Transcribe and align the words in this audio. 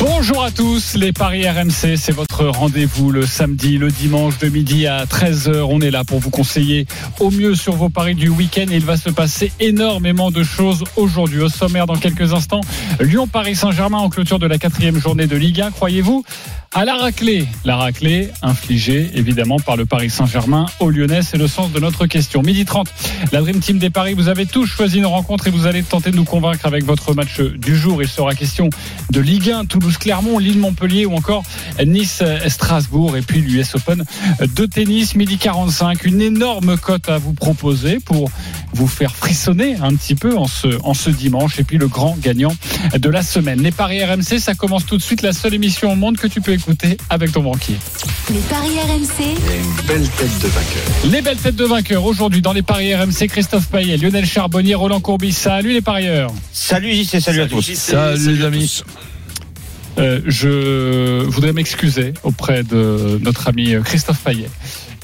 Bonjour 0.00 0.44
à 0.44 0.50
tous, 0.50 0.94
les 0.94 1.12
Paris 1.12 1.48
RMC, 1.48 1.96
c'est 1.96 2.12
votre 2.12 2.44
rendez-vous 2.44 3.10
le 3.10 3.26
samedi, 3.26 3.78
le 3.78 3.88
dimanche 3.88 4.38
de 4.38 4.48
midi 4.48 4.86
à 4.86 5.04
13h. 5.04 5.66
On 5.68 5.80
est 5.80 5.90
là 5.90 6.04
pour 6.04 6.18
vous 6.18 6.30
conseiller 6.30 6.86
au 7.20 7.30
mieux 7.30 7.54
sur 7.54 7.74
vos 7.74 7.88
paris 7.88 8.14
du 8.14 8.28
week-end. 8.28 8.66
Il 8.70 8.84
va 8.84 8.96
se 8.96 9.10
passer 9.10 9.52
énormément 9.60 10.30
de 10.30 10.42
choses 10.42 10.84
aujourd'hui. 10.96 11.40
Au 11.40 11.48
sommaire, 11.48 11.86
dans 11.86 11.96
quelques 11.96 12.32
instants, 12.32 12.60
Lyon-Paris 13.00 13.56
Saint-Germain 13.56 13.98
en 13.98 14.10
clôture 14.10 14.38
de 14.38 14.46
la 14.46 14.58
quatrième 14.58 14.98
journée 14.98 15.26
de 15.26 15.36
Ligue 15.36 15.60
1. 15.60 15.70
Croyez-vous 15.70 16.24
à 16.76 16.84
la 16.84 16.96
raclée? 16.96 17.46
La 17.64 17.76
raclée 17.76 18.30
infligée 18.42 19.10
évidemment 19.14 19.60
par 19.60 19.76
le 19.76 19.86
Paris 19.86 20.10
Saint-Germain 20.10 20.66
au 20.80 20.90
Lyonnais, 20.90 21.22
c'est 21.22 21.36
le 21.36 21.46
sens 21.46 21.70
de 21.70 21.78
notre 21.78 22.06
question. 22.06 22.42
Midi 22.42 22.64
30, 22.64 22.88
la 23.30 23.40
Dream 23.42 23.60
Team 23.60 23.78
des 23.78 23.90
Paris, 23.90 24.14
vous 24.14 24.28
avez 24.28 24.44
tous 24.44 24.66
choisi 24.66 24.98
une 24.98 25.06
rencontre 25.06 25.46
et 25.46 25.50
vous 25.50 25.66
allez 25.66 25.84
tenter 25.84 26.10
de 26.10 26.16
nous 26.16 26.24
convaincre 26.24 26.66
avec 26.66 26.84
votre 26.84 27.14
match 27.14 27.40
du 27.40 27.76
jour. 27.76 28.02
Il 28.02 28.08
sera 28.08 28.34
question 28.34 28.70
de 29.10 29.20
Ligue 29.20 29.50
1, 29.50 29.66
Toulouse-Clermont, 29.84 30.38
Lille-Montpellier 30.38 31.04
ou 31.04 31.14
encore 31.14 31.42
Nice-Strasbourg 31.84 33.18
et 33.18 33.20
puis 33.20 33.42
l'US 33.42 33.74
Open 33.74 34.02
de 34.40 34.64
tennis. 34.64 35.14
Midi 35.14 35.36
45, 35.36 36.06
une 36.06 36.22
énorme 36.22 36.78
cote 36.78 37.10
à 37.10 37.18
vous 37.18 37.34
proposer 37.34 37.98
pour 38.00 38.30
vous 38.72 38.86
faire 38.86 39.14
frissonner 39.14 39.76
un 39.82 39.94
petit 39.94 40.14
peu 40.14 40.38
en 40.38 40.46
ce, 40.46 40.68
en 40.84 40.94
ce 40.94 41.10
dimanche 41.10 41.58
et 41.58 41.64
puis 41.64 41.76
le 41.76 41.86
grand 41.86 42.16
gagnant 42.18 42.56
de 42.96 43.08
la 43.10 43.22
semaine. 43.22 43.60
Les 43.60 43.72
Paris 43.72 44.02
RMC, 44.02 44.38
ça 44.38 44.54
commence 44.54 44.86
tout 44.86 44.96
de 44.96 45.02
suite, 45.02 45.20
la 45.20 45.34
seule 45.34 45.52
émission 45.52 45.92
au 45.92 45.96
monde 45.96 46.16
que 46.16 46.28
tu 46.28 46.40
peux 46.40 46.52
écouter 46.52 46.96
avec 47.10 47.32
ton 47.32 47.42
banquier. 47.42 47.76
Les 48.30 48.38
paris 48.40 48.78
RMC. 48.88 49.34
une 49.54 49.86
belle 49.86 50.08
tête 50.08 50.38
de 50.38 50.48
vainqueur. 50.48 51.12
Les 51.12 51.20
belles 51.20 51.36
têtes 51.36 51.56
de 51.56 51.64
vainqueurs 51.66 52.06
aujourd'hui 52.06 52.40
dans 52.40 52.54
les 52.54 52.62
paris 52.62 52.94
RMC, 52.94 53.28
Christophe 53.28 53.68
Payet, 53.68 53.98
Lionel 53.98 54.24
Charbonnier, 54.24 54.76
Roland 54.76 55.00
Courbis. 55.00 55.32
Salut 55.32 55.74
les 55.74 55.82
parieurs. 55.82 56.32
Salut 56.52 56.90
JC, 56.94 57.20
salut, 57.20 57.42
à 57.42 57.46
tous. 57.46 57.74
Salut, 57.74 58.38
les 58.38 58.44
amis. 58.44 58.82
Euh, 59.98 60.20
je 60.26 61.22
voudrais 61.24 61.52
m'excuser 61.52 62.14
auprès 62.22 62.62
de 62.64 63.18
notre 63.22 63.48
ami 63.48 63.74
Christophe 63.84 64.20
Payet 64.20 64.48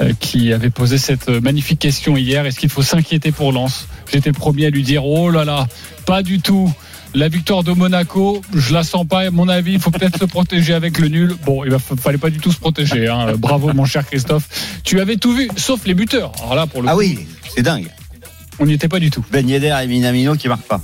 euh, 0.01 0.13
qui 0.19 0.53
avait 0.53 0.71
posé 0.71 0.99
cette 0.99 1.29
magnifique 1.29 1.79
question 1.79 2.17
hier. 2.17 2.45
Est-ce 2.47 2.59
qu'il 2.59 2.71
faut 2.71 2.83
s'inquiéter 2.83 3.31
pour 3.31 3.53
Lens? 3.53 3.87
J'étais 4.13 4.31
le 4.31 4.35
premier 4.35 4.67
à 4.67 4.71
lui 4.71 4.83
dire 4.83 5.05
oh 5.07 5.31
là 5.31 5.45
là, 5.45 5.69
pas 6.07 6.23
du 6.23 6.41
tout. 6.41 6.73
La 7.13 7.29
victoire 7.29 7.65
de 7.65 7.73
Monaco, 7.73 8.41
je 8.55 8.73
la 8.73 8.85
sens 8.85 9.05
pas. 9.07 9.27
À 9.27 9.31
mon 9.33 9.49
avis, 9.49 9.73
il 9.73 9.81
faut 9.81 9.91
peut-être 9.91 10.17
se 10.19 10.25
protéger 10.25 10.75
avec 10.75 10.99
le 10.99 11.09
nul. 11.09 11.35
Bon, 11.45 11.65
il 11.65 11.73
ne 11.73 11.79
fallait 11.79 12.19
pas 12.19 12.31
du 12.31 12.39
tout 12.39 12.53
se 12.53 12.59
protéger. 12.61 13.09
Hein. 13.09 13.33
Bravo, 13.37 13.73
mon 13.73 13.85
cher 13.85 14.07
Christophe. 14.07 14.49
Tu 14.85 15.01
avais 15.01 15.17
tout 15.17 15.35
vu, 15.35 15.49
sauf 15.57 15.87
les 15.87 15.95
buteurs. 15.95 16.31
Alors 16.41 16.55
là, 16.55 16.67
pour 16.69 16.83
le 16.83 16.89
Ah 16.89 16.93
coup, 16.93 16.99
oui, 16.99 17.27
c'est 17.53 17.63
dingue. 17.63 17.89
on 18.61 18.67
n'y 18.67 18.75
était 18.75 18.87
pas 18.89 19.01
du 19.01 19.11
tout. 19.11 19.25
Ben 19.33 19.49
Yedder 19.49 19.77
et 19.83 19.87
Minamino 19.89 20.37
qui 20.37 20.47
marquent 20.47 20.69
pas. 20.69 20.81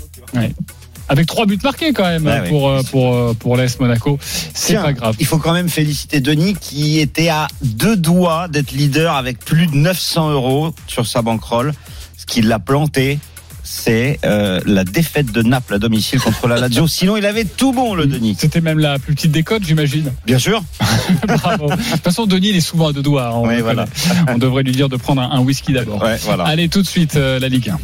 Avec 1.09 1.27
trois 1.27 1.47
buts 1.47 1.59
marqués 1.63 1.93
quand 1.93 2.05
même 2.05 2.27
hein, 2.27 2.43
pour 2.49 2.69
euh, 2.69 2.83
pour 2.83 3.15
euh, 3.15 3.35
pour 3.39 3.57
l'AS 3.57 3.79
Monaco. 3.79 4.19
C'est 4.55 4.75
pas 4.75 4.93
grave. 4.93 5.17
Il 5.21 5.27
faut 5.27 5.39
quand 5.39 5.53
même 5.53 5.69
féliciter 5.69 6.21
Denis 6.21 6.55
qui 6.61 6.99
était 6.99 7.29
à 7.29 7.47
deux 7.63 7.97
doigts 7.97 8.49
d'être 8.49 8.73
leader 8.73 9.15
avec 9.15 9.39
plus 9.39 9.67
de 9.69 9.77
900 9.77 10.31
euros 10.31 10.75
sur 10.87 11.07
sa 11.07 11.23
bankroll. 11.23 11.73
Ce 12.17 12.27
qui 12.27 12.43
l'a 12.43 12.59
planté, 12.59 13.21
c'est 13.63 14.19
euh, 14.25 14.61
la 14.65 14.85
défaite 14.85 15.33
de 15.33 15.43
Naples 15.43 15.75
à 15.75 15.79
domicile 15.79 16.21
contre 16.21 16.49
la 16.49 16.57
Lazio. 16.59 16.87
Sinon, 16.89 17.17
il 17.17 17.27
avait 17.27 17.45
tout 17.45 17.73
bon, 17.73 17.95
le 17.95 18.07
Denis. 18.07 18.37
C'était 18.39 18.61
même 18.61 18.79
la 18.79 18.99
plus 18.99 19.15
petite 19.15 19.33
des 19.33 19.43
cotes, 19.43 19.65
j'imagine. 19.65 20.13
Bien 20.25 20.39
sûr. 20.39 20.63
Bravo. 21.27 21.69
De 21.71 21.75
toute 21.77 22.03
façon, 22.03 22.27
Denis, 22.27 22.51
il 22.51 22.57
est 22.57 22.61
souvent 22.61 22.89
à 22.89 22.93
deux 22.93 23.03
doigts. 23.03 23.27
hein, 23.29 23.33
on, 23.35 23.61
voilà. 23.61 23.87
devrait 24.39 24.63
lui 24.63 24.73
dire 24.73 24.89
de 24.89 24.97
prendre 24.97 25.21
un, 25.23 25.31
un 25.31 25.41
whisky 25.41 25.73
d'abord. 25.73 26.03
Ouais, 26.03 26.17
voilà. 26.23 26.45
Allez, 26.45 26.69
tout 26.69 26.83
de 26.83 26.87
suite, 26.87 27.17
euh, 27.17 27.39
la 27.39 27.49
Ligue 27.49 27.71
1. 27.71 27.79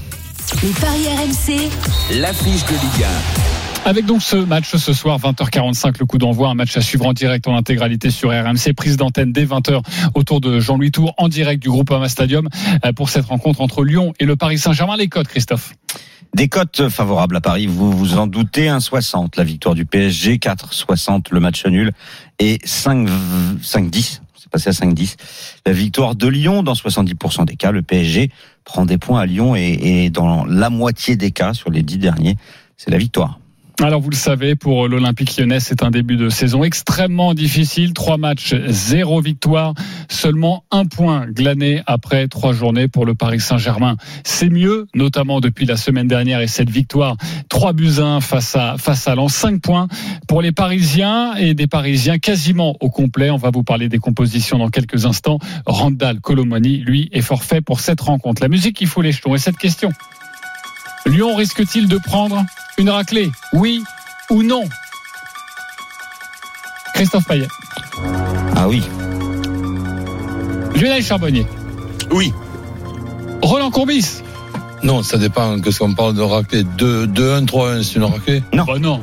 Les 0.63 0.71
paris 0.71 1.09
RMC. 1.09 2.21
L'affiche 2.21 2.65
de 2.67 2.71
Ligue 2.71 3.07
Avec 3.85 4.07
donc 4.07 4.23
ce 4.23 4.37
match 4.37 4.77
ce 4.77 4.93
soir, 4.93 5.19
20h45, 5.19 5.97
le 5.99 6.07
coup 6.07 6.19
d'envoi, 6.19 6.51
un 6.51 6.55
match 6.55 6.77
à 6.77 6.81
suivre 6.81 7.05
en 7.05 7.13
direct 7.13 7.49
en 7.49 7.57
intégralité 7.57 8.11
sur 8.11 8.31
RMC, 8.31 8.73
prise 8.77 8.97
d'antenne 8.97 9.33
dès 9.33 9.45
20h 9.45 9.83
autour 10.15 10.41
de 10.41 10.61
Jean-Louis 10.61 10.93
Tour, 10.93 11.15
en 11.19 11.29
direct 11.29 11.61
du 11.61 11.69
Groupama 11.69 12.09
Stadium, 12.09 12.49
euh, 12.85 12.93
pour 12.93 13.09
cette 13.09 13.25
rencontre 13.25 13.61
entre 13.61 13.83
Lyon 13.83 14.13
et 14.21 14.25
le 14.25 14.37
Paris 14.37 14.59
Saint-Germain. 14.59 14.97
Les 14.97 15.09
codes, 15.09 15.27
Christophe 15.27 15.75
Des 16.37 16.49
cotes 16.49 16.89
favorables 16.89 17.35
à 17.35 17.41
Paris, 17.41 17.67
vous 17.67 17.91
vous 17.91 18.17
en 18.17 18.29
doutez, 18.29 18.69
1,60 18.69 19.37
la 19.37 19.45
victoire 19.45 19.75
du 19.75 19.85
PSG, 19.85 20.37
4,60 20.37 21.25
le 21.33 21.41
match 21.41 21.67
nul 21.67 21.91
et 22.39 22.61
5 22.65 23.09
5,10. 23.61 24.22
À 24.53 24.59
5,10. 24.59 25.17
La 25.67 25.73
victoire 25.73 26.15
de 26.15 26.29
Lyon, 26.29 26.63
dans 26.63 26.75
70% 26.75 27.47
des 27.47 27.57
cas, 27.57 27.71
le 27.71 27.83
PSG 27.83 28.31
prend 28.65 28.85
des 28.85 28.99
points 28.99 29.21
à 29.21 29.27
Lyon 29.27 29.57
et, 29.57 29.79
et 29.83 30.11
dans 30.11 30.45
la 30.45 30.71
moitié 30.71 31.17
des 31.17 31.31
cas, 31.31 31.55
sur 31.55 31.71
les 31.71 31.83
10 31.83 31.99
derniers, 31.99 32.37
c'est 32.77 32.91
la 32.91 32.99
victoire. 32.99 33.39
Alors 33.87 34.01
vous 34.01 34.11
le 34.11 34.17
savez, 34.17 34.55
pour 34.55 34.87
l'Olympique 34.87 35.37
lyonnais, 35.37 35.59
c'est 35.59 35.83
un 35.83 35.91
début 35.91 36.17
de 36.17 36.29
saison 36.29 36.63
extrêmement 36.63 37.35
difficile. 37.35 37.95
Trois 37.95 38.17
matchs, 38.17 38.55
zéro 38.69 39.21
victoire, 39.21 39.75
seulement 40.09 40.63
un 40.71 40.85
point 40.85 41.27
glané 41.27 41.83
après 41.87 42.29
trois 42.29 42.53
journées 42.53 42.87
pour 42.87 43.07
le 43.07 43.17
Paris 43.17 43.41
Saint-Germain. 43.41 43.97
C'est 44.23 44.51
mieux, 44.51 44.87
notamment 44.95 45.41
depuis 45.41 45.67
la 45.67 45.77
semaine 45.77 46.07
dernière 46.07 46.41
et 46.41 46.47
cette 46.47 46.71
victoire, 46.71 47.17
trois 47.49 47.73
buts 47.73 47.99
un 47.99 48.21
face 48.21 48.55
à 48.55 48.77
face 48.79 49.09
à 49.09 49.17
Lens, 49.17 49.35
cinq 49.35 49.61
points 49.61 49.89
pour 50.29 50.43
les 50.43 50.53
Parisiens 50.53 51.35
et 51.35 51.55
des 51.55 51.67
Parisiens 51.67 52.19
quasiment 52.19 52.77
au 52.79 52.89
complet. 52.89 53.31
On 53.31 53.37
va 53.37 53.51
vous 53.51 53.65
parler 53.65 53.89
des 53.89 53.99
compositions 53.99 54.59
dans 54.59 54.69
quelques 54.69 55.07
instants. 55.07 55.41
Randall 55.67 56.21
Colomoni, 56.21 56.77
lui, 56.77 57.09
est 57.11 57.21
forfait 57.21 57.61
pour 57.61 57.81
cette 57.81 58.01
rencontre. 58.01 58.43
La 58.43 58.49
musique, 58.49 58.81
il 58.81 58.87
faut 58.87 59.03
les 59.03 59.11
jetons. 59.11 59.35
Et 59.35 59.39
cette 59.39 59.59
question 59.59 59.91
Lyon 61.05 61.35
risque-t-il 61.35 61.89
de 61.89 61.99
prendre? 61.99 62.45
Une 62.79 62.91
raclée 62.91 63.31
Oui 63.53 63.83
ou 64.31 64.43
non 64.43 64.63
Christophe 66.95 67.27
Payet. 67.27 67.49
Ah 68.57 68.69
oui. 68.69 68.83
Lionel 70.77 71.03
Charbonnier. 71.03 71.47
Oui. 72.11 72.33
Roland 73.43 73.71
Courbis. 73.71 74.23
Non, 74.83 75.03
ça 75.03 75.17
dépend. 75.17 75.59
Qu'est-ce 75.61 75.79
qu'on 75.79 75.95
parle 75.95 76.15
de 76.15 76.21
raclée 76.23 76.65
2-1, 76.65 77.47
3-1, 77.47 77.83
c'est 77.83 77.97
une 77.97 78.05
raclée 78.05 78.43
Non. 78.53 78.65
Bah 78.65 78.79
non. 78.79 79.01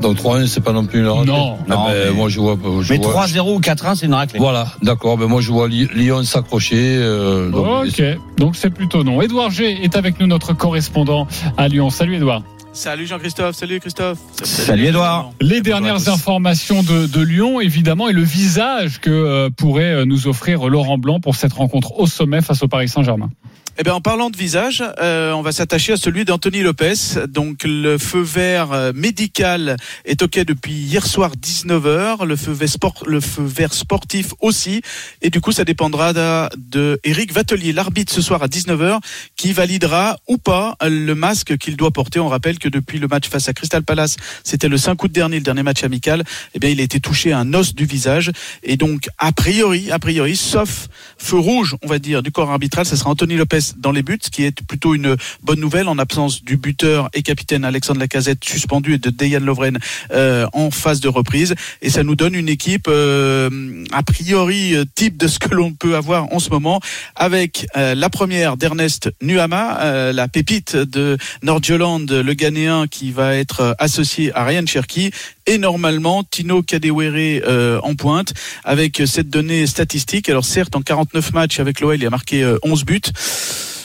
Donc 0.00 0.16
3-1, 0.18 0.46
c'est 0.48 0.60
pas 0.60 0.72
non 0.72 0.84
plus 0.84 1.00
une 1.00 1.06
raclée 1.08 1.32
Non. 1.32 1.58
Ah 1.60 1.74
Non, 1.74 1.84
ben, 1.86 1.92
mais- 2.08 2.10
Moi, 2.12 2.28
je 2.28 2.40
vois. 2.40 2.56
Je 2.82 2.92
Mais 2.92 2.98
vois- 2.98 3.12
3-0 3.26 3.54
ou 3.56 3.60
4-1, 3.60 3.94
c'est 3.94 4.06
une 4.06 4.14
raclée. 4.14 4.38
Voilà, 4.38 4.66
d'accord. 4.82 5.16
Ben 5.16 5.26
moi, 5.26 5.40
je 5.40 5.50
vois 5.50 5.66
Lyon 5.68 6.22
s'accrocher. 6.24 6.76
euh, 7.00 7.48
donc- 7.50 7.86
Ok, 7.86 8.02
donc 8.36 8.56
c'est 8.56 8.70
plutôt 8.70 9.02
non. 9.02 9.22
Édouard 9.22 9.50
G 9.50 9.82
est 9.82 9.96
avec 9.96 10.20
nous, 10.20 10.26
notre 10.26 10.52
correspondant 10.52 11.26
à 11.56 11.68
Lyon. 11.68 11.90
Salut 11.90 12.16
Édouard. 12.16 12.42
Salut 12.74 13.06
Jean-Christophe, 13.06 13.54
salut 13.54 13.78
Christophe. 13.78 14.18
Salut 14.42 14.86
Edouard. 14.86 15.30
Les 15.40 15.60
dernières 15.60 16.08
informations 16.08 16.82
de, 16.82 17.06
de 17.06 17.20
Lyon, 17.22 17.60
évidemment, 17.60 18.08
et 18.08 18.12
le 18.12 18.22
visage 18.22 19.00
que 19.00 19.10
euh, 19.10 19.48
pourrait 19.48 19.94
euh, 19.94 20.04
nous 20.04 20.26
offrir 20.26 20.68
Laurent 20.68 20.98
Blanc 20.98 21.20
pour 21.20 21.36
cette 21.36 21.52
rencontre 21.52 21.96
au 22.00 22.08
sommet 22.08 22.42
face 22.42 22.64
au 22.64 22.68
Paris 22.68 22.88
Saint-Germain. 22.88 23.30
Eh 23.76 23.82
bien, 23.82 23.94
en 23.94 24.00
parlant 24.00 24.30
de 24.30 24.36
visage, 24.36 24.84
euh, 25.00 25.32
on 25.32 25.42
va 25.42 25.50
s'attacher 25.50 25.94
à 25.94 25.96
celui 25.96 26.24
d'Anthony 26.24 26.62
Lopez. 26.62 26.94
Donc, 27.28 27.64
le 27.64 27.98
feu 27.98 28.20
vert 28.20 28.70
euh, 28.70 28.92
médical 28.94 29.76
est 30.04 30.22
OK 30.22 30.38
depuis 30.38 30.74
hier 30.74 31.04
soir 31.04 31.32
19h. 31.32 32.24
Le 32.24 32.36
feu 32.36 32.52
vert, 32.52 32.68
sport, 32.68 33.02
le 33.04 33.20
feu 33.20 33.42
vert 33.42 33.74
sportif 33.74 34.32
aussi. 34.40 34.80
Et 35.22 35.30
du 35.30 35.40
coup, 35.40 35.50
ça 35.50 35.64
dépendra 35.64 36.12
de, 36.12 36.56
de 36.56 37.00
Eric 37.02 37.32
Vatelier, 37.32 37.72
l'arbitre 37.72 38.12
ce 38.12 38.22
soir 38.22 38.44
à 38.44 38.46
19h, 38.46 39.00
qui 39.34 39.52
validera 39.52 40.18
ou 40.28 40.38
pas 40.38 40.76
le 40.80 41.14
masque 41.16 41.56
qu'il 41.56 41.76
doit 41.76 41.90
porter. 41.90 42.20
On 42.20 42.28
rappelle 42.28 42.60
que 42.60 42.68
depuis 42.68 43.00
le 43.00 43.08
match 43.08 43.28
face 43.28 43.48
à 43.48 43.54
Crystal 43.54 43.82
Palace, 43.82 44.18
c'était 44.44 44.68
le 44.68 44.76
5 44.76 45.02
août 45.02 45.10
dernier, 45.10 45.38
le 45.38 45.42
dernier 45.42 45.64
match 45.64 45.82
amical. 45.82 46.22
Eh 46.54 46.60
bien, 46.60 46.70
il 46.70 46.78
a 46.78 46.84
été 46.84 47.00
touché 47.00 47.32
à 47.32 47.40
un 47.40 47.52
os 47.54 47.74
du 47.74 47.86
visage. 47.86 48.30
Et 48.62 48.76
donc, 48.76 49.08
a 49.18 49.32
priori, 49.32 49.90
a 49.90 49.98
priori, 49.98 50.36
sauf 50.36 50.86
feu 51.18 51.38
rouge, 51.38 51.74
on 51.82 51.88
va 51.88 51.98
dire, 51.98 52.22
du 52.22 52.30
corps 52.30 52.52
arbitral, 52.52 52.86
ça 52.86 52.94
sera 52.94 53.10
Anthony 53.10 53.34
Lopez 53.34 53.63
dans 53.76 53.92
les 53.92 54.02
buts, 54.02 54.18
ce 54.22 54.30
qui 54.30 54.44
est 54.44 54.62
plutôt 54.66 54.94
une 54.94 55.16
bonne 55.42 55.60
nouvelle 55.60 55.88
en 55.88 55.98
absence 55.98 56.44
du 56.44 56.56
buteur 56.56 57.08
et 57.14 57.22
capitaine 57.22 57.64
Alexandre 57.64 58.00
Lacazette 58.00 58.44
suspendu 58.44 58.94
et 58.94 58.98
de 58.98 59.10
Dejan 59.10 59.40
Lovren 59.40 59.78
euh, 60.12 60.46
en 60.52 60.70
phase 60.70 61.00
de 61.00 61.08
reprise. 61.08 61.54
Et 61.82 61.90
ça 61.90 62.02
nous 62.02 62.16
donne 62.16 62.34
une 62.34 62.48
équipe 62.48 62.86
euh, 62.88 63.84
a 63.92 64.02
priori 64.02 64.74
euh, 64.74 64.84
type 64.94 65.16
de 65.16 65.28
ce 65.28 65.38
que 65.38 65.54
l'on 65.54 65.72
peut 65.72 65.96
avoir 65.96 66.32
en 66.32 66.38
ce 66.38 66.50
moment, 66.50 66.80
avec 67.16 67.66
euh, 67.76 67.94
la 67.94 68.10
première 68.10 68.56
d'Ernest 68.56 69.10
Nuama, 69.22 69.80
euh, 69.80 70.12
la 70.12 70.28
pépite 70.28 70.76
de 70.76 71.16
Nordjylland, 71.42 72.06
le 72.10 72.34
Ghanéen 72.34 72.86
qui 72.86 73.10
va 73.10 73.34
être 73.36 73.60
euh, 73.60 73.72
associé 73.78 74.32
à 74.34 74.44
Ryan 74.44 74.66
Cherki, 74.66 75.10
et 75.46 75.58
normalement 75.58 76.24
Tino 76.24 76.62
Kadewere 76.62 77.42
euh, 77.46 77.80
en 77.82 77.94
pointe 77.94 78.32
avec 78.64 79.02
cette 79.06 79.28
donnée 79.28 79.66
statistique. 79.66 80.28
Alors 80.28 80.44
certes, 80.44 80.74
en 80.76 80.82
49 80.82 81.32
matchs 81.32 81.60
avec 81.60 81.80
l'OL, 81.80 81.96
il 81.96 82.06
a 82.06 82.10
marqué 82.10 82.42
euh, 82.42 82.58
11 82.62 82.84
buts 82.84 83.00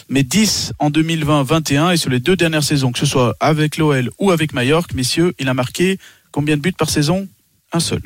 mais 0.10 0.24
10 0.24 0.74
en 0.80 0.90
2020-21 0.90 1.94
et 1.94 1.98
sur 1.98 2.10
les 2.10 2.20
deux 2.20 2.36
dernières 2.36 2.64
saisons, 2.64 2.92
que 2.92 3.00
ce 3.00 3.06
soit 3.06 3.36
avec 3.40 3.78
l'OL 3.78 4.10
ou 4.20 4.32
avec 4.32 4.54
Mallorca, 4.54 4.94
messieurs, 4.96 5.34
il 5.40 5.48
a 5.50 5.54
marqué 5.54 5.98
Combien 6.32 6.58
de 6.58 6.62
buts 6.62 6.72
par 6.78 6.90
saison? 6.90 7.28
Un 7.74 7.80
seul. 7.80 8.02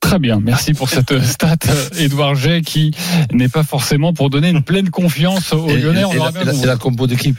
Très 0.00 0.20
bien, 0.20 0.38
merci 0.40 0.74
pour 0.74 0.88
cette 0.88 1.20
stat, 1.24 1.56
Edouard 1.98 2.36
J, 2.36 2.62
qui 2.62 2.92
n'est 3.32 3.48
pas 3.48 3.64
forcément 3.64 4.12
pour 4.12 4.30
donner 4.30 4.50
une 4.50 4.62
pleine 4.62 4.90
confiance 4.90 5.52
aux 5.52 5.66
Lyonnais. 5.66 6.02
et 6.12 6.18
la, 6.18 6.30
et 6.40 6.44
la- 6.44 6.54
et 6.54 6.66
la 6.66 6.76
compo 6.76 7.06
d'équipe. 7.08 7.36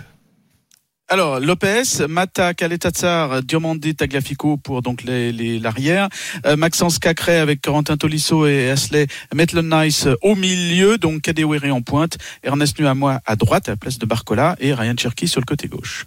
Alors, 1.12 1.40
Lopez, 1.40 2.06
Mata, 2.08 2.54
Kaletatsar, 2.54 3.42
Diomandé, 3.42 3.96
Tagliafico 3.96 4.58
pour 4.58 4.84
donc 4.84 5.02
les, 5.02 5.58
l'arrière. 5.58 6.08
Euh, 6.46 6.56
Maxence 6.56 7.00
Cacré 7.00 7.40
avec 7.40 7.62
Corentin 7.62 7.98
Tolisso 7.98 8.46
et 8.46 8.70
Asley 8.70 9.08
Maitland-Nice 9.34 10.08
au 10.22 10.36
milieu. 10.36 11.00
Donc, 11.00 11.24
Kadewere 11.24 11.74
en 11.74 11.82
pointe. 11.82 12.20
Ernest 12.44 12.80
Nuamois 12.80 13.22
à 13.26 13.36
droite 13.36 13.70
à 13.70 13.72
la 13.72 13.78
place 13.78 13.98
de 13.98 14.06
Barcola 14.06 14.56
et 14.60 14.72
Ryan 14.72 14.94
Cherky 14.96 15.28
sur 15.28 15.42
le 15.42 15.46
côté 15.46 15.68
gauche. 15.68 16.06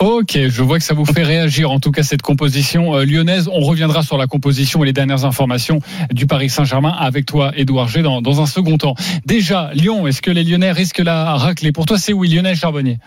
Ok, 0.00 0.38
je 0.48 0.62
vois 0.62 0.78
que 0.78 0.84
ça 0.84 0.94
vous 0.94 1.06
fait 1.06 1.22
réagir 1.22 1.70
en 1.70 1.78
tout 1.78 1.90
cas 1.90 2.02
cette 2.02 2.22
composition 2.22 2.96
euh, 2.96 3.04
lyonnaise. 3.04 3.48
On 3.52 3.60
reviendra 3.60 4.02
sur 4.02 4.18
la 4.18 4.26
composition 4.26 4.82
et 4.82 4.86
les 4.86 4.92
dernières 4.92 5.24
informations 5.24 5.80
du 6.10 6.26
Paris 6.26 6.50
Saint-Germain 6.50 6.94
avec 6.98 7.24
toi, 7.24 7.52
Edouard 7.56 7.88
G, 7.88 8.02
dans, 8.02 8.40
un 8.40 8.46
second 8.46 8.76
temps. 8.76 8.94
Déjà, 9.24 9.70
Lyon, 9.72 10.06
est-ce 10.06 10.20
que 10.20 10.30
les 10.30 10.44
Lyonnais 10.44 10.72
risquent 10.72 11.00
la 11.00 11.36
raclée? 11.36 11.72
Pour 11.72 11.86
toi, 11.86 11.98
c'est 11.98 12.14
oui, 12.14 12.28
Lyonnais 12.28 12.54
Charbonnier? 12.54 12.98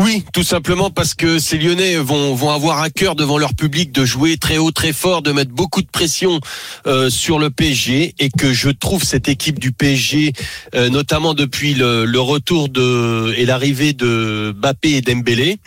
Oui, 0.00 0.24
tout 0.32 0.44
simplement 0.44 0.90
parce 0.90 1.14
que 1.14 1.40
ces 1.40 1.58
Lyonnais 1.58 1.96
vont, 1.96 2.50
avoir 2.50 2.80
à 2.80 2.88
cœur 2.88 3.16
devant 3.16 3.36
leur 3.36 3.54
public 3.54 3.90
de 3.90 4.04
jouer 4.04 4.36
très 4.36 4.56
haut, 4.56 4.70
très 4.70 4.92
fort, 4.92 5.22
de 5.22 5.32
mettre 5.32 5.50
beaucoup 5.50 5.82
de 5.82 5.88
pression 5.88 6.38
euh, 6.86 7.10
sur 7.10 7.40
le 7.40 7.50
PSG 7.50 8.14
et 8.16 8.28
que 8.30 8.52
je 8.52 8.70
trouve 8.70 9.02
cette 9.02 9.28
équipe 9.28 9.58
du 9.58 9.72
PSG, 9.72 10.34
euh, 10.76 10.88
notamment 10.88 11.34
depuis 11.34 11.74
le, 11.74 12.04
le 12.04 12.20
retour 12.20 12.68
de 12.68 13.34
et 13.36 13.44
l'arrivée 13.44 13.92
de 13.92 14.54
Mbappé 14.56 14.90
et 14.90 15.00
Dembélé. 15.00 15.58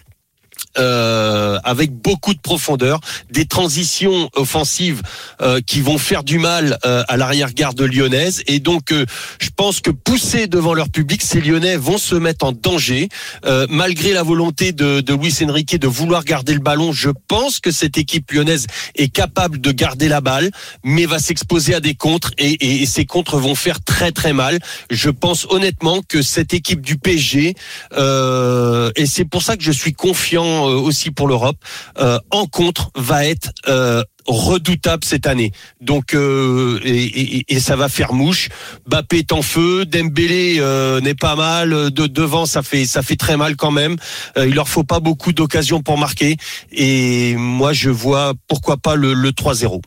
Euh, 0.78 1.60
avec 1.64 1.92
beaucoup 1.92 2.34
de 2.34 2.40
profondeur, 2.40 3.00
des 3.32 3.46
transitions 3.46 4.30
offensives 4.36 5.02
euh, 5.42 5.60
qui 5.66 5.82
vont 5.82 5.98
faire 5.98 6.24
du 6.24 6.40
mal 6.40 6.78
euh, 6.86 7.04
à 7.08 7.18
l'arrière-garde 7.18 7.80
lyonnaise. 7.82 8.44
Et 8.48 8.60
donc, 8.60 8.92
euh, 8.92 9.06
je 9.40 9.50
pense 9.56 9.82
que 9.82 9.92
poussés 9.92 10.48
devant 10.48 10.74
leur 10.74 10.90
public, 10.90 11.22
ces 11.22 11.42
Lyonnais 11.42 11.78
vont 11.78 11.98
se 11.98 12.16
mettre 12.16 12.46
en 12.46 12.52
danger. 12.52 13.10
Euh, 13.46 13.66
malgré 13.70 14.14
la 14.14 14.24
volonté 14.24 14.72
de, 14.72 15.02
de 15.02 15.14
Luis 15.14 15.36
Enrique 15.44 15.78
de 15.78 15.88
vouloir 15.88 16.24
garder 16.24 16.54
le 16.54 16.60
ballon, 16.60 16.92
je 16.92 17.10
pense 17.28 17.60
que 17.60 17.72
cette 17.72 17.98
équipe 17.98 18.32
lyonnaise 18.32 18.68
est 18.96 19.10
capable 19.10 19.60
de 19.62 19.72
garder 19.72 20.08
la 20.08 20.22
balle, 20.22 20.52
mais 20.84 21.06
va 21.06 21.20
s'exposer 21.20 21.74
à 21.76 21.80
des 21.80 21.96
contres 21.96 22.32
et, 22.38 22.52
et- 22.52 22.82
et 22.82 22.86
ces 22.86 23.06
contres 23.06 23.38
vont 23.38 23.56
faire 23.56 23.82
très 23.84 24.12
très 24.12 24.34
mal. 24.34 24.60
Je 24.90 25.10
pense 25.10 25.46
honnêtement 25.50 26.02
que 26.08 26.22
cette 26.22 26.54
équipe 26.54 26.82
du 26.82 26.98
PSG, 26.98 27.56
euh, 27.94 28.92
et 28.96 29.06
c'est 29.06 29.26
pour 29.26 29.42
ça 29.44 29.58
que 29.58 29.64
je 29.64 29.72
suis 29.72 29.94
confiant 29.94 30.61
euh, 30.70 30.76
aussi 30.76 31.12
pour 31.12 31.28
l'Europe, 31.28 31.58
euh, 32.00 32.20
en 32.32 32.46
contre 32.46 32.92
va 32.96 33.26
être 33.26 33.52
euh, 33.68 34.04
redoutable 34.28 35.04
cette 35.04 35.26
année. 35.28 35.52
Donc 35.82 36.14
euh, 36.14 36.80
et, 36.84 37.04
et- 37.04 37.46
et 37.56 37.60
ça 37.60 37.76
va 37.76 37.90
faire 37.90 38.14
mouche. 38.14 38.50
Bappé 38.88 39.20
est 39.20 39.32
en 39.32 39.42
feu, 39.42 39.86
Dembélé 39.86 40.58
euh, 40.60 41.02
n'est 41.02 41.16
pas 41.16 41.36
mal. 41.36 41.92
De 41.92 42.08
devant, 42.08 42.46
ça 42.46 42.62
fait 42.64 42.86
ça 42.86 43.02
fait 43.02 43.16
très 43.16 43.38
mal 43.38 43.56
quand 43.56 43.72
même. 43.72 43.96
Euh, 44.38 44.48
il 44.48 44.54
leur 44.54 44.68
faut 44.70 44.84
pas 44.84 45.00
beaucoup 45.00 45.34
d'occasions 45.34 45.82
pour 45.82 45.98
marquer. 45.98 46.38
Et 46.72 47.36
moi, 47.36 47.74
je 47.74 47.90
vois 47.90 48.34
pourquoi 48.48 48.78
pas 48.78 48.96
le, 48.96 49.14
le 49.14 49.32
3-0. 49.32 49.82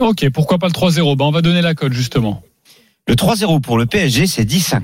Ok, 0.00 0.28
pourquoi 0.30 0.58
pas 0.58 0.66
le 0.66 0.72
3-0 0.72 1.16
ben, 1.16 1.24
On 1.26 1.30
va 1.30 1.42
donner 1.42 1.62
la 1.62 1.74
cote 1.74 1.92
justement. 1.92 2.42
Le 3.08 3.14
3-0 3.14 3.60
pour 3.60 3.78
le 3.78 3.86
PSG, 3.86 4.26
c'est 4.26 4.44
10-50. 4.44 4.80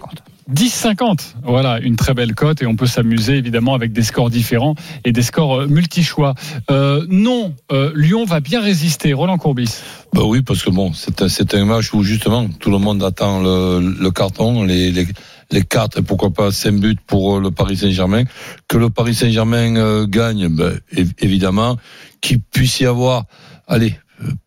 10-50, 0.50 1.34
voilà, 1.44 1.78
une 1.78 1.96
très 1.96 2.14
belle 2.14 2.34
cote 2.34 2.62
et 2.62 2.66
on 2.66 2.74
peut 2.74 2.86
s'amuser 2.86 3.36
évidemment 3.36 3.74
avec 3.74 3.92
des 3.92 4.02
scores 4.02 4.30
différents 4.30 4.74
et 5.04 5.12
des 5.12 5.22
scores 5.22 5.60
euh, 5.60 5.66
multi-choix. 5.66 6.34
Euh, 6.70 7.06
non, 7.08 7.54
euh, 7.70 7.92
Lyon 7.94 8.24
va 8.24 8.40
bien 8.40 8.60
résister. 8.60 9.12
Roland 9.12 9.38
Courbis. 9.38 9.82
Bah 10.12 10.22
oui, 10.24 10.42
parce 10.42 10.62
que 10.62 10.70
bon, 10.70 10.92
c'est 10.92 11.54
un, 11.54 11.64
match 11.64 11.92
où 11.94 12.02
justement 12.02 12.48
tout 12.48 12.70
le 12.70 12.78
monde 12.78 13.02
attend 13.02 13.40
le, 13.40 14.10
carton, 14.10 14.64
les, 14.64 14.90
les, 14.90 15.06
et 15.52 16.02
pourquoi 16.06 16.30
pas 16.30 16.50
cinq 16.50 16.80
buts 16.80 16.96
pour 17.06 17.38
le 17.38 17.50
Paris 17.50 17.76
Saint-Germain. 17.76 18.24
Que 18.68 18.78
le 18.78 18.90
Paris 18.90 19.14
Saint-Germain 19.14 20.06
gagne, 20.06 20.48
év- 20.94 21.12
évidemment. 21.18 21.76
Qu'il 22.20 22.40
puisse 22.40 22.80
y 22.80 22.86
avoir, 22.86 23.24
allez, 23.66 23.96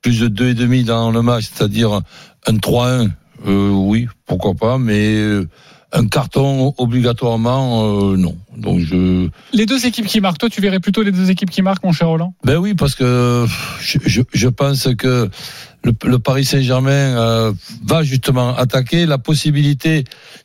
plus 0.02 0.20
de 0.20 0.28
deux 0.28 0.50
et 0.50 0.54
demi 0.54 0.84
dans 0.84 1.12
le 1.12 1.22
match, 1.22 1.50
c'est-à-dire 1.52 2.02
un 2.48 2.54
3-1, 2.54 3.10
euh, 3.48 3.70
oui, 3.70 4.08
pourquoi 4.26 4.54
pas, 4.54 4.78
mais 4.78 5.16
un 5.92 6.08
carton 6.08 6.74
obligatoirement, 6.78 8.12
euh, 8.12 8.18
non. 8.18 8.36
Donc 8.58 8.80
je, 8.80 9.30
Les 9.54 9.66
deux 9.66 9.86
équipes 9.86 10.08
qui 10.08 10.20
marquent, 10.22 10.40
toi 10.40 10.50
tu 10.50 10.62
verrais 10.62 10.80
plutôt 10.80 11.04
les 11.04 11.12
deux 11.12 11.30
équipes 11.30 11.50
qui 11.50 11.62
marquent, 11.62 11.84
mon 11.84 11.94
cher 11.94 12.08
Roland? 12.08 12.34
Ben 12.44 12.58
oui, 12.58 12.74
parce 12.74 12.96
que 12.96 13.46
je, 13.80 14.00
je, 14.06 14.22
je 14.34 14.48
pense 14.48 14.90
que 14.98 15.30
le, 15.84 15.94
le 16.04 16.20
Paris 16.20 16.46
Saint-Germain 16.46 16.92
euh, 16.92 17.54
va 17.86 18.04
justement 18.04 18.56
attaquer 18.56 19.06
la 19.06 19.18
possibilité 19.20 20.04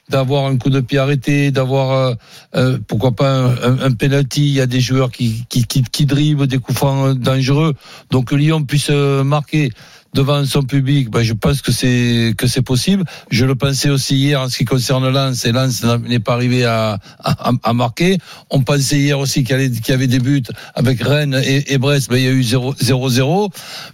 d'avoir 0.08 0.44
un 0.44 0.56
coup 0.58 0.70
de 0.70 0.80
pied 0.80 0.98
arrêté, 0.98 1.50
d'avoir 1.50 1.92
euh, 1.92 2.14
euh, 2.56 2.78
pourquoi 2.86 3.12
pas 3.12 3.30
un, 3.30 3.50
un, 3.62 3.80
un 3.80 3.92
penalty. 3.92 4.42
Il 4.42 4.54
y 4.54 4.60
a 4.60 4.66
des 4.66 4.80
joueurs 4.80 5.10
qui 5.10 5.44
qui, 5.48 5.64
qui, 5.64 5.82
qui 5.82 6.04
dribblent 6.06 6.46
des 6.46 6.58
coups 6.58 6.78
francs 6.78 7.18
dangereux, 7.18 7.74
donc 8.10 8.26
que 8.26 8.34
Lyon 8.34 8.64
puisse 8.64 8.88
euh, 8.90 9.24
marquer 9.24 9.72
devant 10.14 10.44
son 10.44 10.62
public, 10.62 11.10
ben 11.10 11.22
je 11.22 11.34
pense 11.34 11.62
que 11.62 11.72
c'est 11.72 12.34
que 12.36 12.46
c'est 12.46 12.62
possible. 12.62 13.04
Je 13.30 13.44
le 13.44 13.54
pensais 13.54 13.90
aussi 13.90 14.16
hier 14.16 14.40
en 14.40 14.48
ce 14.48 14.58
qui 14.58 14.64
concerne 14.64 15.08
Lens, 15.08 15.44
et 15.44 15.52
Lens 15.52 15.84
n'est 15.84 16.18
pas 16.18 16.34
arrivé 16.34 16.64
à, 16.64 16.98
à, 17.22 17.52
à 17.62 17.72
marquer. 17.72 18.18
On 18.50 18.62
pensait 18.62 18.98
hier 18.98 19.18
aussi 19.18 19.44
qu'il 19.44 19.56
y, 19.88 19.92
avait 19.92 20.06
des 20.06 20.18
buts 20.18 20.42
avec 20.74 21.02
Rennes 21.02 21.40
et, 21.44 21.72
et 21.72 21.78
Brest, 21.78 22.10
ben 22.10 22.16
il 22.16 22.24
y 22.24 22.28
a 22.28 22.32
eu 22.32 22.42
0-0. 22.42 23.50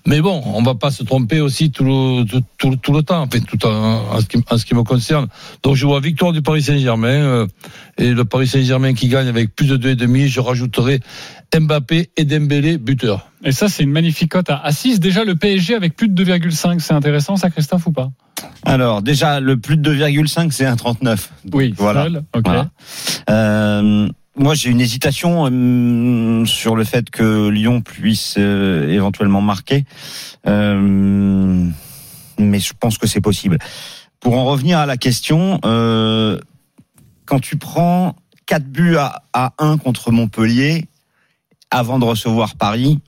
Mais 0.07 0.21
bon, 0.21 0.43
on 0.47 0.63
va 0.63 0.75
pas 0.75 0.91
se 0.91 1.03
tromper 1.03 1.41
aussi 1.41 1.71
tout 1.71 1.85
le, 1.85 2.25
tout, 2.25 2.43
tout, 2.59 2.77
tout 2.77 2.93
le 2.93 3.03
temps, 3.03 3.23
enfin, 3.23 3.41
tout 3.41 3.65
en, 3.67 3.71
en, 4.13 4.21
ce 4.21 4.27
qui, 4.27 4.39
en 4.49 4.59
ce 4.59 4.65
qui 4.65 4.75
me 4.75 4.85
concerne. 4.85 5.27
Donc 5.63 5.75
je 5.77 5.87
vois 5.87 6.01
victoire 6.01 6.33
du 6.33 6.43
Paris 6.43 6.63
Saint-Germain 6.63 7.09
euh, 7.09 7.47
et 7.99 8.13
le 8.13 8.25
Paris 8.25 8.47
Saint-Germain 8.47 8.95
qui 8.95 9.09
gagne 9.09 9.29
avec 9.29 9.55
plus 9.55 9.67
de 9.67 9.77
2,5. 9.95 10.27
Je 10.27 10.41
rajouterai 10.41 11.01
Mbappé 11.59 12.11
et 12.17 12.25
Dembélé 12.25 12.79
buteur. 12.79 13.31
Et 13.45 13.53
ça, 13.53 13.69
c'est 13.69 13.83
une 13.83 13.91
magnifique 13.93 14.33
cote 14.33 14.51
à 14.51 14.71
6. 14.71 15.01
Déjà, 15.01 15.25
le 15.25 15.37
PSG 15.37 15.75
avec 15.75 15.97
plus 15.97 16.09
de 16.09 16.25
2,5, 16.25 16.81
c'est 16.81 16.93
intéressant, 16.95 17.37
ça, 17.37 17.51
Christophe, 17.51 17.87
ou 17.87 17.93
pas? 17.93 18.11
Alors, 18.65 19.03
déjà, 19.03 19.41
le 19.41 19.57
plus 19.57 19.77
de 19.77 19.95
2,5, 19.95 20.51
c'est 20.51 20.67
un 20.67 20.77
39. 20.77 21.31
Oui, 21.53 21.75
voilà. 21.77 22.05
seul, 22.05 22.23
ok. 22.35 22.43
Voilà. 22.45 22.71
Euh, 23.31 24.09
moi, 24.39 24.55
j'ai 24.55 24.71
une 24.71 24.81
hésitation 24.81 25.49
euh, 25.51 26.45
sur 26.45 26.77
le 26.77 26.85
fait 26.85 27.09
que 27.09 27.49
Lyon 27.49 27.81
puisse 27.81 28.35
euh, 28.39 28.89
éventuellement 28.91 29.41
marquer, 29.41 29.85
Euh, 30.47 31.67
mais 32.39 32.61
je 32.61 32.73
pense 32.79 32.99
que 32.99 33.07
c'est 33.07 33.21
possible. 33.21 33.59
Pour 34.21 34.37
en 34.39 34.45
revenir 34.45 34.79
à 34.79 34.87
la 34.87 34.97
question, 34.97 35.59
euh, 35.65 36.39
quand 37.27 37.41
tu 37.41 37.57
prends 37.57 38.17
4 38.47 38.65
buts 38.65 38.97
à, 38.97 39.23
à 39.33 39.53
1 39.59 39.79
contre 39.79 40.11
Montpellier 40.13 40.87
avant 41.71 41.99
de 41.99 42.05
recevoir 42.05 42.55
Paris, 42.57 43.01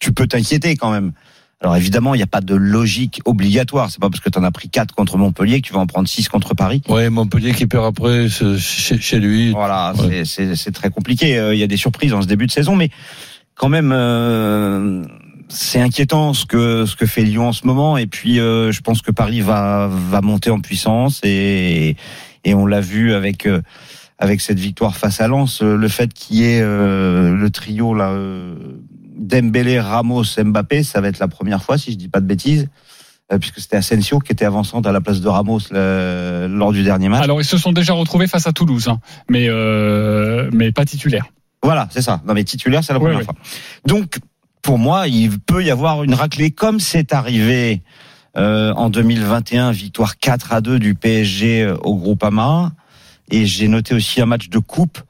tu 0.00 0.12
peux 0.12 0.26
t'inquiéter 0.26 0.76
quand 0.76 0.90
même. 0.90 1.12
Alors 1.60 1.76
évidemment, 1.76 2.14
il 2.14 2.18
n'y 2.18 2.22
a 2.22 2.28
pas 2.28 2.40
de 2.40 2.54
logique 2.54 3.20
obligatoire. 3.24 3.90
C'est 3.90 4.00
pas 4.00 4.08
parce 4.10 4.20
que 4.20 4.30
tu 4.30 4.38
en 4.38 4.44
as 4.44 4.50
pris 4.52 4.68
4 4.68 4.94
contre 4.94 5.16
Montpellier 5.18 5.60
que 5.60 5.66
tu 5.66 5.72
vas 5.72 5.80
en 5.80 5.86
prendre 5.88 6.06
6 6.08 6.28
contre 6.28 6.54
Paris. 6.54 6.82
Ouais, 6.88 7.10
Montpellier 7.10 7.52
qui 7.52 7.66
perd 7.66 7.84
après 7.84 8.28
chez, 8.28 8.56
chez 8.58 9.18
lui. 9.18 9.50
Voilà, 9.50 9.92
Ouais. 9.96 10.24
c'est- 10.24 10.24
c'est 10.24 10.56
c'est 10.56 10.70
très 10.72 10.90
compliqué. 10.90 11.36
Euh, 11.36 11.54
Il 11.54 11.58
y 11.58 11.64
a 11.64 11.66
des 11.66 11.76
surprises 11.76 12.12
en 12.14 12.22
ce 12.22 12.26
début 12.28 12.46
de 12.46 12.52
saison, 12.52 12.76
mais 12.76 12.90
quand 13.56 13.68
même, 13.68 13.90
euh, 13.92 15.02
c'est 15.48 15.80
inquiétant 15.80 16.32
ce 16.32 16.46
que 16.46 16.86
ce 16.86 16.94
que 16.94 17.06
fait 17.06 17.22
Lyon 17.24 17.48
en 17.48 17.52
ce 17.52 17.66
moment. 17.66 17.96
Et 17.96 18.06
puis, 18.06 18.38
euh, 18.38 18.70
je 18.70 18.80
pense 18.80 19.02
que 19.02 19.10
Paris 19.10 19.40
va 19.40 19.88
va 19.90 20.20
monter 20.20 20.50
en 20.50 20.60
puissance 20.60 21.20
et 21.24 21.96
et 22.44 22.54
on 22.54 22.66
l'a 22.66 22.80
vu 22.80 23.12
avec 23.14 23.46
euh, 23.46 23.60
avec 24.18 24.40
cette 24.40 24.58
victoire 24.58 24.96
face 24.96 25.20
à 25.20 25.28
Lens, 25.28 25.62
euh, 25.62 25.76
le 25.76 25.88
fait 25.88 26.12
qu'il 26.12 26.36
y 26.38 26.44
ait 26.44 26.60
euh, 26.62 27.34
le 27.34 27.50
trio 27.50 27.94
là. 27.94 28.12
Dembélé, 29.20 29.80
Ramos, 29.80 30.22
Mbappé, 30.42 30.82
ça 30.84 31.00
va 31.00 31.08
être 31.08 31.18
la 31.18 31.28
première 31.28 31.62
fois, 31.62 31.76
si 31.76 31.90
je 31.92 31.96
dis 31.96 32.08
pas 32.08 32.20
de 32.20 32.26
bêtises, 32.26 32.68
puisque 33.40 33.58
c'était 33.60 33.76
Asensio 33.76 34.20
qui 34.20 34.30
était 34.32 34.44
avançante 34.44 34.86
à 34.86 34.92
la 34.92 35.00
place 35.00 35.20
de 35.20 35.28
Ramos 35.28 35.58
le- 35.72 36.46
lors 36.48 36.72
du 36.72 36.82
dernier 36.84 37.08
match. 37.08 37.24
Alors, 37.24 37.40
ils 37.40 37.44
se 37.44 37.58
sont 37.58 37.72
déjà 37.72 37.92
retrouvés 37.94 38.28
face 38.28 38.46
à 38.46 38.52
Toulouse, 38.52 38.86
hein, 38.88 39.00
mais, 39.28 39.46
euh, 39.48 40.48
mais 40.52 40.70
pas 40.72 40.84
titulaires. 40.84 41.26
Voilà, 41.64 41.88
c'est 41.90 42.00
ça. 42.00 42.22
Non, 42.26 42.32
mais 42.34 42.44
titulaire, 42.44 42.84
c'est 42.84 42.92
la 42.92 43.00
première 43.00 43.22
fois. 43.22 43.34
Donc, 43.86 44.18
pour 44.62 44.78
moi, 44.78 45.08
il 45.08 45.38
peut 45.40 45.64
y 45.64 45.70
avoir 45.70 46.04
une 46.04 46.14
raclée 46.14 46.52
comme 46.52 46.78
c'est 46.78 47.12
arrivé 47.12 47.82
euh, 48.38 48.72
en 48.74 48.88
2021, 48.90 49.72
victoire 49.72 50.18
4 50.18 50.52
à 50.52 50.60
2 50.60 50.78
du 50.78 50.94
PSG 50.94 51.62
euh, 51.62 51.76
au 51.82 51.96
Groupama. 51.96 52.72
Et 53.30 53.44
j'ai 53.46 53.68
noté 53.68 53.94
aussi 53.94 54.20
un 54.20 54.26
match 54.26 54.48
de 54.48 54.58
coupe, 54.58 55.00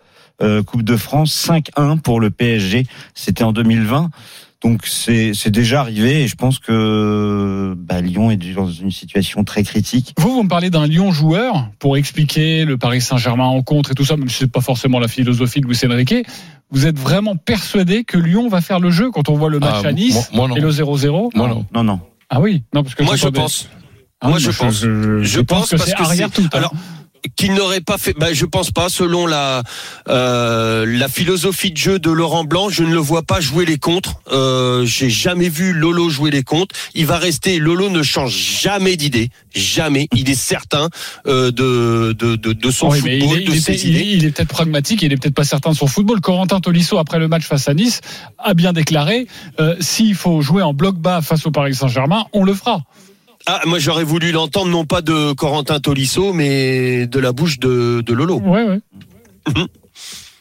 euh, 0.42 0.62
Coupe 0.62 0.82
de 0.82 0.96
France, 0.96 1.48
5-1 1.48 2.00
pour 2.00 2.20
le 2.20 2.30
PSG. 2.30 2.86
C'était 3.14 3.44
en 3.44 3.52
2020. 3.52 4.10
Donc 4.60 4.86
c'est 4.86 5.34
c'est 5.34 5.52
déjà 5.52 5.78
arrivé 5.82 6.22
et 6.24 6.26
je 6.26 6.34
pense 6.34 6.58
que 6.58 7.74
bah, 7.76 8.00
Lyon 8.00 8.32
est 8.32 8.36
dans 8.54 8.68
une 8.68 8.90
situation 8.90 9.44
très 9.44 9.62
critique. 9.62 10.14
Vous, 10.18 10.32
vous 10.32 10.42
me 10.42 10.48
parlez 10.48 10.68
d'un 10.68 10.84
Lyon 10.88 11.12
joueur 11.12 11.68
pour 11.78 11.96
expliquer 11.96 12.64
le 12.64 12.76
Paris 12.76 13.00
Saint-Germain 13.00 13.44
en 13.44 13.62
contre 13.62 13.92
et 13.92 13.94
tout 13.94 14.04
ça, 14.04 14.16
même 14.16 14.28
si 14.28 14.38
c'est 14.38 14.50
pas 14.50 14.60
forcément 14.60 14.98
la 14.98 15.06
philosophie 15.06 15.60
de 15.60 15.66
Luis 15.66 15.78
Enrique. 15.86 16.26
Vous 16.72 16.86
êtes 16.86 16.98
vraiment 16.98 17.36
persuadé 17.36 18.02
que 18.02 18.18
Lyon 18.18 18.48
va 18.48 18.60
faire 18.60 18.80
le 18.80 18.90
jeu 18.90 19.12
quand 19.12 19.28
on 19.28 19.36
voit 19.36 19.48
le 19.48 19.60
match 19.60 19.80
Ah, 19.84 19.88
à 19.88 19.92
Nice 19.92 20.14
moi- 20.14 20.24
moi 20.32 20.48
non. 20.48 20.56
et 20.56 20.60
le 20.60 20.70
0-0 20.72 21.30
Moi 21.36 21.48
non. 21.48 21.64
Non 21.72 21.84
non. 21.84 22.00
Ah 22.30 22.40
oui, 22.40 22.62
non 22.74 22.82
parce 22.82 22.94
que 22.94 23.02
Moi, 23.02 23.16
je 23.16 23.20
j'entendais- 23.22 23.40
pense. 23.40 23.68
Ah 24.20 24.28
Moi, 24.28 24.38
je 24.38 24.48
bah, 24.50 24.56
pense. 24.58 24.74
Je, 24.80 25.22
Je 25.22 25.40
pense 25.40 25.70
que 25.70 25.76
parce 25.76 25.92
que 25.92 26.02
arrière 26.02 26.30
tout. 26.30 26.42
hein. 26.42 26.48
alors, 26.52 26.72
qu'il 27.36 27.54
n'aurait 27.54 27.80
pas 27.80 27.98
fait. 27.98 28.14
Bah, 28.18 28.32
je 28.32 28.44
pense 28.46 28.70
pas. 28.70 28.88
Selon 28.88 29.26
la 29.26 29.62
euh, 30.08 30.84
la 30.86 31.08
philosophie 31.08 31.70
de 31.70 31.76
jeu 31.76 31.98
de 31.98 32.10
Laurent 32.10 32.44
Blanc, 32.44 32.68
je 32.70 32.82
ne 32.82 32.92
le 32.92 32.98
vois 32.98 33.22
pas 33.22 33.40
jouer 33.40 33.64
les 33.64 33.78
contres. 33.78 34.14
Euh, 34.32 34.84
J'ai 34.86 35.10
jamais 35.10 35.48
vu 35.48 35.72
Lolo 35.72 36.08
jouer 36.10 36.30
les 36.30 36.42
contres. 36.42 36.74
Il 36.94 37.06
va 37.06 37.18
rester. 37.18 37.58
Lolo 37.58 37.88
ne 37.90 38.02
change 38.02 38.32
jamais 38.34 38.96
d'idée, 38.96 39.30
jamais. 39.54 40.08
Il 40.14 40.28
est 40.30 40.34
certain 40.34 40.88
euh, 41.26 41.50
de, 41.50 42.12
de 42.12 42.36
de 42.36 42.52
de 42.52 42.70
son 42.70 42.90
Oui, 42.90 42.98
football, 43.00 43.18
il 43.20 43.42
est, 43.42 43.44
de 43.46 43.50
il 43.50 43.56
est 43.56 43.60
ses 43.60 43.72
peut-être- 43.72 43.84
il 43.84 43.96
est- 43.96 44.00
idées. 44.00 44.10
il 44.16 44.24
est 44.24 44.30
peut-être 44.30 44.48
pragmatique, 44.48 45.02
il 45.02 45.12
est 45.12 45.16
peut-être 45.16 45.34
pas 45.34 45.44
certain 45.44 45.70
de 45.70 45.76
son 45.76 45.86
football. 45.86 46.20
Corentin 46.20 46.60
Tolisso, 46.60 46.98
après 46.98 47.18
le 47.18 47.28
match 47.28 47.44
face 47.44 47.68
à 47.68 47.74
Nice, 47.74 48.00
a 48.38 48.54
bien 48.54 48.72
déclaré 48.72 49.26
euh, 49.60 49.76
s'il 49.80 50.14
faut 50.14 50.40
jouer 50.40 50.62
en 50.62 50.72
bloc 50.74 50.96
bas 50.96 51.20
face 51.22 51.46
au 51.46 51.50
Paris 51.50 51.74
Saint-Germain, 51.74 52.24
on 52.32 52.44
le 52.44 52.54
fera. 52.54 52.82
Ah, 53.50 53.62
moi 53.64 53.78
j'aurais 53.78 54.04
voulu 54.04 54.30
l'entendre 54.30 54.70
non 54.70 54.84
pas 54.84 55.00
de 55.00 55.32
Corentin 55.32 55.80
Tolisso, 55.80 56.34
mais 56.34 57.06
de 57.06 57.18
la 57.18 57.32
bouche 57.32 57.58
de 57.58 58.02
de 58.04 58.12
Lolo. 58.12 58.40
Ouais, 58.40 58.62
ouais. 58.62 58.80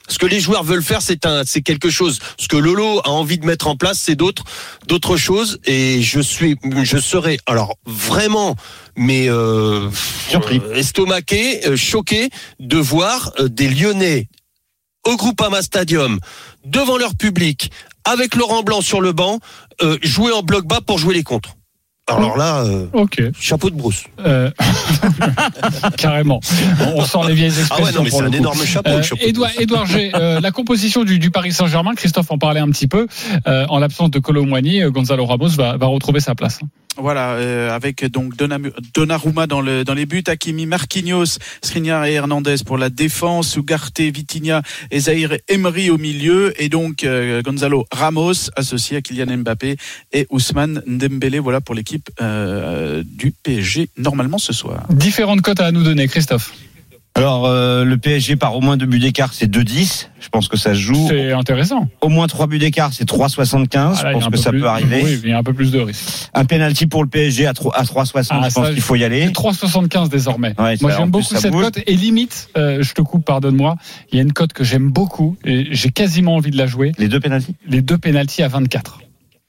Ce 0.10 0.18
que 0.18 0.26
les 0.26 0.42
joueurs 0.42 0.64
veulent 0.64 0.84
faire, 0.84 1.02
c'est 1.02 1.26
un, 1.26 1.44
c'est 1.46 1.62
quelque 1.62 1.90
chose. 1.90 2.20
Ce 2.38 2.50
que 2.50 2.58
Lolo 2.58 3.00
a 3.06 3.10
envie 3.10 3.38
de 3.38 3.46
mettre 3.46 3.68
en 3.68 3.78
place, 3.78 4.00
c'est 4.00 4.16
d'autres, 4.16 4.44
d'autres 4.88 5.16
choses. 5.16 5.60
Et 5.66 6.02
je 6.02 6.20
suis, 6.20 6.58
je 6.84 6.98
serais, 6.98 7.38
alors 7.46 7.76
vraiment, 7.86 8.56
mais 8.98 9.30
euh, 9.30 9.90
euh, 10.34 10.76
estomaqué, 10.76 11.66
euh, 11.66 11.76
choqué 11.78 12.30
de 12.60 12.78
voir 12.78 13.32
euh, 13.40 13.48
des 13.50 13.70
Lyonnais 13.70 14.28
au 15.06 15.16
Groupama 15.18 15.62
Stadium 15.62 16.20
devant 16.66 16.98
leur 16.98 17.16
public, 17.16 17.72
avec 18.06 18.36
Laurent 18.36 18.64
Blanc 18.64 18.82
sur 18.82 19.02
le 19.02 19.12
banc, 19.12 19.40
euh, 19.82 19.98
jouer 20.04 20.32
en 20.32 20.42
bloc 20.42 20.66
bas 20.66 20.80
pour 20.80 21.00
jouer 21.00 21.16
les 21.16 21.24
contres. 21.24 21.57
Alors 22.10 22.38
là, 22.38 22.64
euh, 22.64 22.86
chapeau 23.40 23.70
de 23.70 23.76
brousse. 23.76 24.06
Euh, 24.20 24.50
Carrément. 25.98 26.40
On 26.96 27.04
sort 27.04 27.28
les 27.28 27.34
vieilles 27.34 27.52
Ah 27.56 27.60
expressions. 27.60 27.86
ouais, 27.86 27.92
non, 27.92 28.04
mais 28.04 28.10
pour 28.10 28.20
c'est 28.20 28.24
le 28.24 28.28
un 28.30 28.32
coup. 28.32 28.38
énorme 28.38 28.64
chapeau. 28.66 28.90
Euh, 28.90 29.04
chapeau 29.04 29.32
brousse. 29.34 29.60
Édouard 29.60 29.86
G, 29.86 30.12
euh, 30.16 30.40
la 30.40 30.52
composition 30.52 31.04
du, 31.04 31.20
du 31.20 31.32
Paris 31.32 31.52
Saint-Germain, 31.52 31.96
Christophe 31.96 32.32
en 32.32 32.38
parlait 32.38 32.62
un 32.62 32.70
petit 32.70 32.88
peu. 32.88 33.08
Euh, 33.48 33.66
en 33.70 33.80
l'absence 33.80 34.10
de 34.12 34.20
Colomboigny, 34.20 34.82
euh, 34.84 34.90
Gonzalo 34.90 35.26
Ramos 35.26 35.50
va, 35.50 35.76
va 35.78 35.88
retrouver 35.88 36.20
sa 36.22 36.34
place. 36.36 36.60
Voilà, 37.00 37.34
euh, 37.34 37.70
avec 37.76 38.04
donc 38.06 38.34
Donnarumma 38.96 39.46
dans, 39.46 39.62
le, 39.62 39.84
dans 39.84 39.94
les 39.94 40.08
buts, 40.08 40.24
Hakimi, 40.26 40.66
Marquinhos, 40.66 41.38
Skriniar 41.64 42.06
et 42.06 42.14
Hernandez 42.14 42.56
pour 42.66 42.80
la 42.80 42.90
défense, 42.90 43.56
Ugarte, 43.56 44.00
Vitinha 44.00 44.64
et 44.90 45.02
Zahir 45.02 45.38
Emery 45.48 45.92
au 45.92 46.00
milieu, 46.00 46.60
et 46.60 46.70
donc 46.70 47.04
euh, 47.04 47.44
Gonzalo 47.44 47.86
Ramos 47.92 48.50
associé 48.56 48.98
à 48.98 49.02
Kylian 49.02 49.38
Mbappé 49.38 49.76
et 50.12 50.26
Ousmane 50.32 50.82
Dembélé. 50.88 51.38
Voilà 51.38 51.62
pour 51.62 51.76
l'équipe 51.76 51.97
euh, 52.22 53.04
du 53.06 53.32
PSG 53.44 53.90
normalement 53.98 54.38
ce 54.38 54.54
soir. 54.54 54.86
Différentes 54.90 55.42
cotes 55.42 55.62
à 55.62 55.72
nous 55.72 55.84
donner, 55.84 56.08
Christophe. 56.08 56.54
Alors 57.16 57.48
euh, 57.48 57.84
le 57.84 57.98
PSG 57.98 58.36
par 58.36 58.56
au 58.56 58.62
moins 58.62 58.78
deux 58.78 58.86
buts 58.86 59.00
d'écart, 59.00 59.34
c'est 59.34 59.50
2-10. 59.52 60.10
Je 60.20 60.30
pense 60.30 60.48
que 60.48 60.56
ça 60.56 60.76
se 60.76 60.80
joue. 60.80 61.08
C'est 61.10 61.32
intéressant. 61.32 61.90
Au 62.02 62.10
moins 62.10 62.28
trois 62.28 62.46
buts 62.46 62.60
d'écart, 62.60 62.94
c'est 62.94 63.10
3,75. 63.10 63.68
Ah, 63.76 63.94
je 63.96 64.12
pense 64.14 64.28
que 64.30 64.38
ça 64.38 64.52
plus- 64.52 64.60
peut 64.62 64.68
arriver. 64.68 65.02
Oui, 65.04 65.20
il 65.24 65.30
y 65.32 65.34
a 65.34 65.38
un 65.40 65.44
peu 65.44 65.54
plus 65.54 65.72
de 65.72 65.80
risques. 65.80 66.30
Un 66.36 66.46
penalty 66.46 66.86
pour 66.86 67.02
le 67.04 67.10
PSG 67.10 67.48
à 67.48 67.54
3 67.56 67.76
à 67.76 67.84
3,60. 67.86 68.28
Ah, 68.30 68.50
je 68.50 68.54
pense 68.54 68.70
qu'il 68.70 68.82
faut 68.82 68.96
y 68.96 69.04
aller. 69.04 69.30
3,75 69.32 70.10
désormais. 70.10 70.54
Ouais, 70.60 70.76
Moi, 70.80 70.92
j'aime 70.96 71.10
beaucoup 71.10 71.26
cette 71.36 71.52
cote. 71.52 71.80
Et 71.88 71.96
limite, 71.96 72.50
euh, 72.56 72.84
je 72.84 72.94
te 72.94 73.02
coupe, 73.02 73.26
pardonne-moi, 73.26 73.78
il 74.12 74.18
y 74.18 74.20
a 74.20 74.22
une 74.22 74.34
cote 74.34 74.54
que 74.54 74.64
j'aime 74.64 74.92
beaucoup 74.92 75.38
et 75.44 75.70
j'ai 75.72 75.90
quasiment 75.90 76.36
envie 76.36 76.52
de 76.52 76.58
la 76.58 76.68
jouer. 76.68 76.92
Les 77.00 77.08
deux 77.08 77.20
penalties? 77.20 77.56
Les 77.68 77.82
deux 77.82 77.98
pénalties 77.98 78.44
à 78.44 78.48
24. 78.48 79.00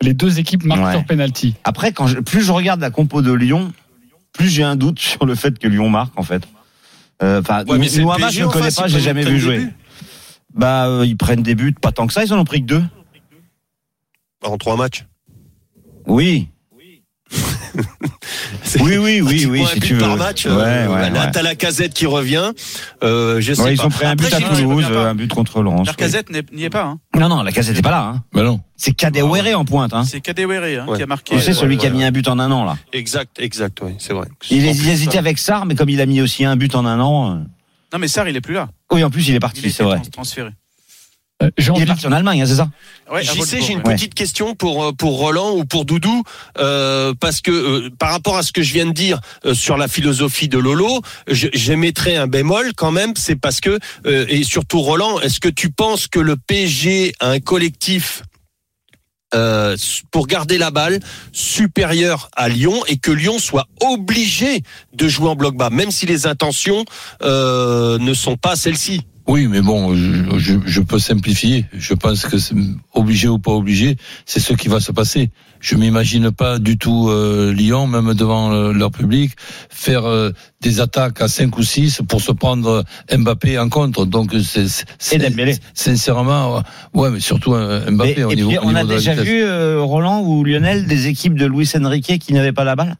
Les 0.02 0.14
deux 0.14 0.38
équipes 0.38 0.64
marquent 0.64 0.82
Ouais. 0.84 0.92
leur 0.92 1.04
penalty. 1.04 1.56
Après, 1.64 1.92
quand 1.92 2.06
je- 2.06 2.20
plus 2.20 2.42
je 2.42 2.52
regarde 2.52 2.80
la 2.80 2.90
compo 2.90 3.20
de 3.22 3.32
Lyon, 3.32 3.72
plus 4.32 4.48
j'ai 4.48 4.62
un 4.62 4.76
doute 4.76 4.98
sur 5.00 5.26
le 5.26 5.34
fait 5.34 5.58
que 5.58 5.66
Lyon 5.66 5.88
marque 5.90 6.16
en 6.18 6.22
fait. 6.22 6.46
Euh, 7.22 7.40
Enfin, 7.40 7.64
Ouais, 7.66 7.78
mais 7.78 7.88
c'est 7.88 7.98
le 7.98 8.04
Noama, 8.04 8.26
PSG 8.28 8.40
je 8.40 8.44
ne 8.44 8.50
connais 8.50 8.70
pas, 8.70 8.86
j'ai 8.86 9.00
jamais 9.00 9.24
vu 9.24 9.40
jouer. 9.40 9.66
Bah, 10.54 10.86
euh, 10.86 11.04
ils 11.04 11.16
prennent 11.16 11.42
des 11.42 11.54
buts, 11.56 11.74
pas 11.80 11.90
tant 11.92 12.06
que 12.06 12.12
ça, 12.12 12.24
ils 12.24 12.32
en 12.32 12.38
ont 12.38 12.44
pris 12.44 12.60
que 12.62 12.66
deux. 12.66 12.82
En 14.44 14.56
trois 14.56 14.76
matchs. 14.76 15.04
Oui. 16.06 16.48
Oui, 18.80 18.96
oui, 18.98 19.20
oui, 19.20 19.46
oui, 19.50 19.64
si 19.72 19.80
tu 19.80 19.94
veux. 19.94 20.00
par 20.00 20.16
match. 20.16 20.46
Ouais, 20.46 20.52
euh, 20.52 20.88
ouais, 20.88 21.10
là, 21.10 21.26
ouais. 21.26 21.30
t'as 21.32 21.42
la 21.42 21.54
casette 21.54 21.94
qui 21.94 22.06
revient. 22.06 22.52
Euh, 23.02 23.40
je 23.40 23.52
sais 23.54 23.62
Ouais, 23.62 23.74
ils 23.74 23.78
pas. 23.78 23.86
ont 23.86 23.90
pris 23.90 24.04
un 24.06 24.14
but 24.14 24.32
Après, 24.32 24.44
à 24.44 24.48
Toulouse, 24.48 24.84
euh, 24.90 25.10
un 25.10 25.14
but 25.14 25.32
contre 25.32 25.62
Lens. 25.62 25.80
oui. 25.80 25.86
L'arcazette 25.86 26.30
n'est- 26.30 26.50
n'y 26.52 26.64
est 26.64 26.70
pas. 26.70 26.84
Hein. 26.84 26.98
Non, 27.18 27.28
non, 27.28 27.42
la 27.42 27.52
casette 27.52 27.76
n'est 27.76 27.82
pas 27.82 27.90
là. 27.90 28.02
Hein. 28.14 28.22
Ben 28.32 28.42
non. 28.44 28.60
C'est 28.76 28.92
Kadewere 28.92 29.58
en 29.58 29.64
pointe. 29.64 29.92
Hein. 29.94 30.04
C'est 30.04 30.20
Kadewere 30.20 30.82
hein, 30.82 30.86
Ouais. 30.88 30.96
qui 30.98 31.02
a 31.02 31.06
marqué. 31.06 31.34
Tu 31.36 31.42
sais, 31.42 31.52
celui 31.52 31.74
ouais, 31.74 31.80
qui 31.80 31.86
a 31.86 31.90
ouais. 31.90 31.96
mis 31.96 32.04
un 32.04 32.10
but 32.12 32.28
en 32.28 32.38
un 32.38 32.50
an, 32.50 32.64
là. 32.64 32.76
Exact, 32.92 33.38
exact, 33.40 33.78
oui, 33.82 33.94
c'est 33.98 34.12
vrai. 34.12 34.26
Il, 34.50 34.64
hésitait 34.66 35.12
ça- 35.12 35.18
avec 35.18 35.38
Sarr, 35.38 35.66
mais 35.66 35.74
comme 35.74 35.88
il 35.88 36.00
a 36.00 36.06
mis 36.06 36.20
aussi 36.20 36.44
un 36.44 36.56
but 36.56 36.74
en 36.74 36.84
un 36.86 37.00
an. 37.00 37.44
Non 37.92 37.98
mais 37.98 38.06
Sarr 38.08 38.28
il 38.28 38.36
est 38.36 38.40
plus 38.42 38.54
là. 38.54 38.68
Oui, 38.92 39.02
en 39.02 39.10
plus, 39.10 39.26
il 39.28 39.34
est 39.34 39.40
parti, 39.40 39.64
est 39.66 39.70
c'est 39.70 39.82
vrai. 39.82 39.96
trans- 39.96 40.10
transféré. 40.10 40.50
Euh, 41.42 41.50
J'ai 41.56 41.72
Il 41.76 41.82
est 41.82 41.86
parti 41.86 42.06
en 42.06 42.12
Allemagne, 42.12 42.42
hein, 42.42 42.46
c'est 42.46 42.56
ça 42.56 42.68
Ouais, 43.12 43.22
JC, 43.22 43.60
j'ai 43.62 43.72
une 43.72 43.78
ouais. 43.78 43.94
petite 43.94 44.14
question 44.14 44.54
pour 44.54 44.84
euh, 44.84 44.92
pour 44.92 45.18
Roland 45.18 45.52
ou 45.54 45.64
pour 45.64 45.84
Doudou 45.84 46.24
euh, 46.58 47.14
parce 47.20 47.40
que 47.40 47.50
euh, 47.52 47.90
par 47.96 48.10
rapport 48.10 48.36
à 48.36 48.42
ce 48.42 48.50
que 48.52 48.60
je 48.62 48.72
viens 48.74 48.86
de 48.86 48.92
dire 48.92 49.20
euh, 49.46 49.54
sur 49.54 49.76
la 49.76 49.86
philosophie 49.88 50.48
de 50.48 50.58
Lolo, 50.58 51.00
j'émettrais 51.28 52.16
un 52.16 52.26
bémol 52.26 52.72
quand 52.76 52.90
même. 52.90 53.12
C'est 53.16 53.36
parce 53.36 53.60
que 53.60 53.78
euh, 54.06 54.26
et 54.28 54.42
surtout 54.42 54.80
Roland, 54.80 55.20
est-ce 55.20 55.38
que 55.40 55.48
tu 55.48 55.70
penses 55.70 56.08
que 56.08 56.18
le 56.18 56.36
PSG 56.36 57.14
a 57.20 57.30
un 57.30 57.40
collectif 57.40 58.22
euh, 59.34 59.76
pour 60.10 60.26
garder 60.26 60.58
la 60.58 60.70
balle 60.70 61.00
supérieur 61.32 62.30
à 62.34 62.48
Lyon 62.48 62.82
et 62.88 62.96
que 62.96 63.10
Lyon 63.10 63.38
soit 63.38 63.66
obligé 63.80 64.62
de 64.94 65.06
jouer 65.06 65.28
en 65.28 65.36
bloc 65.36 65.54
bas, 65.56 65.70
même 65.70 65.90
si 65.90 66.06
les 66.06 66.26
intentions 66.26 66.84
euh, 67.22 67.98
ne 67.98 68.14
sont 68.14 68.36
pas 68.36 68.56
celles-ci? 68.56 69.02
Oui, 69.28 69.46
mais 69.46 69.60
bon, 69.60 69.94
je, 69.94 70.38
je, 70.38 70.54
je 70.64 70.80
peux 70.80 70.98
simplifier. 70.98 71.66
Je 71.76 71.92
pense 71.92 72.24
que 72.24 72.38
c'est 72.38 72.54
obligé 72.94 73.28
ou 73.28 73.38
pas 73.38 73.52
obligé, 73.52 73.96
c'est 74.24 74.40
ce 74.40 74.54
qui 74.54 74.68
va 74.68 74.80
se 74.80 74.90
passer. 74.90 75.30
Je 75.60 75.74
m'imagine 75.74 76.30
pas 76.30 76.58
du 76.58 76.78
tout 76.78 77.08
euh, 77.10 77.52
Lyon, 77.52 77.86
même 77.86 78.14
devant 78.14 78.52
euh, 78.52 78.72
leur 78.72 78.90
public, 78.90 79.32
faire 79.68 80.06
euh, 80.06 80.30
des 80.62 80.80
attaques 80.80 81.20
à 81.20 81.28
5 81.28 81.58
ou 81.58 81.62
6 81.62 82.00
pour 82.08 82.22
se 82.22 82.32
prendre 82.32 82.84
Mbappé 83.14 83.58
en 83.58 83.68
contre. 83.68 84.06
Donc 84.06 84.34
c'est 84.42 84.66
sincèrement, 85.74 86.62
ouais, 86.94 87.10
mais 87.10 87.20
surtout 87.20 87.54
euh, 87.54 87.82
Mais- 87.86 87.90
Mbappé 87.90 88.24
au 88.24 88.30
Et 88.30 88.36
niveau, 88.36 88.48
puis, 88.50 88.58
on 88.62 88.74
a 88.74 88.82
niveau 88.82 88.94
déjà 88.94 89.14
vu, 89.14 89.42
euh, 89.42 89.82
Roland 89.82 90.22
ou 90.22 90.42
Lionel, 90.42 90.86
des 90.86 91.08
équipes 91.08 91.34
de 91.38 91.44
Luis 91.44 91.70
Enrique 91.74 92.18
qui 92.18 92.32
n'avaient 92.32 92.52
pas 92.52 92.64
la 92.64 92.76
balle? 92.76 92.96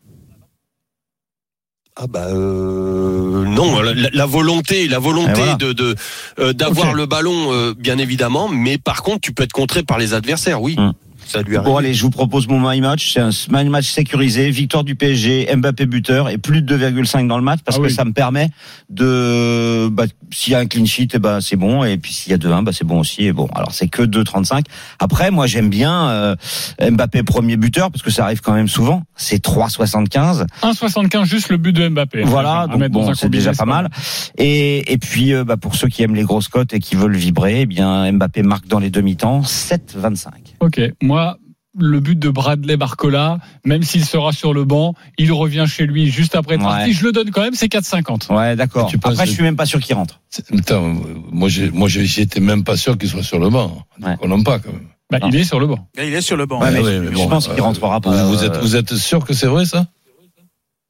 Ah 2.01 2.07
bah 2.07 2.27
euh, 2.29 3.45
non, 3.45 3.81
la, 3.81 3.93
la 3.93 4.27
volonté, 4.27 4.87
la 4.87 5.01
volonté 5.01 5.33
voilà. 5.35 5.57
de 5.57 5.73
de 5.73 5.97
euh, 6.39 6.53
d'avoir 6.53 6.95
le 6.95 7.07
ballon, 7.07 7.53
euh, 7.53 7.75
bien 7.77 7.99
évidemment, 7.99 8.49
mais 8.49 8.79
par 8.79 9.03
contre, 9.03 9.21
tu 9.21 9.33
peux 9.33 9.43
être 9.43 9.53
contré 9.53 9.83
par 9.83 9.99
les 9.99 10.15
adversaires, 10.15 10.63
oui. 10.63 10.77
Hum. 10.79 10.93
Ça 11.29 11.43
lui 11.43 11.57
arrive. 11.57 11.69
Bon, 11.69 11.77
allez, 11.77 11.93
je 11.95 12.03
vous 12.03 12.11
propose 12.11 12.49
mon 12.49 12.59
my 12.59 12.81
match. 12.81 13.13
C'est 13.13 13.21
un 13.21 13.31
my 13.51 13.69
match 13.69 13.87
sécurisé. 13.91 14.51
Victoire 14.51 14.83
du 14.83 14.95
PSG, 14.95 15.49
Mbappé 15.55 15.85
buteur 15.87 16.31
et 16.31 16.39
plus 16.39 16.63
de 16.63 16.77
2,5 16.79 17.27
dans 17.29 17.37
le 17.37 17.45
match 17.45 17.61
parce 17.65 17.77
Ah 17.77 17.81
que 17.83 17.87
oui. 17.89 17.93
ça 17.93 18.05
me 18.07 18.13
permet 18.13 18.49
de, 18.89 19.89
bah, 19.93 20.05
s'il 20.33 20.53
y 20.53 20.57
a 20.57 20.61
un 20.61 20.67
clean 20.67 20.87
sheet, 20.87 21.09
eh 21.15 21.19
ben, 21.19 21.41
c'est 21.41 21.57
bon. 21.57 21.85
Et 21.85 21.99
puis 21.99 22.13
s'il 22.13 22.31
y 22.33 22.35
a 22.35 22.39
2-1, 22.39 22.65
bah, 22.65 22.73
c'est 22.73 22.85
bon 22.87 23.01
aussi. 23.01 23.25
Et 23.25 23.33
bon, 23.33 23.47
alors 23.55 23.73
c'est 23.73 23.89
que 23.89 24.03
2,35. 24.03 24.65
Après, 24.99 25.31
moi, 25.31 25.47
j'aime 25.47 25.69
bien, 25.69 26.09
euh, 26.09 26.37
Mbappé 26.81 27.23
premier 27.23 27.57
buteur 27.57 27.91
parce 27.91 28.03
que 28.03 28.11
ça 28.11 28.25
arrive 28.25 28.41
quand 28.41 28.55
même 28.55 28.69
souvent. 28.69 29.03
C'est 29.17 29.45
3,75. 29.45 30.47
1,75 30.63 31.25
juste 31.27 31.51
le 31.51 31.59
but 31.59 31.73
de 31.73 31.89
Mbappé. 31.89 32.23
Voilà, 32.23 32.67
donc 32.67 32.89
bon, 32.89 33.13
c'est 33.15 33.29
déjà 33.29 33.53
pas 33.53 33.67
mal. 33.67 33.91
Et, 34.39 34.93
et 34.93 34.99
puis, 34.99 35.35
euh, 35.35 35.45
bah, 35.45 35.57
pour 35.59 35.75
ceux 35.75 35.89
qui 35.89 36.03
aiment 36.03 36.15
les 36.15 36.23
grosses 36.25 36.49
cotes 36.49 36.73
et 36.73 36.79
qui 36.81 36.97
veulent 36.97 37.17
vibrer, 37.17 37.61
eh 37.63 37.67
bien, 37.67 38.11
Mbappé 38.13 38.43
marque 38.43 38.67
dans 38.67 38.79
les 38.79 38.91
demi-temps 38.91 39.43
7,25. 39.43 40.48
Ok, 40.61 40.81
moi, 41.03 41.39
le 41.79 42.01
but 42.01 42.19
de 42.19 42.29
Bradley 42.31 42.77
Barcola, 42.77 43.39
même 43.65 43.83
s'il 43.83 44.05
sera 44.05 44.33
sur 44.33 44.53
le 44.53 44.65
banc, 44.65 44.95
il 45.19 45.33
revient 45.33 45.65
chez 45.69 45.87
lui 45.87 46.11
juste 46.11 46.35
après 46.35 46.55
être 46.57 46.63
Ouais. 46.63 46.67
parti. 46.69 46.93
Je 46.93 47.05
le 47.05 47.13
donne 47.13 47.31
quand 47.31 47.43
même, 47.43 47.55
c'est 47.55 47.69
4,50. 47.69 48.35
Ouais, 48.35 48.57
d'accord. 48.57 48.91
Après, 49.05 49.27
je 49.27 49.33
suis 49.33 49.43
même 49.43 49.57
pas 49.57 49.67
sûr 49.67 49.81
qu'il 49.81 49.95
rentre. 49.95 50.21
Attends, 50.59 50.95
moi, 51.31 51.49
j'étais 51.49 52.41
même 52.41 52.65
pas 52.65 52.77
sûr 52.77 52.99
qu'il 52.99 53.09
soit 53.09 53.23
sur 53.23 53.39
le 53.39 53.49
banc. 53.51 53.85
Ouais. 54.03 54.17
On 54.23 54.29
n'en 54.29 54.43
pas 54.43 54.59
quand 54.59 54.73
même. 54.73 54.89
Bah, 55.11 55.19
il 55.27 55.37
est 55.37 55.45
sur 55.45 55.59
le 55.61 55.67
banc. 55.67 55.89
Il 55.97 56.13
est 56.13 56.21
sur 56.21 56.37
le 56.37 56.45
banc. 56.47 56.61
Ouais, 56.61 56.71
mais 56.71 56.83
je 56.85 57.01
mais 57.01 57.11
bon, 57.13 57.29
pense 57.29 57.49
qu'il 57.49 57.59
euh, 57.59 57.63
rentrera 57.63 58.01
pas. 58.01 58.11
Vous, 58.25 58.29
vous 58.37 58.45
êtes, 58.45 58.57
vous 58.59 58.77
êtes 58.77 58.95
sûr 58.97 59.25
que 59.25 59.33
c'est 59.33 59.47
vrai 59.47 59.65
ça? 59.65 59.87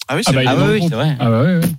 Ah 0.08 0.16
oui, 0.16 0.22
Ah 0.26 0.30
c'est 0.30 0.34
bah, 0.34 0.40
Ah 0.46 0.52
est 0.54 0.56
dans 0.56 0.68
oui, 0.72 0.88
vrai. 0.88 1.16
Ah 1.20 1.28
bah 1.30 1.42
oui, 1.44 1.52
oui. 1.62 1.70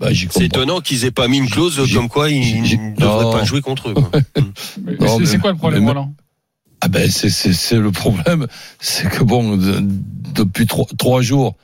bah, 0.00 0.08
C'est 0.30 0.44
étonnant 0.44 0.80
qu'ils 0.80 1.04
aient 1.04 1.10
pas 1.10 1.28
mis 1.28 1.36
une 1.38 1.50
clause 1.50 1.82
comme 1.92 2.08
quoi 2.08 2.30
ils 2.30 2.62
ne 2.62 2.96
devraient 2.96 3.36
pas 3.36 3.44
jouer 3.44 3.60
contre 3.60 3.90
eux. 3.90 3.94
c'est- 5.26 5.38
quoi 5.38 5.50
le 5.50 5.58
problème, 5.58 5.86
Roland? 5.86 6.14
Ah 6.16 6.22
ben 6.90 7.10
c'est 7.10 7.30
c'est 7.30 7.52
c'est 7.52 7.78
le 7.78 7.90
problème, 7.92 8.46
c'est 8.80 9.08
que 9.08 9.22
bon 9.24 9.56
de- 9.56 9.82
depuis 10.34 10.66
trois, 10.66 10.86
trois 10.98 11.22
jours, 11.22 11.54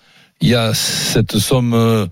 il 0.41 0.49
y 0.49 0.55
a 0.55 0.73
cette 0.75 1.39
somme 1.39 1.75
euh, 1.75 2.07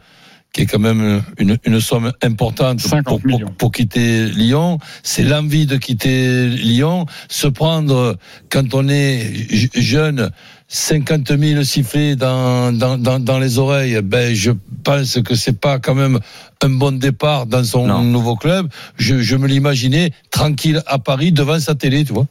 qui 0.52 0.62
est 0.62 0.66
quand 0.66 0.78
même 0.78 1.22
une, 1.38 1.58
une 1.64 1.80
somme 1.80 2.12
importante 2.22 2.78
50 2.80 3.22
pour, 3.22 3.40
pour, 3.58 3.72
quitter 3.72 4.26
Lyon. 4.26 4.78
C'est 5.02 5.24
l'envie 5.24 5.66
de 5.66 5.76
quitter 5.76 6.46
Lyon, 6.48 7.06
se 7.28 7.48
prendre 7.48 8.16
quand 8.50 8.72
on 8.74 8.88
est 8.88 9.32
jeune. 9.74 10.30
50 10.68 11.36
000 11.38 11.62
sifflets 11.62 12.16
dans, 12.16 12.72
dans, 12.72 12.96
dans, 12.98 13.20
dans 13.20 13.38
les 13.38 13.58
oreilles, 13.58 14.00
ben 14.02 14.34
je 14.34 14.50
pense 14.82 15.18
que 15.22 15.34
c'est 15.34 15.60
pas 15.60 15.78
quand 15.78 15.94
même 15.94 16.18
un 16.62 16.68
bon 16.70 16.98
départ 16.98 17.46
dans 17.46 17.62
son 17.62 17.86
Non. 17.86 18.02
nouveau 18.02 18.34
club. 18.34 18.68
Je, 18.96 19.18
je 19.20 19.36
me 19.36 19.46
l'imaginais 19.46 20.10
tranquille 20.30 20.82
à 20.86 20.98
Paris 20.98 21.32
devant 21.32 21.60
sa 21.60 21.74
télé, 21.74 22.04
tu 22.04 22.12
vois. 22.12 22.26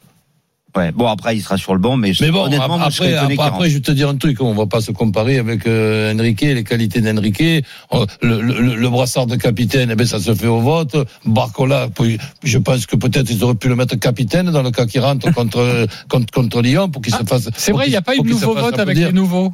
Ouais. 0.75 0.91
Bon, 0.91 1.07
après, 1.07 1.35
il 1.35 1.41
sera 1.41 1.57
sur 1.57 1.73
le 1.73 1.79
banc, 1.79 1.97
mais, 1.97 2.13
Mais 2.19 2.31
bon, 2.31 2.45
honnêtement, 2.45 2.77
moi, 2.77 2.89
je 2.89 2.95
serais 2.95 3.13
après, 3.13 3.33
après, 3.33 3.45
après, 3.47 3.69
je 3.69 3.75
vais 3.75 3.81
te 3.81 3.91
dire 3.91 4.09
un 4.09 4.15
truc, 4.15 4.41
on 4.41 4.53
va 4.53 4.65
pas 4.65 4.81
se 4.81 4.91
comparer 4.91 5.37
avec 5.37 5.67
euh, 5.67 6.13
Enrique, 6.13 6.41
les 6.41 6.63
qualités 6.63 6.99
d'Enrique. 6.99 7.43
Oh, 7.91 8.05
Le, 8.21 8.41
le, 8.41 8.75
le 8.75 8.89
brassard 8.89 9.27
de 9.27 9.35
capitaine, 9.35 9.89
eh 9.91 9.95
ben, 9.95 10.07
ça 10.07 10.19
se 10.19 10.33
fait 10.33 10.47
au 10.47 10.59
vote. 10.61 10.95
Barcola, 11.25 11.89
puis, 11.93 12.17
je 12.43 12.57
pense 12.57 12.85
que 12.87 12.95
peut-être 12.95 13.29
ils 13.29 13.43
auraient 13.43 13.55
pu 13.55 13.67
le 13.67 13.75
mettre 13.75 13.95
capitaine 13.95 14.49
dans 14.49 14.63
le 14.63 14.71
cas 14.71 14.85
qu'il 14.85 15.01
rentre 15.01 15.31
contre, 15.35 15.87
contre, 16.09 16.33
contre 16.33 16.61
Lyon 16.61 16.89
pour 16.89 17.01
qu'il 17.01 17.13
se 17.13 17.23
fasse. 17.23 17.49
C'est 17.55 17.71
vrai, 17.71 17.85
il 17.87 17.91
n'y 17.91 17.95
a 17.95 18.01
pas 18.01 18.15
eu 18.15 18.21
de 18.21 18.29
nouveau 18.29 18.55
vote 18.55 18.79
avec 18.79 18.97
les 18.97 19.11
nouveaux. 19.11 19.53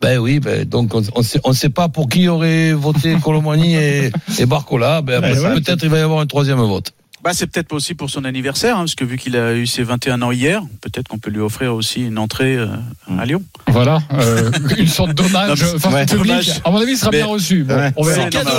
Ben 0.00 0.18
oui, 0.18 0.40
ben, 0.40 0.64
donc 0.64 0.94
on, 0.94 1.02
on 1.14 1.22
sait, 1.22 1.40
on 1.44 1.52
sait 1.52 1.68
pas 1.68 1.88
pour 1.88 2.08
qui 2.08 2.26
aurait 2.28 2.72
voté 2.72 3.16
Colomani 3.22 3.76
et, 3.76 4.10
et 4.38 4.46
Barcola. 4.46 5.00
Ben, 5.00 5.20
Ben 5.20 5.38
ouais. 5.38 5.54
peut-être 5.54 5.84
il 5.84 5.88
va 5.88 5.98
y 5.98 6.02
avoir 6.02 6.20
un 6.20 6.26
troisième 6.26 6.58
vote. 6.58 6.92
Bah, 7.22 7.32
c'est 7.34 7.46
peut-être 7.46 7.70
aussi 7.74 7.94
pour 7.94 8.08
son 8.08 8.24
anniversaire, 8.24 8.76
hein, 8.76 8.80
parce 8.80 8.94
que 8.94 9.04
vu 9.04 9.18
qu'il 9.18 9.36
a 9.36 9.52
eu 9.54 9.66
ses 9.66 9.82
21 9.82 10.22
ans 10.22 10.32
hier, 10.32 10.62
peut-être 10.80 11.08
qu'on 11.08 11.18
peut 11.18 11.30
lui 11.30 11.40
offrir 11.40 11.74
aussi 11.74 12.00
une 12.06 12.16
entrée 12.18 12.56
euh, 12.56 12.66
à 13.18 13.26
Lyon. 13.26 13.42
Voilà, 13.68 13.98
euh, 14.14 14.50
une 14.78 14.86
sorte 14.86 15.12
d'hommage 15.12 15.62
ouais, 15.62 15.68
au 15.74 15.78
public. 16.06 16.08
dommage. 16.28 16.50
À 16.64 16.70
mon 16.70 16.78
avis, 16.78 16.92
il 16.92 16.96
sera 16.96 17.10
Mais- 17.10 17.18
bien 17.18 17.26
reçu. 17.26 17.64
Bon, 17.64 17.74
Ouais. 17.76 17.92
on 17.96 18.02
verra. 18.04 18.22
C'est 18.24 18.30
cadeau. 18.30 18.50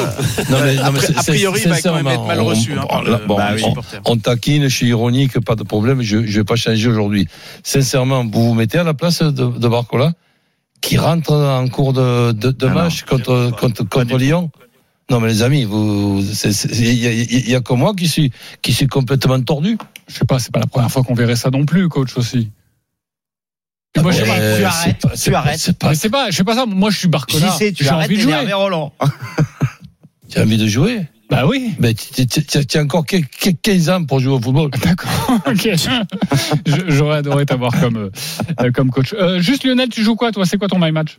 Non, 0.51 0.57
mais, 0.63 0.75
non, 0.75 0.91
mais 0.91 1.17
a 1.17 1.23
priori, 1.23 1.61
il 1.63 1.69
va 1.69 1.81
quand 1.81 1.95
même 1.95 2.07
être 2.07 2.23
mal 2.25 2.39
on- 2.39 2.45
reçu. 2.45 2.73
hein, 2.73 2.81
on- 2.83 2.87
par 2.87 3.03
là, 3.03 3.09
le- 3.21 3.25
bon, 3.27 3.35
par 3.35 3.47
bah 3.47 3.55
les 3.55 3.63
oui. 3.63 3.69
supporters. 3.69 4.01
on 4.05 4.17
taquine, 4.17 4.63
je 4.63 4.75
suis 4.75 4.87
ironique, 4.89 5.39
pas 5.39 5.55
de 5.55 5.63
problème, 5.63 6.03
je 6.03 6.17
ne 6.17 6.21
vais 6.27 6.43
pas 6.43 6.55
changer 6.55 6.87
aujourd'hui. 6.87 7.27
Sincèrement, 7.63 8.23
vous 8.25 8.49
vous 8.49 8.53
mettez 8.53 8.77
à 8.77 8.83
la 8.83 8.93
place 8.93 9.23
de, 9.23 9.31
de 9.31 9.67
Barcola, 9.67 10.13
qui 10.81 10.97
rentre 10.99 11.33
en 11.33 11.67
cours 11.67 11.93
de, 11.93 12.31
de, 12.31 12.51
de 12.51 12.65
Ah 12.67 12.69
non, 12.69 12.75
match 12.75 13.03
contre, 13.05 13.51
contre, 13.59 13.83
contre 13.89 14.17
Lyon 14.17 14.51
Non, 15.11 15.19
mais 15.19 15.27
les 15.27 15.43
amis, 15.43 15.65
vous, 15.65 16.21
il 16.79 16.93
y, 16.93 17.05
a- 17.07 17.11
il 17.11 17.49
y 17.49 17.53
a 17.55 17.59
que 17.59 17.73
moi 17.73 17.93
qui 17.93 18.07
suis, 18.07 18.31
qui 18.61 18.71
suis 18.71 18.87
complètement 18.87 19.41
tordu. 19.41 19.77
Je 20.07 20.15
sais 20.15 20.25
pas, 20.25 20.39
c'est 20.39 20.51
pas 20.53 20.61
la 20.61 20.67
première 20.67 20.89
fois 20.89 21.03
qu'on 21.03 21.13
verrait 21.13 21.35
ça 21.35 21.49
non 21.49 21.65
plus, 21.65 21.89
coach 21.89 22.15
aussi. 22.17 22.49
Puis 23.93 24.01
moi, 24.03 24.13
je 24.13 24.19
sais 24.19 24.25
pas, 24.25 24.37
tu 24.37 24.63
arrêtes, 24.63 24.99
pas- 25.01 25.09
tu 25.09 25.17
c'est 25.17 25.31
pas- 25.31 25.37
arrêtes. 25.39 25.59
c'est 25.59 25.77
pas- 25.77 25.89
mais 25.89 25.95
c'est 25.95 26.09
pas, 26.09 26.31
je 26.31 26.37
sais 26.37 26.43
pas 26.45 26.55
ça. 26.55 26.65
Moi, 26.65 26.89
je 26.91 26.97
suis 26.97 27.07
Barcola. 27.09 27.51
sais, 27.51 27.73
tu 27.73 27.83
J'ai 27.83 27.89
arrêtes 27.89 28.05
envie 28.07 28.15
de 28.17 28.21
jouer. 28.21 28.53
Roland. 28.53 28.93
Tu 30.29 30.39
as 30.39 30.43
envie 30.43 30.57
de 30.57 30.67
jouer? 30.67 31.01
Bah 31.29 31.45
oui. 31.45 31.73
Ben, 31.79 31.93
tu 31.93 32.77
as 32.77 32.81
encore 32.81 33.05
que- 33.05 33.17
que 33.17 33.49
15 33.49 33.89
ans 33.89 34.05
pour 34.05 34.21
jouer 34.21 34.33
au 34.35 34.39
football. 34.41 34.69
D'accord. 34.81 35.11
Ok. 35.45 35.69
Je- 36.65 36.89
J'aurais 36.89 37.17
adoré 37.17 37.45
t'avoir 37.45 37.77
comme 37.81 37.97
euh, 37.97 38.09
euh, 38.61 38.71
comme 38.71 38.89
coach. 38.91 39.13
Euh, 39.13 39.41
juste 39.41 39.65
Lionel, 39.65 39.89
tu 39.89 40.03
joues 40.03 40.15
quoi 40.15 40.31
toi? 40.31 40.45
C'est 40.45 40.57
quoi 40.57 40.69
ton 40.69 40.79
my 40.79 40.91
match? 40.93 41.17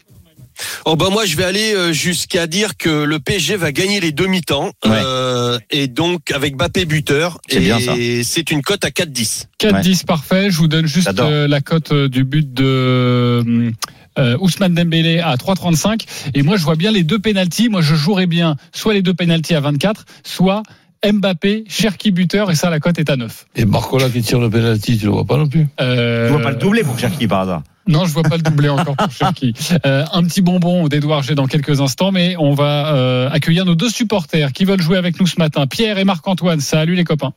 Oh 0.84 0.96
ben 0.96 1.10
moi 1.10 1.24
je 1.26 1.36
vais 1.36 1.44
aller 1.44 1.74
euh, 1.74 1.92
jusqu'à 1.92 2.46
dire 2.46 2.76
que 2.76 3.04
le 3.04 3.18
PSG 3.18 3.56
va 3.56 3.72
gagner 3.72 4.00
les 4.00 4.12
demi-temps 4.12 4.72
euh, 4.86 5.58
et 5.70 5.86
donc 5.88 6.30
avec 6.30 6.56
Bappé 6.56 6.84
buteur 6.84 7.38
C'est 7.48 7.56
et 7.56 7.60
bien, 7.60 7.80
ça. 7.80 7.94
c'est 8.22 8.50
une 8.50 8.62
cote 8.62 8.84
à 8.84 8.88
4-10. 8.88 9.44
4-10 9.60 10.04
parfait. 10.04 10.50
Je 10.50 10.56
vous 10.58 10.68
donne 10.68 10.86
juste 10.86 11.18
euh, 11.18 11.46
la 11.48 11.60
cote 11.60 11.92
du 11.92 12.24
but 12.24 12.52
de 12.52 13.72
euh, 14.18 14.36
Ousmane 14.40 14.74
Dembélé 14.74 15.20
à 15.20 15.34
3,35. 15.36 16.04
Et 16.34 16.42
moi, 16.42 16.56
je 16.56 16.64
vois 16.64 16.76
bien 16.76 16.92
les 16.92 17.02
deux 17.02 17.18
pénalties. 17.18 17.68
Moi, 17.68 17.80
je 17.80 17.94
jouerais 17.94 18.26
bien 18.26 18.56
soit 18.72 18.92
les 18.94 19.02
deux 19.02 19.14
pénalties 19.14 19.54
à 19.54 19.60
24, 19.60 20.04
soit 20.22 20.62
Mbappé, 21.04 21.64
Cherki 21.68 22.10
buteur. 22.10 22.50
Et 22.50 22.54
ça, 22.54 22.70
la 22.70 22.80
cote 22.80 22.98
est 22.98 23.10
à 23.10 23.16
9. 23.16 23.46
Et 23.56 23.64
Barcola 23.64 24.08
qui 24.08 24.22
tire 24.22 24.38
le 24.40 24.50
penalty, 24.50 24.98
tu 24.98 25.06
le 25.06 25.12
vois 25.12 25.24
pas 25.24 25.36
non 25.36 25.48
plus. 25.48 25.66
Euh, 25.80 26.26
Tu 26.28 26.32
vois 26.32 26.42
pas 26.42 26.50
le 26.50 26.56
doubler 26.56 26.82
pour 26.84 26.98
Cherki 26.98 27.26
par 27.26 27.40
hasard. 27.40 27.62
Non, 27.88 28.04
je 28.04 28.12
vois 28.12 28.22
pas 28.22 28.36
le 28.36 28.42
doublé 28.42 28.68
encore 28.68 28.96
pour 28.96 29.10
Cherki. 29.10 29.54
Euh, 29.86 30.04
un 30.12 30.22
petit 30.22 30.42
bonbon 30.42 30.86
d'Edouard 30.86 31.22
G 31.22 31.34
dans 31.34 31.46
quelques 31.46 31.80
instants, 31.80 32.12
mais 32.12 32.36
on 32.38 32.54
va 32.54 32.94
euh, 32.94 33.28
accueillir 33.30 33.64
nos 33.64 33.74
deux 33.74 33.88
supporters 33.88 34.52
qui 34.52 34.64
veulent 34.64 34.80
jouer 34.80 34.96
avec 34.96 35.18
nous 35.18 35.26
ce 35.26 35.38
matin, 35.38 35.66
Pierre 35.66 35.98
et 35.98 36.04
Marc-Antoine. 36.04 36.60
Salut 36.60 36.94
les 36.94 37.04
copains. 37.04 37.32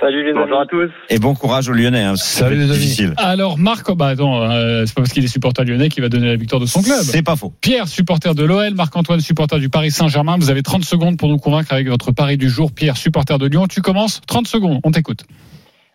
Salut 0.00 0.24
les 0.24 0.32
Bonjour 0.32 0.60
à 0.60 0.64
tous. 0.64 0.88
Et 1.10 1.18
bon 1.18 1.34
courage 1.34 1.68
aux 1.68 1.72
Lyonnais. 1.72 2.02
Hein, 2.02 2.16
Salut 2.16 2.56
les 2.56 2.70
amis. 2.70 2.72
difficile. 2.72 3.12
Alors 3.18 3.58
Marc, 3.58 3.94
bah 3.94 4.06
attends, 4.06 4.42
euh, 4.50 4.84
c'est 4.86 4.94
pas 4.94 5.02
parce 5.02 5.12
qu'il 5.12 5.22
est 5.22 5.28
supporter 5.28 5.62
lyonnais 5.64 5.90
qu'il 5.90 6.02
va 6.02 6.08
donner 6.08 6.28
la 6.28 6.36
victoire 6.36 6.58
de 6.60 6.64
son 6.66 6.82
club. 6.82 7.00
C'est 7.02 7.22
pas 7.22 7.36
faux. 7.36 7.52
Pierre, 7.60 7.86
supporter 7.86 8.34
de 8.34 8.42
l'OL, 8.42 8.72
Marc-Antoine, 8.74 9.20
supporter 9.20 9.58
du 9.58 9.68
Paris 9.68 9.90
Saint-Germain. 9.90 10.36
Vous 10.38 10.48
avez 10.48 10.62
30 10.62 10.84
secondes 10.84 11.18
pour 11.18 11.28
nous 11.28 11.36
convaincre 11.36 11.74
avec 11.74 11.86
votre 11.88 12.12
pari 12.12 12.38
du 12.38 12.48
jour. 12.48 12.72
Pierre, 12.72 12.96
supporter 12.96 13.36
de 13.38 13.46
Lyon, 13.46 13.66
tu 13.68 13.82
commences 13.82 14.22
30 14.26 14.48
secondes, 14.48 14.80
on 14.84 14.90
t'écoute. 14.90 15.24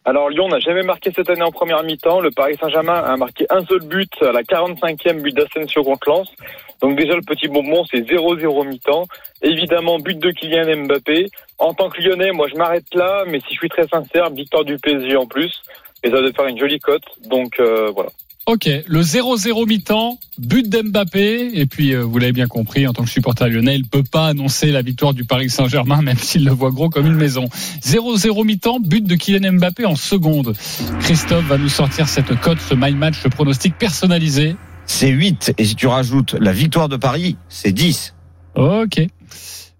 Alors 0.08 0.30
Lyon 0.30 0.48
n'a 0.50 0.60
jamais 0.60 0.84
marqué 0.84 1.12
cette 1.12 1.32
année 1.32 1.42
en 1.42 1.52
première 1.52 1.82
mi-temps. 1.82 2.20
Le 2.20 2.30
Paris 2.30 2.56
Saint-Germain 2.62 3.02
a 3.04 3.18
marqué 3.18 3.48
un 3.50 3.66
seul 3.66 3.80
but 3.80 4.12
à 4.22 4.32
la 4.32 4.44
45e 4.44 5.20
but 5.20 5.36
d'Asensio 5.36 5.84
contre 5.84 6.08
Lens. 6.08 6.32
Donc 6.80 6.96
déjà 6.96 7.16
le 7.16 7.22
petit 7.22 7.48
bonbon 7.48 7.84
c'est 7.90 8.02
0-0 8.02 8.68
mi-temps. 8.68 9.06
Évidemment 9.42 9.98
but 9.98 10.20
de 10.20 10.30
Kylian 10.30 10.86
Mbappé. 10.86 11.26
En 11.58 11.74
tant 11.74 11.90
que 11.90 12.00
Lyonnais, 12.02 12.32
moi 12.34 12.48
je 12.48 12.56
m'arrête 12.56 12.86
là, 12.94 13.24
mais 13.26 13.40
si 13.40 13.56
je 13.56 13.58
suis 13.58 13.70
très 13.70 13.88
sincère, 13.88 14.30
victoire 14.30 14.64
du 14.64 14.78
PSG 14.78 15.18
en 15.18 15.26
plus. 15.26 15.64
Et 16.04 16.12
ça 16.12 16.22
va 16.22 16.32
faire 16.32 16.46
une 16.46 16.60
jolie 16.60 16.80
cote. 16.80 17.06
Donc 17.28 17.60
euh, 17.60 17.90
voilà. 17.96 18.12
Ok, 18.48 18.70
le 18.86 19.02
0-0 19.02 19.68
mi-temps, 19.68 20.20
but 20.38 20.70
d'Mbappé, 20.70 21.50
et 21.60 21.66
puis 21.66 21.96
euh, 21.96 22.04
vous 22.04 22.20
l'avez 22.20 22.32
bien 22.32 22.46
compris, 22.46 22.86
en 22.86 22.94
tant 22.94 23.04
que 23.04 23.10
supporter 23.10 23.50
lyonnais, 23.50 23.76
il 23.76 23.88
peut 23.88 24.04
pas 24.04 24.28
annoncer 24.28 24.72
la 24.72 24.84
victoire 24.84 25.16
du 25.16 25.26
Paris 25.26 25.50
Saint-Germain, 25.50 26.02
même 26.04 26.20
s'il 26.20 26.46
le 26.46 26.52
voit 26.52 26.70
gros 26.70 26.92
comme 26.92 27.08
une 27.08 27.16
maison. 27.16 27.50
0-0 27.82 28.46
mi-temps, 28.46 28.80
but 28.80 29.04
de 29.04 29.16
Kylian 29.16 29.54
Mbappé 29.54 29.86
en 29.86 29.96
seconde. 29.96 30.54
Christophe 31.00 31.46
va 31.46 31.58
nous 31.58 31.70
sortir 31.70 32.08
cette 32.08 32.40
cote, 32.40 32.60
ce 32.60 32.76
my 32.76 32.94
match, 32.94 33.16
ce 33.20 33.30
pronostic 33.30 33.80
personnalisé. 33.80 34.56
C'est 34.86 35.10
8. 35.10 35.56
Et 35.58 35.66
si 35.66 35.74
tu 35.74 35.88
rajoutes 35.88 36.36
la 36.40 36.52
victoire 36.52 36.88
de 36.88 36.98
Paris, 36.98 37.38
c'est 37.50 37.72
10. 37.72 38.14
Ok. 38.54 39.02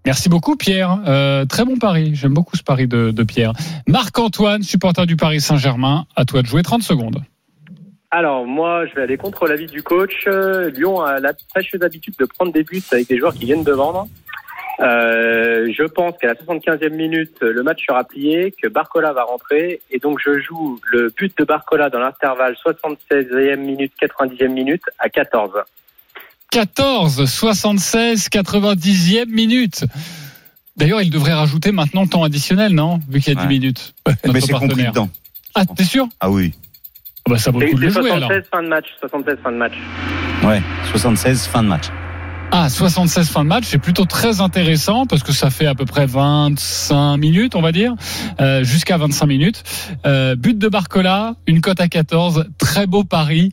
Merci 0.04 0.28
beaucoup 0.28 0.56
Pierre. 0.56 0.98
Euh, 1.06 1.44
très 1.44 1.64
bon 1.64 1.78
pari. 1.78 2.16
J'aime 2.16 2.34
beaucoup 2.34 2.56
ce 2.56 2.64
pari 2.64 2.88
de, 2.88 3.12
de 3.12 3.22
Pierre. 3.22 3.52
Marc-Antoine, 3.86 4.64
supporter 4.64 5.06
du 5.06 5.14
Paris 5.14 5.40
Saint-Germain, 5.40 6.06
à 6.16 6.24
toi 6.24 6.42
de 6.42 6.48
jouer 6.48 6.64
30 6.64 6.82
secondes. 6.82 7.22
Alors 8.16 8.46
moi 8.46 8.86
je 8.86 8.94
vais 8.94 9.02
aller 9.02 9.18
contre 9.18 9.46
l'avis 9.46 9.66
du 9.66 9.82
coach. 9.82 10.24
Euh, 10.26 10.70
Lyon 10.70 11.02
a 11.02 11.20
la 11.20 11.32
fâcheuse 11.52 11.82
habitude 11.82 12.14
de 12.18 12.24
prendre 12.24 12.50
des 12.50 12.62
buts 12.62 12.82
avec 12.90 13.08
des 13.08 13.18
joueurs 13.18 13.34
qui 13.34 13.44
viennent 13.44 13.62
de 13.62 13.72
vendre. 13.72 14.08
Euh, 14.80 15.70
je 15.70 15.82
pense 15.82 16.14
qu'à 16.18 16.28
la 16.28 16.34
75e 16.34 16.94
minute, 16.94 17.36
le 17.42 17.62
match 17.62 17.84
sera 17.86 18.04
plié, 18.04 18.54
que 18.62 18.68
Barcola 18.68 19.12
va 19.12 19.24
rentrer, 19.24 19.82
et 19.90 19.98
donc 19.98 20.18
je 20.24 20.40
joue 20.40 20.80
le 20.92 21.12
but 21.14 21.36
de 21.36 21.44
Barcola 21.44 21.90
dans 21.90 21.98
l'intervalle 21.98 22.56
76e 22.66 23.56
minute, 23.56 23.92
90e 24.00 24.48
minute 24.48 24.82
à 24.98 25.10
14. 25.10 25.52
14, 26.52 27.26
76, 27.26 28.28
90e 28.30 29.26
minute. 29.28 29.84
D'ailleurs, 30.78 31.02
il 31.02 31.10
devrait 31.10 31.34
rajouter 31.34 31.70
maintenant 31.70 32.06
temps 32.06 32.24
additionnel, 32.24 32.72
non? 32.72 32.98
Vu 33.10 33.20
qu'il 33.20 33.34
y 33.34 33.36
a 33.36 33.40
10 33.40 33.46
Ouais. 33.46 33.48
minutes. 33.48 33.94
Mais 34.32 34.40
c'est 34.40 34.52
compris 34.54 34.86
dedans. 34.86 35.10
Ah, 35.54 35.66
t'es 35.66 35.84
sûr? 35.84 36.08
Ah 36.20 36.30
oui. 36.30 36.54
Ah 37.26 37.30
bah, 37.30 37.38
Ça 37.38 37.50
vaut 37.50 37.60
le 37.60 37.66
C'est 37.66 37.72
coup 37.72 37.78
de 37.78 37.84
le 37.86 37.90
c'est 37.90 38.00
jouer 38.00 38.10
alors. 38.12 38.28
76 38.30 38.48
fin 38.50 38.62
de 38.62 38.68
match, 38.68 38.84
76 39.00 39.36
fin 39.42 39.52
de 39.52 39.56
match. 39.56 39.72
Ouais. 40.44 40.62
76, 40.90 41.46
fin 41.46 41.62
de 41.62 41.68
match. 41.68 41.84
Ah, 42.52 42.68
76 42.68 43.28
fin 43.28 43.42
de 43.42 43.48
match, 43.48 43.64
c'est 43.66 43.78
plutôt 43.78 44.04
très 44.04 44.40
intéressant 44.40 45.04
parce 45.06 45.24
que 45.24 45.32
ça 45.32 45.50
fait 45.50 45.66
à 45.66 45.74
peu 45.74 45.84
près 45.84 46.06
25 46.06 47.16
minutes, 47.16 47.56
on 47.56 47.60
va 47.60 47.72
dire, 47.72 47.94
euh, 48.40 48.62
jusqu'à 48.62 48.96
25 48.96 49.26
minutes. 49.26 49.64
Euh, 50.06 50.36
but 50.36 50.56
de 50.56 50.68
Barcola, 50.68 51.34
une 51.48 51.60
cote 51.60 51.80
à 51.80 51.88
14, 51.88 52.46
très 52.58 52.86
beau 52.86 53.02
pari, 53.02 53.52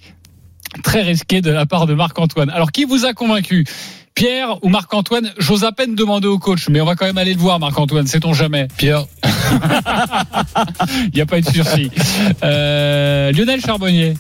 très 0.84 1.02
risqué 1.02 1.42
de 1.42 1.52
la 1.52 1.66
part 1.66 1.88
de 1.88 1.96
Marc-Antoine. 1.96 2.52
Alors, 2.52 2.72
qui 2.72 2.86
vous 2.86 3.06
a 3.06 3.14
convaincu? 3.14 3.66
Pierre 4.16 4.58
ou 4.64 4.70
Marc-Antoine 4.70 5.32
J'ose 5.40 5.64
à 5.64 5.72
peine 5.72 5.96
demander 5.96 6.28
au 6.28 6.38
coach, 6.40 6.68
mais 6.70 6.80
on 6.82 6.86
va 6.86 6.96
quand 6.96 7.06
même 7.06 7.18
aller 7.18 7.34
le 7.34 7.40
voir, 7.40 7.60
Marc-Antoine, 7.60 8.08
sait-on 8.08 8.34
jamais 8.34 8.68
Pierre, 8.78 9.06
Il 11.06 11.12
n'y 11.16 11.22
a 11.22 11.26
pas 11.26 11.40
eu 11.40 11.42
de 11.42 11.50
sursis. 11.50 11.90
Euh, 12.44 13.32
Lionel 13.32 13.62
Charbonnier, 13.62 14.14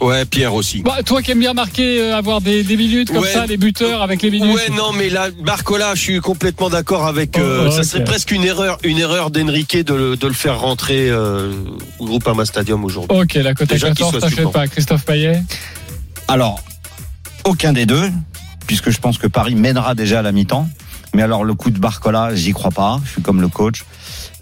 Ouais, 0.00 0.24
Pierre 0.24 0.54
aussi. 0.54 0.80
bah, 0.80 0.98
toi 1.04 1.20
qui 1.20 1.30
aimes 1.32 1.40
bien 1.40 1.52
marquer, 1.52 2.00
euh, 2.00 2.16
avoir 2.16 2.40
des, 2.40 2.62
des 2.62 2.76
minutes 2.78 3.08
comme 3.12 3.18
Ouais. 3.22 3.32
ça, 3.32 3.44
les 3.44 3.58
buteurs 3.58 4.00
avec 4.02 4.22
les 4.22 4.30
minutes. 4.30 4.54
Ouais, 4.54 4.70
non, 4.74 4.92
mais 4.92 5.10
là, 5.10 5.28
Barcola, 5.44 5.94
je 5.94 6.00
suis 6.00 6.20
complètement 6.20 6.70
d'accord 6.70 7.06
avec. 7.06 7.36
euh, 7.38 7.66
Oh, 7.68 7.70
Ça 7.70 7.82
serait 7.82 8.04
presque 8.04 8.30
une 8.30 8.44
erreur, 8.44 8.78
une 8.82 8.98
erreur 8.98 9.30
d'Enrique 9.30 9.76
de 9.76 9.92
le, 9.94 10.16
de 10.16 10.26
le 10.26 10.32
faire 10.32 10.58
rentrer 10.60 11.10
euh, 11.10 11.52
au 11.98 12.06
Groupama 12.06 12.46
Stadium 12.46 12.82
aujourd'hui. 12.84 13.14
Ok, 13.18 13.34
la 13.34 13.50
à 13.50 13.52
Déjà 13.66 13.88
qu'il 13.88 14.06
14, 14.06 14.10
soit 14.12 14.20
t'achètes 14.20 14.52
pas. 14.52 14.66
Christophe 14.68 15.04
Payet? 15.04 15.42
Alors, 16.28 16.62
aucun 17.44 17.74
des 17.74 17.84
deux, 17.84 18.10
puisque 18.70 18.90
je 18.90 19.00
pense 19.00 19.18
que 19.18 19.26
Paris 19.26 19.56
mènera 19.56 19.96
déjà 19.96 20.20
à 20.20 20.22
la 20.22 20.30
mi-temps. 20.30 20.68
Mais 21.12 21.22
alors, 21.22 21.42
le 21.42 21.54
coup 21.54 21.72
de 21.72 21.78
Barcola, 21.80 22.36
j'y 22.36 22.52
crois 22.52 22.70
pas. 22.70 23.00
Je 23.04 23.10
suis 23.10 23.20
comme 23.20 23.40
le 23.40 23.48
coach. 23.48 23.82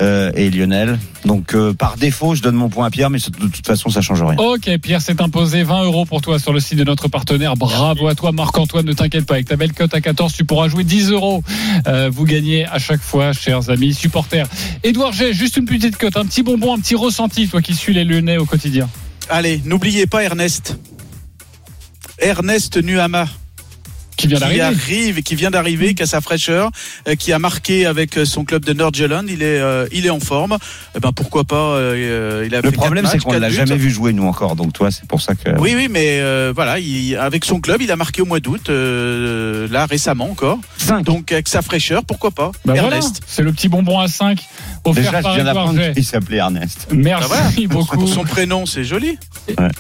euh, 0.03 0.31
et 0.35 0.51
Lionel. 0.51 0.99
Donc 1.25 1.55
euh, 1.55 1.73
par 1.73 1.97
défaut, 1.97 2.35
je 2.35 2.43
donne 2.43 2.55
mon 2.55 2.69
point 2.69 2.85
à 2.87 2.91
Pierre, 2.91 3.09
mais 3.09 3.21
de 3.21 3.47
toute 3.49 3.67
façon, 3.67 3.89
ça 3.89 4.03
change 4.03 4.23
rien. 4.23 4.37
Ok, 4.37 4.69
Pierre 4.83 5.01
s'est 5.01 5.23
imposé 5.23 5.63
20 5.63 5.85
euros 5.85 6.05
pour 6.05 6.21
toi 6.21 6.39
sur 6.39 6.53
le 6.53 6.61
site 6.61 6.77
de 6.79 6.85
notre 6.85 7.09
partenaire. 7.09 7.57
Bravo 7.57 8.07
à 8.07 8.15
toi, 8.15 8.33
Marc-Antoine. 8.33 8.85
Ne 8.85 8.93
t'inquiète 8.93 9.25
pas, 9.25 9.35
avec 9.37 9.49
ta 9.49 9.57
belle 9.57 9.73
cote 9.73 9.95
à 9.95 10.03
14, 10.03 10.35
tu 10.35 10.45
pourras 10.45 10.69
jouer 10.69 10.85
10 10.85 11.11
euros. 11.11 11.43
Euh, 11.87 12.11
vous 12.13 12.27
gagnez 12.27 12.67
à 12.67 12.79
chaque 12.79 13.01
fois, 13.01 13.33
chers 13.33 13.71
amis 13.71 13.95
supporters. 13.95 14.47
Édouard 14.85 15.15
G, 15.15 15.33
juste 15.33 15.57
une 15.57 15.65
petite 15.65 15.97
cote, 15.97 16.19
un 16.19 16.27
petit 16.27 16.43
bonbon, 16.43 16.75
un 16.75 16.81
petit 16.81 16.97
ressenti, 16.97 17.49
toi 17.49 17.63
qui 17.63 17.75
suis 17.75 17.95
les 17.95 18.05
Lyonnais 18.05 18.37
au 18.37 18.45
quotidien. 18.45 18.91
Allez, 19.31 19.63
n'oubliez 19.65 20.07
pas 20.07 20.23
Ernest. 20.23 20.79
Ernest 22.19 22.77
Nuama. 22.77 23.25
Qui 24.19 24.27
vient 24.27 24.39
d'arriver. 24.41 24.61
arrive, 24.63 25.23
qui 25.23 25.35
vient 25.37 25.51
d'arriver, 25.51 25.95
qui 25.95 26.03
a 26.03 26.07
sa 26.07 26.21
fraîcheur, 26.21 26.71
euh, 27.09 27.15
qui 27.15 27.33
a 27.33 27.39
marqué 27.39 27.87
avec 27.87 28.19
euh, 28.19 28.25
son 28.25 28.45
club 28.45 28.65
de 28.65 28.73
Nordjylland. 28.73 29.25
Il 29.29 29.43
est, 29.43 29.61
euh, 29.61 29.87
il 29.93 30.05
est 30.07 30.11
en 30.11 30.21
forme. 30.21 30.59
Eh 30.97 31.01
ben 31.01 31.13
pourquoi 31.13 31.45
pas 31.45 31.57
euh, 31.77 32.45
Il 32.47 32.55
a 32.55 32.61
Le 32.61 32.71
fait 32.71 32.77
problème, 32.77 33.07
c'est 33.07 33.19
qu'on 33.19 33.31
quatre 33.31 33.41
l'a 33.41 33.51
jamais 33.51 33.77
vu 33.77 33.91
jouer 33.91 34.13
nous 34.13 34.25
encore. 34.27 34.57
Donc 34.57 34.73
toi, 34.73 34.91
c'est 34.91 35.07
pour 35.07 35.23
ça 35.23 35.35
que. 35.35 35.51
Oui, 35.59 35.73
oui, 35.77 35.89
mais 35.91 36.19
euh, 36.21 36.53
voilà, 36.55 36.79
il- 36.79 37.17
avec 37.17 37.45
son 37.45 37.61
club, 37.61 37.81
il 37.81 37.91
a 37.91 37.97
marqué 37.97 38.21
au 38.23 38.27
mois 38.27 38.41
d'août, 38.41 38.69
euh, 38.71 39.69
là 39.71 39.87
récemment 39.87 40.29
encore. 40.31 40.59
Cinq. 40.77 41.05
Donc 41.05 41.31
avec 41.33 41.47
sa 41.49 41.63
fraîcheur, 41.63 42.05
pourquoi 42.05 42.31
pas 42.33 42.51
Bah 42.65 42.75
voilà, 42.75 42.97
Ernest. 42.97 43.21
c'est 43.27 43.43
le 43.43 43.53
petit 43.53 43.69
bonbon 43.69 44.01
à 44.01 44.09
5 44.09 44.41
offert 44.85 45.05
Déjà, 45.05 45.19
je 45.19 45.23
par 45.23 45.35
viens 45.35 45.41
Édouard 45.47 45.55
d'apprendre 45.55 45.93
qu'il 45.95 46.05
s'appelait 46.05 46.39
Ernest. 46.39 46.89
Merci 46.93 47.67
voilà. 47.67 47.69
beaucoup. 47.69 48.07
Son 48.09 48.25
prénom, 48.25 48.67
c'est 48.67 48.85
joli. 48.85 49.17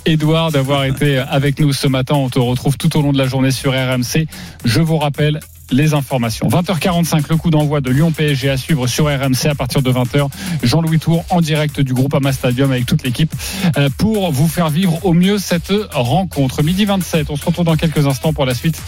Edouard 0.06 0.52
d'avoir 0.52 0.84
été 0.84 1.18
avec 1.18 1.58
nous 1.60 1.72
ce 1.72 1.88
matin. 1.88 2.14
On 2.14 2.28
te 2.28 2.38
retrouve 2.38 2.76
tout 2.76 2.96
au 2.96 3.02
long 3.02 3.12
de 3.12 3.18
la 3.18 3.26
journée 3.26 3.50
sur 3.50 3.72
RMC. 3.72 4.26
Je 4.64 4.80
vous 4.80 4.98
rappelle 4.98 5.40
les 5.70 5.94
informations. 5.94 6.48
20h45, 6.48 7.24
le 7.28 7.36
coup 7.36 7.50
d'envoi 7.50 7.80
de 7.80 7.90
Lyon 7.90 8.10
PSG 8.10 8.48
à 8.48 8.56
suivre 8.56 8.86
sur 8.86 9.06
RMC 9.06 9.46
à 9.50 9.54
partir 9.54 9.82
de 9.82 9.92
20h. 9.92 10.28
Jean-Louis 10.62 10.98
Tour 10.98 11.24
en 11.30 11.40
direct 11.40 11.80
du 11.80 11.94
groupe 11.94 12.14
Ama 12.14 12.32
Stadium 12.32 12.70
avec 12.70 12.86
toute 12.86 13.02
l'équipe 13.02 13.32
euh, 13.76 13.88
pour 13.98 14.32
vous 14.32 14.48
faire 14.48 14.70
vivre 14.70 15.04
au 15.04 15.12
mieux 15.12 15.38
cette 15.38 15.72
rencontre. 15.92 16.62
Midi 16.62 16.84
27, 16.84 17.30
on 17.30 17.36
se 17.36 17.44
retrouve 17.44 17.64
dans 17.64 17.76
quelques 17.76 18.06
instants 18.06 18.32
pour 18.32 18.46
la 18.46 18.54
suite 18.54 18.80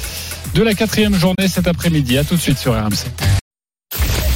de 0.55 0.62
la 0.62 0.74
quatrième 0.74 1.14
journée 1.14 1.48
cet 1.48 1.68
après-midi. 1.68 2.18
À 2.18 2.24
tout 2.24 2.37
de 2.37 2.40
suite 2.40 2.59
sur 2.59 2.72
RMC. 2.72 3.07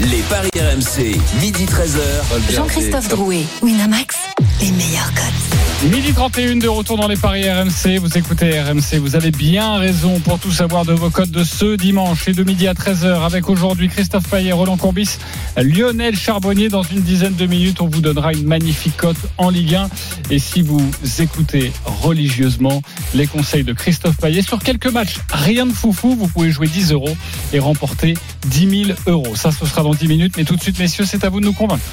Les 0.00 0.22
paris 0.28 0.50
RMC, 0.56 1.18
midi 1.40 1.66
13h. 1.66 2.52
Jean-Christophe 2.52 3.08
Drouet, 3.08 3.44
Winamax, 3.62 4.16
les 4.60 4.72
meilleurs 4.72 5.12
codes. 5.14 5.73
Midi 5.82 6.14
31 6.14 6.56
de 6.56 6.68
retour 6.68 6.96
dans 6.96 7.08
les 7.08 7.16
paris 7.16 7.50
RMC. 7.50 7.98
Vous 7.98 8.16
écoutez 8.16 8.58
RMC. 8.58 8.98
Vous 9.00 9.16
avez 9.16 9.30
bien 9.30 9.76
raison 9.76 10.18
pour 10.20 10.38
tout 10.38 10.50
savoir 10.50 10.86
de 10.86 10.94
vos 10.94 11.10
codes 11.10 11.30
de 11.30 11.44
ce 11.44 11.76
dimanche 11.76 12.26
et 12.26 12.32
de 12.32 12.42
midi 12.42 12.66
à 12.66 12.72
13h 12.72 13.22
avec 13.22 13.50
aujourd'hui 13.50 13.88
Christophe 13.88 14.28
Payet, 14.28 14.52
Roland 14.52 14.78
Courbis, 14.78 15.18
Lionel 15.58 16.16
Charbonnier. 16.16 16.70
Dans 16.70 16.82
une 16.82 17.02
dizaine 17.02 17.34
de 17.34 17.46
minutes, 17.46 17.82
on 17.82 17.88
vous 17.88 18.00
donnera 18.00 18.32
une 18.32 18.46
magnifique 18.46 18.96
cote 18.96 19.18
en 19.36 19.50
Ligue 19.50 19.74
1. 19.74 19.88
Et 20.30 20.38
si 20.38 20.62
vous 20.62 20.90
écoutez 21.18 21.70
religieusement 21.84 22.80
les 23.14 23.26
conseils 23.26 23.64
de 23.64 23.74
Christophe 23.74 24.16
Payet 24.16 24.40
sur 24.42 24.60
quelques 24.60 24.90
matchs, 24.90 25.18
rien 25.30 25.66
de 25.66 25.72
foufou, 25.72 26.16
vous 26.16 26.28
pouvez 26.28 26.50
jouer 26.50 26.66
10 26.66 26.92
euros 26.92 27.16
et 27.52 27.58
remporter 27.58 28.14
10 28.46 28.86
000 28.86 28.98
euros. 29.06 29.36
Ça, 29.36 29.50
ce 29.50 29.66
sera 29.66 29.82
dans 29.82 29.94
10 29.94 30.08
minutes. 30.08 30.34
Mais 30.38 30.44
tout 30.44 30.56
de 30.56 30.62
suite, 30.62 30.78
messieurs, 30.78 31.04
c'est 31.04 31.24
à 31.24 31.28
vous 31.28 31.40
de 31.40 31.44
nous 31.44 31.52
convaincre 31.52 31.84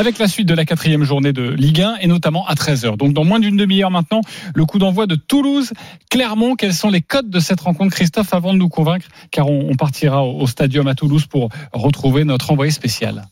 avec 0.00 0.18
la 0.18 0.28
suite 0.28 0.48
de 0.48 0.54
la 0.54 0.64
quatrième 0.64 1.04
journée 1.04 1.34
de 1.34 1.50
Ligue 1.50 1.82
1 1.82 1.96
et 2.00 2.06
notamment 2.06 2.46
à 2.46 2.54
13h. 2.54 2.96
Donc 2.96 3.12
dans 3.12 3.22
moins 3.22 3.38
d'une 3.38 3.58
demi-heure 3.58 3.90
maintenant, 3.90 4.22
le 4.54 4.64
coup 4.64 4.78
d'envoi 4.78 5.06
de 5.06 5.14
Toulouse, 5.14 5.74
Clermont. 6.10 6.56
Quels 6.56 6.72
sont 6.72 6.88
les 6.88 7.02
codes 7.02 7.28
de 7.28 7.38
cette 7.38 7.60
rencontre, 7.60 7.94
Christophe, 7.94 8.32
avant 8.32 8.54
de 8.54 8.58
nous 8.58 8.70
convaincre, 8.70 9.06
car 9.30 9.50
on, 9.50 9.68
on 9.68 9.74
partira 9.74 10.24
au, 10.24 10.40
au 10.40 10.46
stadium 10.46 10.86
à 10.86 10.94
Toulouse 10.94 11.26
pour 11.26 11.50
retrouver 11.74 12.24
notre 12.24 12.50
envoyé 12.50 12.70
spécial. 12.70 13.26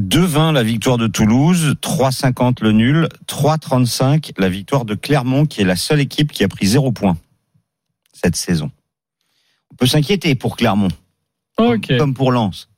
2-20 0.00 0.52
la 0.52 0.64
victoire 0.64 0.98
de 0.98 1.06
Toulouse, 1.06 1.76
3-50 1.80 2.56
le 2.60 2.72
nul, 2.72 3.08
3-35 3.28 4.32
la 4.38 4.48
victoire 4.48 4.84
de 4.84 4.96
Clermont, 4.96 5.46
qui 5.46 5.60
est 5.60 5.64
la 5.64 5.76
seule 5.76 6.00
équipe 6.00 6.32
qui 6.32 6.42
a 6.42 6.48
pris 6.48 6.66
0 6.66 6.90
points 6.90 7.16
cette 8.12 8.34
saison. 8.34 8.72
On 9.70 9.76
peut 9.76 9.86
s'inquiéter 9.86 10.34
pour 10.34 10.56
Clermont, 10.56 10.88
comme 11.56 12.14
pour 12.14 12.32
Lens. 12.32 12.68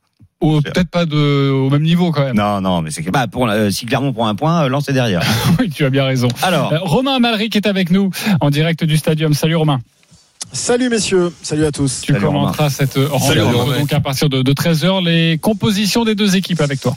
Ou 0.44 0.60
peut-être 0.60 0.90
pas 0.90 1.06
de, 1.06 1.50
au 1.50 1.70
même 1.70 1.82
niveau 1.82 2.12
quand 2.12 2.22
même. 2.24 2.36
Non, 2.36 2.60
non, 2.60 2.82
mais 2.82 2.90
c'est 2.90 3.02
que 3.02 3.10
bah, 3.10 3.26
pour, 3.26 3.48
euh, 3.48 3.70
si 3.70 3.86
Clermont 3.86 4.12
prend 4.12 4.28
un 4.28 4.34
point, 4.34 4.64
euh, 4.64 4.68
Lens 4.68 4.88
est 4.88 4.92
derrière. 4.92 5.22
oui, 5.58 5.70
tu 5.70 5.84
as 5.84 5.90
bien 5.90 6.04
raison. 6.04 6.28
Alors, 6.42 6.72
Euh, 6.72 6.78
Romain 6.82 7.14
Amalric 7.16 7.56
est 7.56 7.66
avec 7.66 7.90
nous 7.90 8.10
en 8.40 8.50
direct 8.50 8.84
du 8.84 8.96
stadium. 8.98 9.32
Salut 9.32 9.56
Romain. 9.56 9.80
Salut 10.52 10.88
messieurs, 10.90 11.32
salut 11.42 11.64
à 11.64 11.72
tous. 11.72 12.02
Tu 12.02 12.12
Salut, 12.12 12.24
commenteras 12.24 12.68
cette 12.70 12.92
Salut, 12.92 13.40
rencontre 13.40 13.78
donc 13.78 13.92
à 13.92 14.00
partir 14.00 14.28
de, 14.28 14.42
de 14.42 14.52
13h. 14.52 15.02
Les 15.04 15.38
compositions 15.38 16.04
des 16.04 16.14
deux 16.14 16.36
équipes 16.36 16.60
avec 16.60 16.80
toi. 16.80 16.94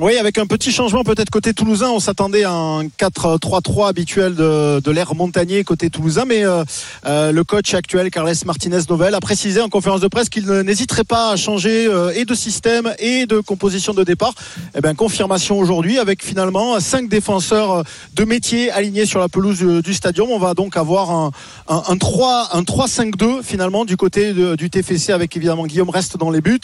Oui, 0.00 0.16
avec 0.16 0.38
un 0.38 0.46
petit 0.46 0.70
changement 0.70 1.02
peut-être 1.02 1.30
côté 1.30 1.52
toulousain, 1.52 1.88
on 1.90 1.98
s'attendait 1.98 2.44
à 2.44 2.52
un 2.52 2.84
4-3-3 2.84 3.88
habituel 3.88 4.36
de, 4.36 4.90
l'ère 4.90 5.16
montagnier 5.16 5.64
côté 5.64 5.90
toulousain, 5.90 6.24
mais 6.24 6.44
euh, 6.44 6.62
euh, 7.06 7.32
le 7.32 7.42
coach 7.42 7.74
actuel, 7.74 8.08
Carles 8.10 8.32
Martinez 8.44 8.78
Novel, 8.88 9.14
a 9.16 9.20
précisé 9.20 9.60
en 9.60 9.68
conférence 9.68 10.00
de 10.00 10.06
presse 10.06 10.28
qu'il 10.28 10.46
n'hésiterait 10.46 11.02
pas 11.02 11.32
à 11.32 11.36
changer 11.36 11.86
euh, 11.88 12.12
et 12.14 12.24
de 12.24 12.34
système 12.34 12.94
et 13.00 13.26
de 13.26 13.40
composition 13.40 13.92
de 13.92 14.04
départ. 14.04 14.34
Eh 14.76 14.80
bien, 14.80 14.94
confirmation 14.94 15.58
aujourd'hui 15.58 15.98
avec 15.98 16.22
finalement 16.22 16.78
cinq 16.78 17.08
défenseurs 17.08 17.82
de 18.14 18.24
métier 18.24 18.70
alignés 18.70 19.06
sur 19.06 19.18
la 19.18 19.28
pelouse 19.28 19.58
du, 19.58 19.82
du 19.82 19.94
stadium. 19.94 20.30
On 20.30 20.38
va 20.38 20.54
donc 20.54 20.76
avoir 20.76 21.10
un, 21.10 21.32
un, 21.66 21.82
un 21.88 21.96
3 21.96 22.50
un 22.52 22.62
3-5-2 22.62 23.42
finalement 23.42 23.84
du 23.84 23.96
côté 23.96 24.32
du 24.32 24.70
TFC 24.70 25.12
avec 25.12 25.36
évidemment 25.36 25.66
Guillaume 25.66 25.90
Reste 25.90 26.16
dans 26.18 26.30
les 26.30 26.40
buts. 26.40 26.60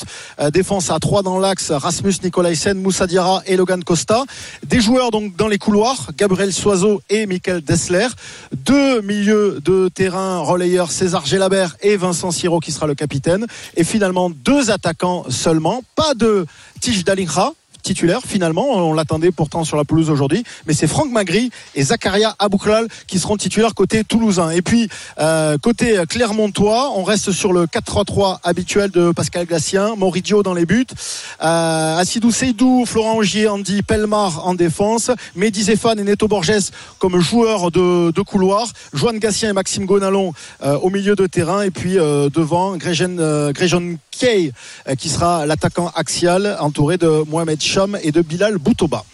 Défense 0.53 0.91
à 0.91 0.99
3 1.01 1.23
dans 1.23 1.39
l'axe, 1.39 1.73
Rasmus 1.73 2.15
Nicolaisen, 2.23 2.81
Moussa 2.81 3.07
Et 3.47 3.57
Logan 3.57 3.83
Costa. 3.83 4.25
Des 4.67 4.81
joueurs 4.81 5.11
donc 5.11 5.37
dans 5.37 5.49
les 5.49 5.59
couloirs, 5.59 6.11
Gabriel 6.17 6.53
Soiseau 6.53 7.03
et 7.09 7.27
Michael 7.27 7.63
Dessler. 7.63 8.09
Deux 8.53 9.01
milieux 9.01 9.61
de 9.65 9.89
terrain 9.89 10.39
relayeurs, 10.39 10.91
César 10.91 11.25
Gelabert 11.25 11.77
et 11.81 11.97
Vincent 11.97 12.31
Siro 12.31 12.61
qui 12.61 12.73
sera 12.73 12.87
le 12.87 12.95
capitaine. 12.95 13.47
Et 13.77 13.85
finalement 13.85 14.31
deux 14.31 14.71
attaquants 14.71 15.25
seulement, 15.29 15.83
pas 15.97 16.15
de 16.15 16.47
Tige 16.81 17.05
Dalingra 17.05 17.55
titulaire 17.85 18.23
finalement. 18.27 18.67
On 18.71 18.93
l'attendait 18.93 19.31
pourtant 19.31 19.63
sur 19.63 19.77
la 19.77 19.85
pelouse 19.85 20.11
aujourd'hui, 20.11 20.43
mais 20.67 20.75
c'est 20.75 20.89
Franck 20.89 21.13
Magri 21.13 21.51
et 21.77 21.85
Zakaria 21.85 22.35
Abouklal 22.41 22.89
qui 23.07 23.19
seront 23.21 23.37
titulaires 23.37 23.75
côté 23.75 24.03
toulousain. 24.03 24.51
Et 24.51 24.63
puis 24.63 24.89
euh, 25.21 25.57
côté 25.59 26.03
Clermontois, 26.09 26.91
on 26.97 27.05
reste 27.05 27.31
sur 27.31 27.53
le 27.53 27.67
4-3-3 27.67 28.39
habituel 28.43 28.91
de 28.91 29.13
Pascal 29.13 29.47
Glassien, 29.47 29.95
Moridio 29.97 30.43
dans 30.43 30.55
les 30.55 30.67
buts, 30.67 30.87
euh, 31.43 31.99
Assidou 31.99 32.33
Seydou, 32.33 32.85
Florent 32.87 33.19
Ogier, 33.19 33.47
Andy 33.47 33.83
Pelmar 33.83 34.47
en 34.47 34.55
défense, 34.55 35.11
Mehdi 35.37 35.63
Zéphane 35.63 36.01
et 36.01 36.05
Neto 36.05 36.27
Borges 36.27 36.71
comme 36.99 37.21
joueurs 37.21 37.71
de, 37.71 38.23
couloir, 38.23 38.69
Joanne 38.93 39.19
Gassien 39.19 39.51
et 39.51 39.53
Maxime 39.53 39.85
Gonalon 39.85 40.33
euh, 40.63 40.79
au 40.79 40.91
milieu 40.91 41.15
de 41.15 41.27
terrain, 41.27 41.63
et 41.63 41.71
puis 41.71 41.99
euh, 41.99 42.31
devant 42.31 42.77
Grégen 42.77 43.19
euh, 43.21 43.53
Gréjon 43.53 43.99
Kay 44.11 44.53
euh, 44.89 44.95
qui 44.95 45.09
sera 45.09 45.47
l'attaquant 45.47 45.91
axial 45.95 46.57
entouré 46.61 46.97
de 46.97 47.25
Mohamed 47.29 47.61
Cham 47.75 47.99
et 48.05 48.13
de 48.13 48.23
Bilal 48.23 48.59
Boutoba. 48.59 49.05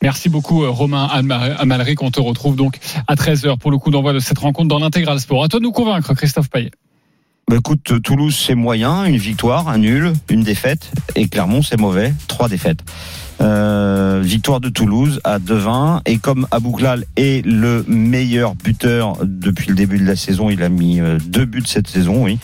Merci 0.00 0.28
beaucoup 0.28 0.62
euh, 0.62 0.70
Romain 0.70 1.08
Amalric. 1.08 2.00
On 2.02 2.12
te 2.12 2.20
retrouve 2.20 2.54
donc 2.54 2.78
à 3.08 3.16
13h 3.16 3.58
pour 3.58 3.72
le 3.72 3.78
coup 3.78 3.90
d'envoi 3.90 4.12
de 4.12 4.20
cette 4.20 4.38
rencontre 4.38 4.68
dans 4.68 4.78
l'intégral 4.78 5.18
sport. 5.18 5.42
À 5.42 5.48
toi 5.48 5.58
de 5.58 5.64
nous 5.64 5.72
convaincre, 5.72 6.14
Christophe 6.14 6.48
Payet. 6.50 6.70
bah, 7.48 7.56
écoute, 7.58 8.00
Toulouse 8.04 8.36
c'est 8.36 8.54
moyen, 8.54 9.06
une 9.06 9.16
victoire, 9.16 9.68
un 9.68 9.78
nul, 9.78 10.12
une 10.28 10.44
défaite, 10.44 10.92
et 11.16 11.26
Clermont 11.26 11.62
c'est 11.62 11.80
mauvais, 11.80 12.14
trois 12.28 12.48
défaites. 12.48 12.78
Euh, 13.40 14.20
victoire 14.22 14.60
de 14.60 14.68
Toulouse 14.68 15.20
à 15.24 15.38
2-20 15.38 16.02
et 16.04 16.18
comme 16.18 16.46
Abouklal 16.50 17.06
est 17.16 17.44
le 17.46 17.84
meilleur 17.88 18.54
buteur 18.54 19.16
depuis 19.22 19.68
le 19.68 19.74
début 19.74 19.98
de 19.98 20.04
la 20.04 20.16
saison, 20.16 20.50
il 20.50 20.62
a 20.62 20.68
mis 20.68 21.00
euh, 21.00 21.18
deux 21.24 21.46
buts 21.46 21.62
cette 21.64 21.88
saison, 21.88 22.24
oui. 22.24 22.38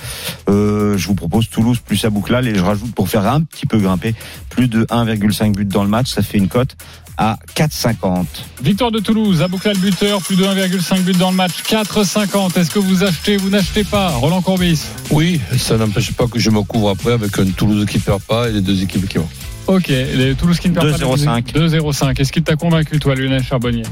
Euh, 0.48 0.96
je 0.96 1.06
vous 1.06 1.14
propose 1.14 1.50
Toulouse 1.50 1.80
plus 1.84 2.02
Abouklal 2.04 2.48
et 2.48 2.54
je 2.54 2.62
rajoute 2.62 2.94
pour 2.94 3.10
faire 3.10 3.26
un 3.26 3.42
petit 3.42 3.66
peu 3.66 3.78
grimper 3.78 4.14
plus 4.48 4.68
de 4.68 4.84
1,5 4.84 5.52
buts 5.52 5.64
dans 5.66 5.82
le 5.82 5.90
match, 5.90 6.08
ça 6.08 6.22
fait 6.22 6.38
une 6.38 6.48
cote 6.48 6.76
à 7.18 7.38
4,50. 7.54 8.26
Victoire 8.62 8.90
de 8.90 8.98
Toulouse, 8.98 9.42
Aboukla 9.42 9.74
le 9.74 9.78
buteur, 9.78 10.20
plus 10.22 10.36
de 10.36 10.44
1,5 10.44 11.02
but 11.02 11.16
dans 11.18 11.30
le 11.30 11.36
match, 11.36 11.62
4,50. 11.68 12.58
Est-ce 12.58 12.70
que 12.70 12.78
vous 12.78 13.04
achetez, 13.04 13.36
vous 13.36 13.50
n'achetez 13.50 13.84
pas 13.84 14.08
Roland 14.10 14.42
Courbis? 14.42 14.82
Oui, 15.10 15.40
ça 15.58 15.76
n'empêche 15.76 16.12
pas 16.12 16.26
que 16.26 16.38
je 16.38 16.50
me 16.50 16.62
couvre 16.62 16.90
après 16.90 17.12
avec 17.12 17.38
un 17.38 17.46
Toulouse 17.46 17.86
qui 17.86 17.98
perd 17.98 18.22
pas 18.22 18.48
et 18.48 18.52
les 18.52 18.60
deux 18.60 18.82
équipes 18.82 19.08
qui 19.08 19.18
vont. 19.18 19.28
Ok, 19.66 19.88
les 19.88 20.34
Toulouse 20.34 20.58
qui 20.60 20.68
ne 20.68 20.74
perd 20.74 20.90
pas. 20.92 20.96
2,05. 20.96 21.52
2,05. 21.52 22.20
Est-ce 22.20 22.32
qu'il 22.32 22.42
t'a 22.44 22.56
convaincu, 22.56 22.98
toi, 22.98 23.14
Lionel 23.14 23.42
Charbonnier 23.42 23.82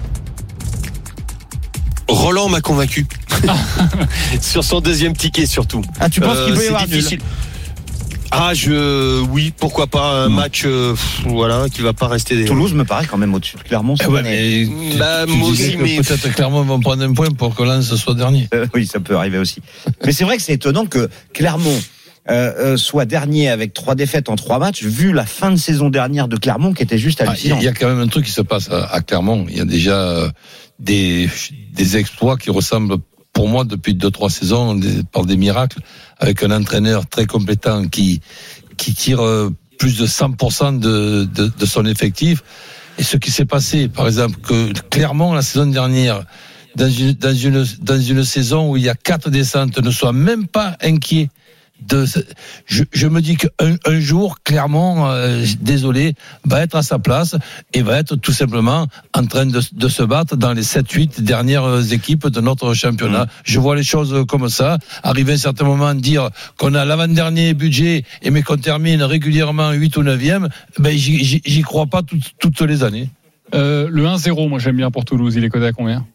Roland 2.08 2.48
m'a 2.48 2.60
convaincu. 2.60 3.06
Sur 4.40 4.62
son 4.64 4.80
deuxième 4.80 5.16
ticket 5.16 5.46
surtout. 5.46 5.82
Ah, 6.00 6.08
tu 6.08 6.20
penses 6.20 6.36
Euh, 6.38 6.46
qu'il 6.46 6.54
peut 6.54 6.60
y 6.60 6.62
c'est 6.62 6.68
avoir 6.68 6.82
nul 6.86 6.96
difficile. 6.96 7.18
Ah, 8.36 8.52
je, 8.52 9.20
oui, 9.30 9.52
pourquoi 9.56 9.86
pas 9.86 10.24
un 10.24 10.28
match, 10.28 10.62
euh, 10.66 10.94
voilà, 11.26 11.66
qui 11.72 11.82
va 11.82 11.92
pas 11.92 12.08
rester 12.08 12.34
des. 12.36 12.44
Toulouse 12.46 12.74
me 12.74 12.84
paraît 12.84 13.06
quand 13.06 13.16
même 13.16 13.32
au-dessus 13.32 13.56
de 13.56 13.62
Clermont. 13.62 13.94
Eh 14.02 14.06
ouais, 14.06 14.22
mais 14.22 14.66
tu- 14.92 14.98
Bah, 14.98 15.24
tu 15.26 15.32
moi 15.34 15.50
disais 15.50 15.68
aussi, 15.68 15.76
que 15.76 15.82
mais- 15.82 15.96
Peut-être 15.98 16.32
clairement 16.34 16.62
ils 16.62 16.68
vont 16.68 16.80
prendre 16.80 17.02
un 17.04 17.12
point 17.12 17.28
pour 17.30 17.54
que 17.54 17.62
Lens 17.62 17.94
soit 17.94 18.14
dernier. 18.14 18.48
Euh, 18.52 18.66
oui, 18.74 18.86
ça 18.86 18.98
peut 18.98 19.16
arriver 19.16 19.38
aussi. 19.38 19.60
Mais 20.04 20.10
c'est 20.12 20.24
vrai 20.24 20.36
que 20.36 20.42
c'est 20.42 20.54
étonnant 20.54 20.86
que 20.86 21.08
Clermont, 21.32 21.80
euh, 22.30 22.52
euh, 22.72 22.76
soit 22.76 23.04
dernier 23.04 23.48
avec 23.50 23.72
trois 23.74 23.94
défaites 23.94 24.28
en 24.28 24.36
trois 24.36 24.58
matchs, 24.58 24.82
vu 24.82 25.12
la 25.12 25.26
fin 25.26 25.50
de 25.50 25.56
saison 25.56 25.90
dernière 25.90 26.26
de 26.28 26.36
Clermont 26.36 26.72
qui 26.72 26.82
était 26.82 26.98
juste 26.98 27.20
Ah, 27.20 27.24
Il 27.24 27.28
hallucinante. 27.30 27.58
a- 27.58 27.62
il 27.62 27.64
y 27.64 27.68
a 27.68 27.72
quand 27.72 27.88
même 27.88 28.00
un 28.00 28.08
truc 28.08 28.24
qui 28.24 28.32
se 28.32 28.40
passe 28.42 28.70
à, 28.70 28.84
à 28.86 29.00
Clermont. 29.02 29.46
Il 29.48 29.56
y 29.58 29.60
a 29.60 29.64
déjà 29.66 29.98
euh, 30.00 30.30
des, 30.78 31.28
des 31.72 31.96
exploits 31.96 32.36
qui 32.38 32.50
ressemblent, 32.50 32.96
pour 33.32 33.48
moi, 33.48 33.64
depuis 33.64 33.94
deux 33.94 34.10
trois 34.10 34.30
saisons, 34.30 34.74
des- 34.74 35.02
par 35.04 35.26
des 35.26 35.36
miracles, 35.36 35.80
avec 36.18 36.42
un 36.42 36.50
entraîneur 36.50 37.06
très 37.06 37.26
compétent 37.26 37.86
qui 37.88 38.20
qui 38.76 38.94
tire 38.94 39.20
euh, 39.22 39.50
plus 39.78 39.98
de 39.98 40.06
100% 40.06 40.78
de, 40.78 41.24
de, 41.24 41.46
de 41.58 41.66
son 41.66 41.84
effectif. 41.84 42.42
Et 42.98 43.02
ce 43.02 43.16
qui 43.16 43.30
s'est 43.30 43.44
passé, 43.44 43.88
par 43.88 44.06
exemple, 44.06 44.36
que 44.40 44.72
Clermont 44.88 45.32
la 45.34 45.42
saison 45.42 45.66
dernière, 45.66 46.24
dans 46.76 46.88
une 46.88 47.12
dans 47.12 47.34
une 47.34 47.64
dans 47.82 48.00
une 48.00 48.24
saison 48.24 48.70
où 48.70 48.76
il 48.76 48.82
y 48.84 48.88
a 48.88 48.94
quatre 48.94 49.30
descentes, 49.30 49.78
ne 49.78 49.90
soit 49.90 50.12
même 50.12 50.46
pas 50.46 50.76
inquiet 50.80 51.28
de. 51.80 52.04
Je, 52.66 52.84
je 52.92 53.06
me 53.06 53.20
dis 53.20 53.36
qu'un 53.36 53.76
un 53.84 54.00
jour, 54.00 54.38
Clermont, 54.44 55.06
euh, 55.06 55.44
désolé, 55.60 56.14
va 56.44 56.62
être 56.62 56.76
à 56.76 56.82
sa 56.82 56.98
place 56.98 57.36
et 57.72 57.82
va 57.82 57.98
être 57.98 58.16
tout 58.16 58.32
simplement 58.32 58.86
en 59.14 59.26
train 59.26 59.46
de, 59.46 59.60
de 59.72 59.88
se 59.88 60.02
battre 60.02 60.36
dans 60.36 60.52
les 60.52 60.62
7-8 60.62 61.22
dernières 61.22 61.92
équipes 61.92 62.28
de 62.28 62.40
notre 62.40 62.74
championnat. 62.74 63.26
Je 63.44 63.58
vois 63.60 63.76
les 63.76 63.82
choses 63.82 64.24
comme 64.26 64.48
ça. 64.48 64.78
Arriver 65.02 65.32
à 65.32 65.34
un 65.34 65.38
certain 65.38 65.64
moment 65.64 65.94
dire 65.94 66.30
qu'on 66.58 66.74
a 66.74 66.84
l'avant-dernier 66.84 67.54
budget 67.54 68.04
et 68.22 68.30
mais 68.30 68.42
qu'on 68.42 68.56
termine 68.56 69.02
régulièrement 69.02 69.72
8 69.72 69.96
ou 69.96 70.02
9e, 70.02 70.48
ben 70.78 70.96
j'y 70.96 71.62
crois 71.62 71.86
pas 71.86 72.02
toutes, 72.02 72.32
toutes 72.38 72.60
les 72.62 72.82
années. 72.82 73.08
Euh, 73.54 73.88
le 73.90 74.04
1-0, 74.04 74.48
moi 74.48 74.58
j'aime 74.58 74.76
bien 74.76 74.90
pour 74.90 75.04
Toulouse. 75.04 75.34
Il 75.36 75.44
est 75.44 75.48
coté 75.48 75.66
à 75.66 75.72
combien? 75.72 76.06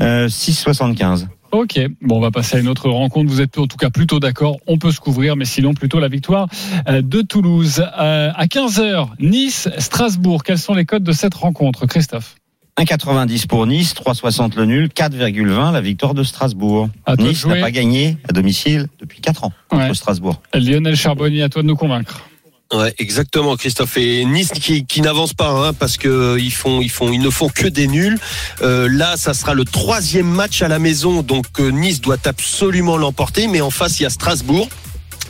Euh, 0.00 0.28
6,75. 0.28 1.26
Ok, 1.52 1.80
bon, 2.00 2.18
on 2.18 2.20
va 2.20 2.30
passer 2.30 2.56
à 2.56 2.60
une 2.60 2.68
autre 2.68 2.88
rencontre. 2.88 3.28
Vous 3.28 3.40
êtes 3.40 3.58
en 3.58 3.66
tout 3.66 3.76
cas 3.76 3.90
plutôt 3.90 4.20
d'accord. 4.20 4.58
On 4.68 4.78
peut 4.78 4.92
se 4.92 5.00
couvrir, 5.00 5.34
mais 5.36 5.44
sinon 5.44 5.74
plutôt 5.74 5.98
la 5.98 6.08
victoire 6.08 6.46
euh, 6.88 7.02
de 7.02 7.22
Toulouse. 7.22 7.80
Euh, 7.98 8.30
à 8.34 8.46
15h, 8.46 9.08
Nice, 9.18 9.68
Strasbourg. 9.78 10.44
Quels 10.44 10.58
sont 10.58 10.74
les 10.74 10.84
codes 10.84 11.02
de 11.02 11.12
cette 11.12 11.34
rencontre, 11.34 11.86
Christophe? 11.86 12.36
1,90 12.78 13.46
pour 13.48 13.66
Nice, 13.66 13.94
3,60 13.94 14.56
le 14.56 14.64
nul, 14.64 14.86
4,20 14.88 15.72
la 15.72 15.80
victoire 15.80 16.14
de 16.14 16.22
Strasbourg. 16.22 16.88
À 17.04 17.16
Nice 17.16 17.44
n'a 17.44 17.56
pas 17.56 17.72
gagné 17.72 18.16
à 18.28 18.32
domicile 18.32 18.86
depuis 19.00 19.20
4 19.20 19.44
ans 19.44 19.52
contre 19.68 19.88
Ouais. 19.88 19.94
Strasbourg. 19.94 20.40
Lionel 20.54 20.94
Charbonnier, 20.96 21.42
à 21.42 21.48
toi 21.48 21.62
de 21.62 21.66
nous 21.66 21.76
convaincre. 21.76 22.29
Ouais, 22.72 22.94
exactement, 22.98 23.56
Christophe. 23.56 23.96
Et 23.96 24.24
Nice 24.24 24.50
qui, 24.50 25.00
n'avance 25.00 25.34
pas, 25.34 25.50
hein, 25.50 25.72
parce 25.72 25.96
que 25.96 26.08
euh, 26.08 26.40
ils 26.40 26.52
font, 26.52 26.80
ils 26.80 26.90
font, 26.90 27.10
ils 27.10 27.20
ne 27.20 27.30
font 27.30 27.48
que 27.48 27.66
des 27.66 27.88
nuls. 27.88 28.18
Euh, 28.62 28.88
là, 28.88 29.16
ça 29.16 29.34
sera 29.34 29.54
le 29.54 29.64
troisième 29.64 30.28
match 30.28 30.62
à 30.62 30.68
la 30.68 30.78
maison, 30.78 31.22
donc 31.22 31.46
euh, 31.58 31.70
Nice 31.70 32.00
doit 32.00 32.18
absolument 32.24 32.96
l'emporter. 32.96 33.48
Mais 33.48 33.60
en 33.60 33.70
face, 33.70 33.98
il 33.98 34.04
y 34.04 34.06
a 34.06 34.10
Strasbourg 34.10 34.68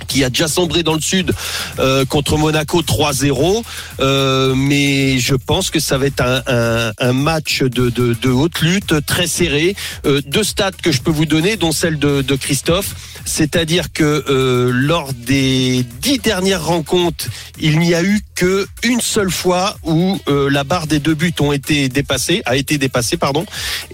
qui 0.07 0.25
a 0.25 0.31
déjà 0.31 0.49
sombré 0.49 0.83
dans 0.83 0.95
le 0.95 1.01
sud 1.01 1.33
euh, 1.79 2.05
contre 2.05 2.37
Monaco 2.37 2.83
3-0. 2.83 3.63
Euh, 4.01 4.55
mais 4.55 5.19
je 5.19 5.35
pense 5.35 5.71
que 5.71 5.81
ça 5.81 5.99
va 5.99 6.07
être 6.07 6.21
un, 6.21 6.43
un, 6.47 6.93
un 6.99 7.13
match 7.13 7.63
de, 7.63 7.91
de, 7.91 8.15
de 8.15 8.29
haute 8.29 8.61
lutte, 8.61 8.95
très 9.07 9.27
serré. 9.27 9.77
Euh, 10.07 10.21
deux 10.27 10.45
stats 10.45 10.71
que 10.73 10.93
je 10.93 11.01
peux 11.01 11.11
vous 11.11 11.27
donner, 11.27 11.57
dont 11.57 11.73
celle 11.73 11.99
de, 11.99 12.23
de 12.23 12.35
Christophe. 12.37 12.95
C'est-à-dire 13.25 13.93
que 13.93 14.25
euh, 14.29 14.71
lors 14.73 15.13
des 15.13 15.85
dix 16.01 16.19
dernières 16.19 16.65
rencontres, 16.65 17.27
il 17.61 17.79
n'y 17.79 17.95
a 17.95 18.03
eu 18.03 18.21
que 18.35 18.67
une 18.83 19.01
seule 19.01 19.31
fois 19.31 19.77
où 19.85 20.19
euh, 20.29 20.49
la 20.51 20.65
barre 20.65 20.87
des 20.87 20.99
deux 20.99 21.15
buts 21.15 21.35
ont 21.41 21.53
été 21.53 21.89
dépassée, 21.89 22.43
a 22.47 22.57
été 22.57 22.79
dépassée, 22.79 23.17
pardon. 23.17 23.45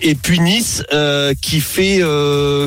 Et 0.01 0.15
puis 0.15 0.39
Nice 0.39 0.83
euh, 0.93 1.35
qui 1.41 1.61
fait, 1.61 2.01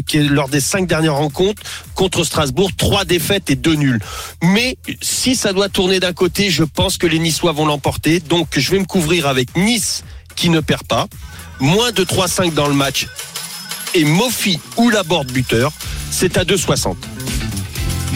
qui 0.08 0.17
est 0.17 0.23
lors 0.23 0.49
des 0.49 0.60
cinq 0.60 0.88
dernières 0.88 1.15
rencontres 1.15 1.62
contre 1.95 2.23
Strasbourg, 2.23 2.71
trois 2.78 3.06
défaites 3.06 3.28
et 3.47 3.55
deux 3.55 3.75
nuls. 3.75 3.99
Mais 4.43 4.77
si 5.01 5.35
ça 5.35 5.53
doit 5.53 5.69
tourner 5.69 5.99
d'un 5.99 6.13
côté, 6.13 6.49
je 6.49 6.63
pense 6.63 6.97
que 6.97 7.07
les 7.07 7.19
Niçois 7.19 7.51
vont 7.51 7.65
l'emporter. 7.65 8.19
Donc 8.19 8.47
je 8.57 8.71
vais 8.71 8.79
me 8.79 8.85
couvrir 8.85 9.27
avec 9.27 9.55
Nice 9.55 10.03
qui 10.35 10.49
ne 10.49 10.59
perd 10.59 10.83
pas, 10.83 11.07
moins 11.59 11.91
de 11.91 12.03
3-5 12.03 12.53
dans 12.53 12.67
le 12.67 12.73
match 12.73 13.07
et 13.95 14.03
Mofi 14.03 14.59
ou 14.77 14.89
la 14.89 15.03
borde 15.03 15.31
buteur, 15.31 15.71
c'est 16.11 16.37
à 16.37 16.43
2,60. 16.43 16.95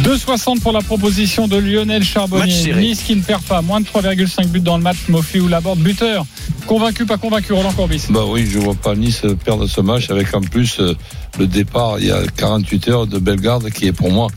2,60 0.02 0.60
pour 0.62 0.71
la 0.71 0.82
proposition 0.82 1.47
de 1.47 1.56
Lionel 1.58 2.04
Charbonnier. 2.04 2.73
Nice 2.73 3.04
qui 3.04 3.15
ne 3.15 3.21
perd 3.21 3.43
pas. 3.43 3.62
Moins 3.62 3.80
de 3.80 3.86
3,5 3.86 4.47
buts 4.47 4.60
dans 4.60 4.78
le 4.78 4.84
match. 4.84 4.97
Mofi 5.08 5.39
ou 5.39 5.47
Laborde, 5.47 5.80
buteur. 5.80 6.26
Convaincu, 6.65 7.06
pas 7.06 7.17
convaincu, 7.17 7.54
Roland 7.54 7.73
Corbis 7.73 8.06
Bah 8.10 8.23
oui, 8.28 8.47
je 8.49 8.58
vois 8.58 8.73
pas 8.73 8.95
Nice 8.95 9.21
perdre 9.43 9.67
ce 9.67 9.82
match 9.82 10.10
avec 10.10 10.34
en 10.34 10.41
plus 10.41 10.80
euh, 10.80 10.95
le 11.38 11.45
départ 11.45 11.99
il 11.99 12.08
y 12.08 12.12
a 12.12 12.21
48 12.38 12.88
heures 12.88 13.08
de 13.08 13.19
Bellegarde 13.19 13.69
qui 13.69 13.88
est 13.88 13.91
pour 13.91 14.12
moi 14.12 14.28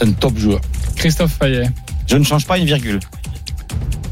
un 0.00 0.12
top 0.12 0.36
joueur. 0.38 0.60
Christophe 0.96 1.38
Payet. 1.38 1.70
Je 2.06 2.16
ne 2.16 2.24
change 2.24 2.46
pas 2.46 2.58
une 2.58 2.66
virgule. 2.66 3.00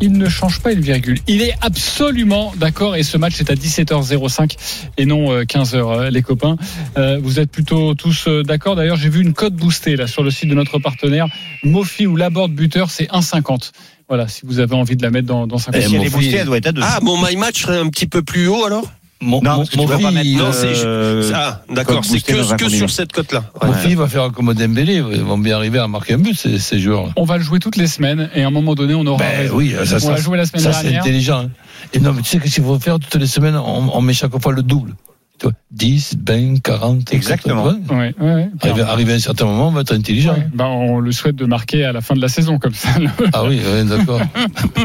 Il 0.02 0.12
ne 0.12 0.28
change 0.28 0.60
pas 0.60 0.72
une 0.72 0.80
virgule. 0.80 1.18
Il 1.26 1.42
est 1.42 1.52
absolument 1.60 2.54
d'accord 2.56 2.96
et 2.96 3.02
ce 3.02 3.18
match 3.18 3.38
est 3.40 3.50
à 3.50 3.54
17h05 3.54 4.56
et 4.96 5.04
non 5.04 5.30
euh, 5.30 5.42
15h 5.42 5.74
euh, 5.76 6.10
les 6.10 6.22
copains. 6.22 6.56
Euh, 6.96 7.20
vous 7.22 7.38
êtes 7.38 7.50
plutôt 7.50 7.94
tous 7.94 8.26
euh, 8.26 8.42
d'accord. 8.42 8.76
D'ailleurs, 8.76 8.96
j'ai 8.96 9.10
vu 9.10 9.20
une 9.20 9.34
cote 9.34 9.54
boostée 9.54 9.96
là 9.96 10.06
sur 10.06 10.22
le 10.22 10.30
site 10.30 10.48
de 10.48 10.54
notre 10.54 10.78
partenaire. 10.78 11.26
Mofi 11.64 12.06
ou 12.06 12.16
Laborde 12.16 12.52
buteur, 12.52 12.90
c'est 12.90 13.10
1,50. 13.10 13.72
Voilà, 14.08 14.26
si 14.26 14.40
vous 14.44 14.58
avez 14.58 14.74
envie 14.74 14.96
de 14.96 15.02
la 15.02 15.10
mettre 15.10 15.28
dans, 15.28 15.46
dans 15.46 15.58
50 15.58 15.80
Et 15.80 15.86
si 15.86 15.96
elle 15.96 16.04
est 16.04 16.10
boostée, 16.10 16.36
elle 16.36 16.46
doit 16.46 16.56
être 16.56 16.68
à 16.68 16.72
2. 16.72 16.80
Ah, 16.82 16.98
mon 17.02 17.22
my 17.22 17.36
match 17.36 17.62
serait 17.62 17.78
un 17.78 17.88
petit 17.90 18.06
peu 18.06 18.22
plus 18.22 18.48
haut 18.48 18.64
alors? 18.64 18.90
Mon, 19.22 19.42
non, 19.42 19.56
mon- 19.58 19.64
que 19.66 19.76
mon 19.76 19.86
pas 19.86 19.98
fils, 19.98 20.10
mettre. 20.12 20.38
non, 20.38 20.50
c'est- 20.52 20.82
euh, 20.84 21.30
Ah, 21.34 21.60
d'accord, 21.68 22.02
c'est 22.02 22.20
que, 22.22 22.52
un 22.52 22.56
que 22.56 22.68
sur 22.70 22.88
cette 22.88 23.12
cote-là. 23.12 23.44
mon 23.62 23.70
Ouais. 23.70 23.76
fils 23.78 23.94
va 23.94 24.08
faire 24.08 24.32
comme 24.32 24.54
Dembélé, 24.54 24.94
ils 24.94 25.20
vont 25.22 25.36
bien 25.36 25.56
arriver 25.56 25.78
à 25.78 25.86
marquer 25.88 26.14
un 26.14 26.18
but 26.18 26.34
ces, 26.38 26.58
ces 26.58 26.78
joueurs. 26.80 27.10
On 27.16 27.24
va 27.24 27.36
le 27.36 27.42
jouer 27.42 27.58
toutes 27.58 27.76
les 27.76 27.86
semaines 27.86 28.30
et 28.34 28.42
à 28.42 28.46
un 28.46 28.50
moment 28.50 28.74
donné, 28.74 28.94
on 28.94 29.04
aura 29.06 29.18
Ben 29.18 29.50
oui, 29.52 29.74
ça, 29.84 29.96
on 29.96 29.98
ça, 29.98 30.10
l'a 30.12 30.16
joué 30.16 30.38
la 30.38 30.46
semaine 30.46 30.62
ça 30.62 30.72
c'est 30.72 30.96
intelligent. 30.96 31.40
hein. 31.44 31.50
Et 31.92 32.00
non, 32.00 32.14
mais 32.14 32.22
tu 32.22 32.28
sais 32.30 32.38
qu'est-ce 32.38 32.54
qu'il 32.54 32.64
faut 32.64 32.78
faire 32.78 32.98
toutes 32.98 33.20
les 33.20 33.26
semaines 33.26 33.56
on, 33.56 33.90
on 33.94 34.00
met 34.00 34.14
chaque 34.14 34.40
fois 34.40 34.52
le 34.52 34.62
double. 34.62 34.94
Tu 35.40 35.46
vois, 35.46 35.54
10, 35.70 36.18
20, 36.26 36.62
40. 36.62 37.14
Exactement. 37.14 37.64
80. 37.64 37.96
Ouais, 37.96 38.14
ouais, 38.20 38.34
ouais. 38.34 38.50
Arrivé, 38.60 38.82
arrivé 38.82 39.12
à 39.12 39.16
un 39.16 39.20
certain 39.20 39.46
moment, 39.46 39.68
on 39.68 39.70
va 39.70 39.80
être 39.80 39.94
intelligent. 39.94 40.34
Ouais. 40.34 40.46
Ben, 40.52 40.66
on 40.66 41.00
le 41.00 41.12
souhaite 41.12 41.36
de 41.36 41.46
marquer 41.46 41.84
à 41.84 41.92
la 41.92 42.02
fin 42.02 42.14
de 42.14 42.20
la 42.20 42.28
saison 42.28 42.58
comme 42.58 42.74
ça. 42.74 42.90
Ah 43.32 43.44
oui, 43.44 43.58
ouais, 43.64 43.84
d'accord. 43.84 44.20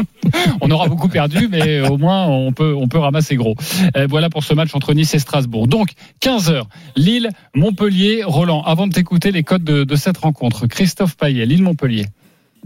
on 0.62 0.70
aura 0.70 0.88
beaucoup 0.88 1.08
perdu, 1.08 1.48
mais 1.50 1.86
au 1.86 1.98
moins 1.98 2.26
on 2.26 2.52
peut, 2.52 2.74
on 2.74 2.88
peut 2.88 2.98
ramasser 2.98 3.36
gros. 3.36 3.54
Euh, 3.96 4.06
voilà 4.08 4.30
pour 4.30 4.44
ce 4.44 4.54
match 4.54 4.74
entre 4.74 4.94
Nice 4.94 5.14
et 5.14 5.18
Strasbourg. 5.18 5.68
Donc 5.68 5.90
15h, 6.22 6.62
Lille, 6.96 7.28
Montpellier, 7.54 8.22
Roland. 8.24 8.62
Avant 8.62 8.86
de 8.86 8.92
t'écouter 8.94 9.32
les 9.32 9.42
codes 9.42 9.64
de, 9.64 9.84
de 9.84 9.96
cette 9.96 10.16
rencontre, 10.16 10.66
Christophe 10.66 11.16
Payet, 11.16 11.44
Lille 11.44 11.62
Montpellier. 11.62 12.06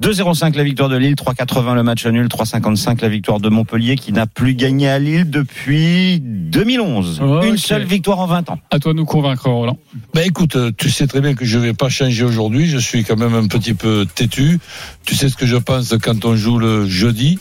2,05 0.00 0.56
la 0.56 0.64
victoire 0.64 0.88
de 0.88 0.96
Lille, 0.96 1.14
3,80 1.14 1.74
le 1.74 1.82
match 1.82 2.06
nul, 2.06 2.26
3,55 2.26 3.02
la 3.02 3.08
victoire 3.10 3.38
de 3.38 3.50
Montpellier 3.50 3.96
qui 3.96 4.12
n'a 4.12 4.26
plus 4.26 4.54
gagné 4.54 4.88
à 4.88 4.98
Lille 4.98 5.28
depuis 5.28 6.20
2011. 6.20 7.20
Ok. 7.20 7.44
Une 7.44 7.58
seule 7.58 7.84
victoire 7.84 8.18
en 8.20 8.26
20 8.26 8.50
ans. 8.50 8.58
À 8.70 8.78
toi 8.78 8.92
de 8.92 8.98
nous 8.98 9.04
convaincre, 9.04 9.50
Roland. 9.50 9.78
Ben 10.14 10.26
écoute, 10.26 10.56
euh, 10.56 10.70
tu 10.74 10.88
sais 10.88 11.06
très 11.06 11.20
bien 11.20 11.34
que 11.34 11.44
je 11.44 11.58
vais 11.58 11.74
pas 11.74 11.90
changer 11.90 12.24
aujourd'hui. 12.24 12.66
Je 12.66 12.78
suis 12.78 13.04
quand 13.04 13.18
même 13.18 13.34
un 13.34 13.46
petit 13.46 13.74
peu 13.74 14.06
têtu. 14.14 14.58
Tu 15.04 15.14
sais 15.14 15.28
ce 15.28 15.36
que 15.36 15.46
je 15.46 15.56
pense 15.56 15.94
quand 16.02 16.24
on 16.24 16.34
joue 16.34 16.58
le 16.58 16.86
jeudi? 16.86 17.38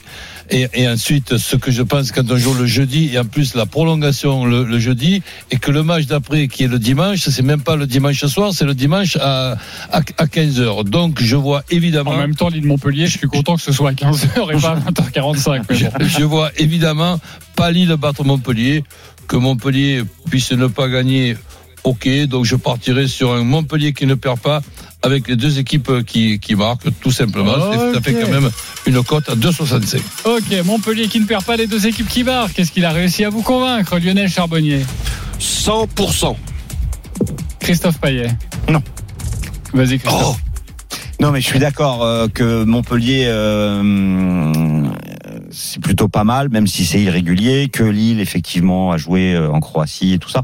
Et, 0.51 0.67
et 0.73 0.87
ensuite, 0.87 1.37
ce 1.37 1.55
que 1.55 1.71
je 1.71 1.83
pense 1.83 2.11
quand 2.11 2.29
on 2.31 2.37
joue 2.37 2.53
le 2.55 2.65
jeudi, 2.65 3.11
et 3.13 3.19
en 3.19 3.25
plus 3.25 3.53
la 3.55 3.65
prolongation 3.65 4.45
le, 4.45 4.63
le 4.63 4.79
jeudi, 4.79 5.21
et 5.51 5.57
que 5.57 5.71
le 5.71 5.83
match 5.83 6.05
d'après, 6.07 6.47
qui 6.47 6.63
est 6.63 6.67
le 6.67 6.79
dimanche, 6.79 7.19
c'est 7.19 7.41
même 7.43 7.61
pas 7.61 7.75
le 7.75 7.85
dimanche 7.85 8.25
soir, 8.25 8.51
c'est 8.53 8.65
le 8.65 8.73
dimanche 8.73 9.15
à, 9.17 9.57
à, 9.91 10.01
à 10.17 10.27
15 10.27 10.59
heures. 10.59 10.83
Donc, 10.83 11.21
je 11.21 11.35
vois 11.35 11.63
évidemment. 11.69 12.11
En 12.11 12.17
même 12.17 12.35
temps, 12.35 12.49
Lille 12.49 12.65
Montpellier, 12.65 13.07
je 13.07 13.17
suis 13.17 13.27
content 13.27 13.55
que 13.55 13.61
ce 13.61 13.71
soit 13.71 13.89
à 13.91 13.93
15h 13.93 14.57
et 14.57 14.61
pas 14.61 14.71
à 14.71 14.79
20h45. 14.91 15.63
mais 15.69 15.75
Je, 15.75 15.85
je 16.19 16.23
vois 16.23 16.51
évidemment 16.57 17.19
pas 17.55 17.71
Lille 17.71 17.95
battre 17.99 18.23
Montpellier, 18.23 18.83
que 19.27 19.35
Montpellier 19.35 20.03
puisse 20.29 20.51
ne 20.51 20.67
pas 20.67 20.87
gagner. 20.89 21.37
Ok, 21.85 22.09
donc 22.27 22.43
je 22.43 22.57
partirai 22.57 23.07
sur 23.07 23.31
un 23.33 23.43
Montpellier 23.43 23.93
qui 23.93 24.05
ne 24.05 24.15
perd 24.15 24.39
pas 24.39 24.61
avec 25.01 25.27
les 25.27 25.35
deux 25.35 25.59
équipes 25.59 26.03
qui, 26.05 26.39
qui 26.39 26.55
marquent, 26.55 26.87
tout 27.01 27.11
simplement. 27.11 27.53
Ça 27.93 28.01
fait 28.01 28.13
Ok. 28.15 28.21
quand 28.25 28.31
même 28.31 28.49
une 28.85 29.01
cote 29.03 29.29
à 29.29 29.35
2,65. 29.35 29.97
Ok, 30.25 30.65
Montpellier 30.65 31.07
qui 31.07 31.19
ne 31.19 31.25
perd 31.25 31.43
pas 31.45 31.55
les 31.55 31.67
deux 31.67 31.87
équipes 31.87 32.07
qui 32.09 32.23
marquent. 32.23 32.53
Qu'est-ce 32.53 32.71
qu'il 32.71 32.85
a 32.85 32.91
réussi 32.91 33.23
à 33.23 33.29
vous 33.29 33.41
convaincre, 33.41 33.97
Lionel 33.99 34.29
Charbonnier 34.29 34.85
100%. 35.39 36.35
Christophe 37.59 37.99
Payet 37.99 38.29
Non. 38.69 38.81
Vas-y, 39.73 39.99
Christophe. 39.99 40.35
Oh, 40.37 40.97
Non, 41.21 41.31
mais 41.31 41.39
je 41.41 41.45
suis 41.45 41.59
d'accord 41.59 42.03
euh, 42.03 42.27
que 42.27 42.63
Montpellier, 42.63 43.25
euh, 43.27 44.83
c'est 45.51 45.81
plutôt 45.81 46.07
pas 46.09 46.23
mal, 46.23 46.49
même 46.49 46.67
si 46.67 46.85
c'est 46.85 46.99
irrégulier, 47.01 47.69
que 47.69 47.83
Lille, 47.83 48.19
effectivement, 48.19 48.91
a 48.91 48.97
joué 48.97 49.33
euh, 49.33 49.49
en 49.51 49.59
Croatie 49.59 50.13
et 50.13 50.19
tout 50.19 50.29
ça. 50.29 50.43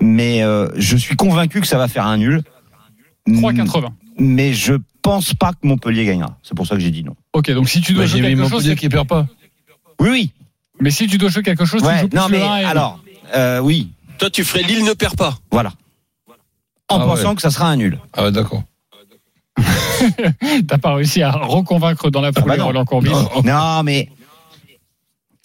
Mais 0.00 0.42
euh, 0.42 0.68
je 0.76 0.96
suis 0.96 1.16
convaincu 1.16 1.60
que 1.60 1.66
ça 1.66 1.78
va 1.78 1.88
faire 1.88 2.06
un 2.06 2.16
nul. 2.18 2.42
3,80. 3.28 3.88
Mais 4.18 4.52
je 4.54 4.74
pense 5.02 5.34
pas 5.34 5.52
que 5.52 5.66
Montpellier 5.66 6.04
gagnera. 6.04 6.36
C'est 6.42 6.54
pour 6.54 6.66
ça 6.66 6.74
que 6.74 6.80
j'ai 6.80 6.90
dit 6.90 7.04
non. 7.04 7.14
Ok, 7.32 7.50
donc 7.52 7.68
si 7.68 7.80
tu 7.80 7.92
dois 7.92 8.04
Bah, 8.04 8.06
jouer 8.06 8.22
J'ai 8.22 8.28
mis 8.34 8.40
quelque 8.42 8.50
chose, 8.50 8.74
qui 8.76 8.88
perd 8.88 9.06
pas. 9.08 9.26
Oui, 10.00 10.08
oui. 10.10 10.30
mais 10.80 10.90
si 10.90 11.06
tu 11.06 11.18
dois 11.18 11.28
jouer 11.30 11.42
quelque 11.42 11.64
chose, 11.64 11.82
tu 11.82 11.88
joues 12.00 12.08
non, 12.14 12.28
mais 12.30 12.42
1 12.42 12.56
et 12.56 12.62
le- 12.62 12.68
alors, 12.68 13.00
euh, 13.34 13.58
oui, 13.60 13.90
toi, 14.18 14.30
tu 14.30 14.44
ferais 14.44 14.62
Lille 14.62 14.84
ne 14.84 14.92
perd 14.94 15.16
pas. 15.16 15.38
voilà. 15.50 15.72
En 16.88 17.00
Ah 17.00 17.04
pensant 17.04 17.30
ouais. 17.30 17.34
que 17.36 17.42
ça 17.42 17.50
sera 17.50 17.68
un 17.68 17.76
nul. 17.76 17.98
Ah 18.12 18.24
ouais, 18.24 18.32
d'accord. 18.32 18.62
T'as 20.68 20.78
pas 20.78 20.94
réussi 20.94 21.22
à 21.22 21.30
reconvaincre 21.32 22.10
dans 22.10 22.20
la 22.20 22.32
foulée 22.32 22.46
bah 22.46 22.56
non. 22.58 22.66
Roland 22.66 22.84
Courbis. 22.84 23.10
Non, 23.44 23.82
mais 23.82 24.08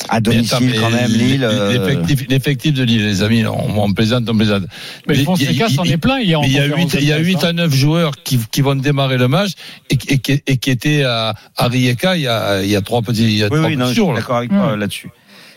à 0.10 0.20
domicile 0.22 0.74
quand 0.80 0.90
même, 0.90 1.12
Lille. 1.12 1.44
euh, 1.44 1.72
L'effectif, 1.88 2.26
l'effectif 2.30 2.74
de 2.74 2.84
Lille, 2.84 3.06
les 3.06 3.24
amis, 3.24 3.46
on, 3.46 3.80
on 3.84 3.94
plaisante, 3.94 4.28
on 4.30 4.36
plaisante. 4.36 4.64
Mais 5.08 5.16
Fonseca 5.16 5.70
s'en 5.70 5.84
est 5.84 5.98
plein 5.98 6.20
hier 6.20 6.40
il 6.44 6.52
y 6.52 6.60
a 6.60 6.64
conférence 6.70 6.92
8, 6.94 6.98
de 6.98 7.02
il 7.02 7.08
y 7.08 7.12
a 7.12 7.16
presse, 7.16 7.28
8 7.28 7.36
hein. 7.44 7.48
à 7.50 7.54
9 7.54 7.74
joueurs 7.74 8.12
qui, 8.24 8.40
qui 8.52 8.62
vont 8.62 8.76
démarrer 8.76 9.18
le 9.18 9.28
match 9.28 9.52
et, 9.90 9.98
qui- 9.98 10.14
et, 10.32 10.44
et 10.48 10.58
qui 10.58 10.70
étaient 10.70 11.04
à, 11.04 11.36
à 11.58 11.68
Rijeka 11.68 12.16
il 12.18 12.24
y 12.24 12.28
a, 12.28 12.62
il 12.64 12.70
y 12.70 12.76
a 12.76 12.82
trois 12.82 13.02
petits, 13.02 13.24
il 13.24 13.38
y 13.38 13.44
a 13.44 13.48
Oui, 13.52 13.58
trois 13.58 13.70
oui, 13.70 13.78
non, 13.78 13.86
petits 13.86 13.90
je 13.90 13.94
suis 13.94 13.96
jours, 14.02 14.14
là. 14.14 14.20
d'accord 14.20 14.38
avec 14.38 14.50
toi 14.50 14.76
là-dessus. 14.76 15.10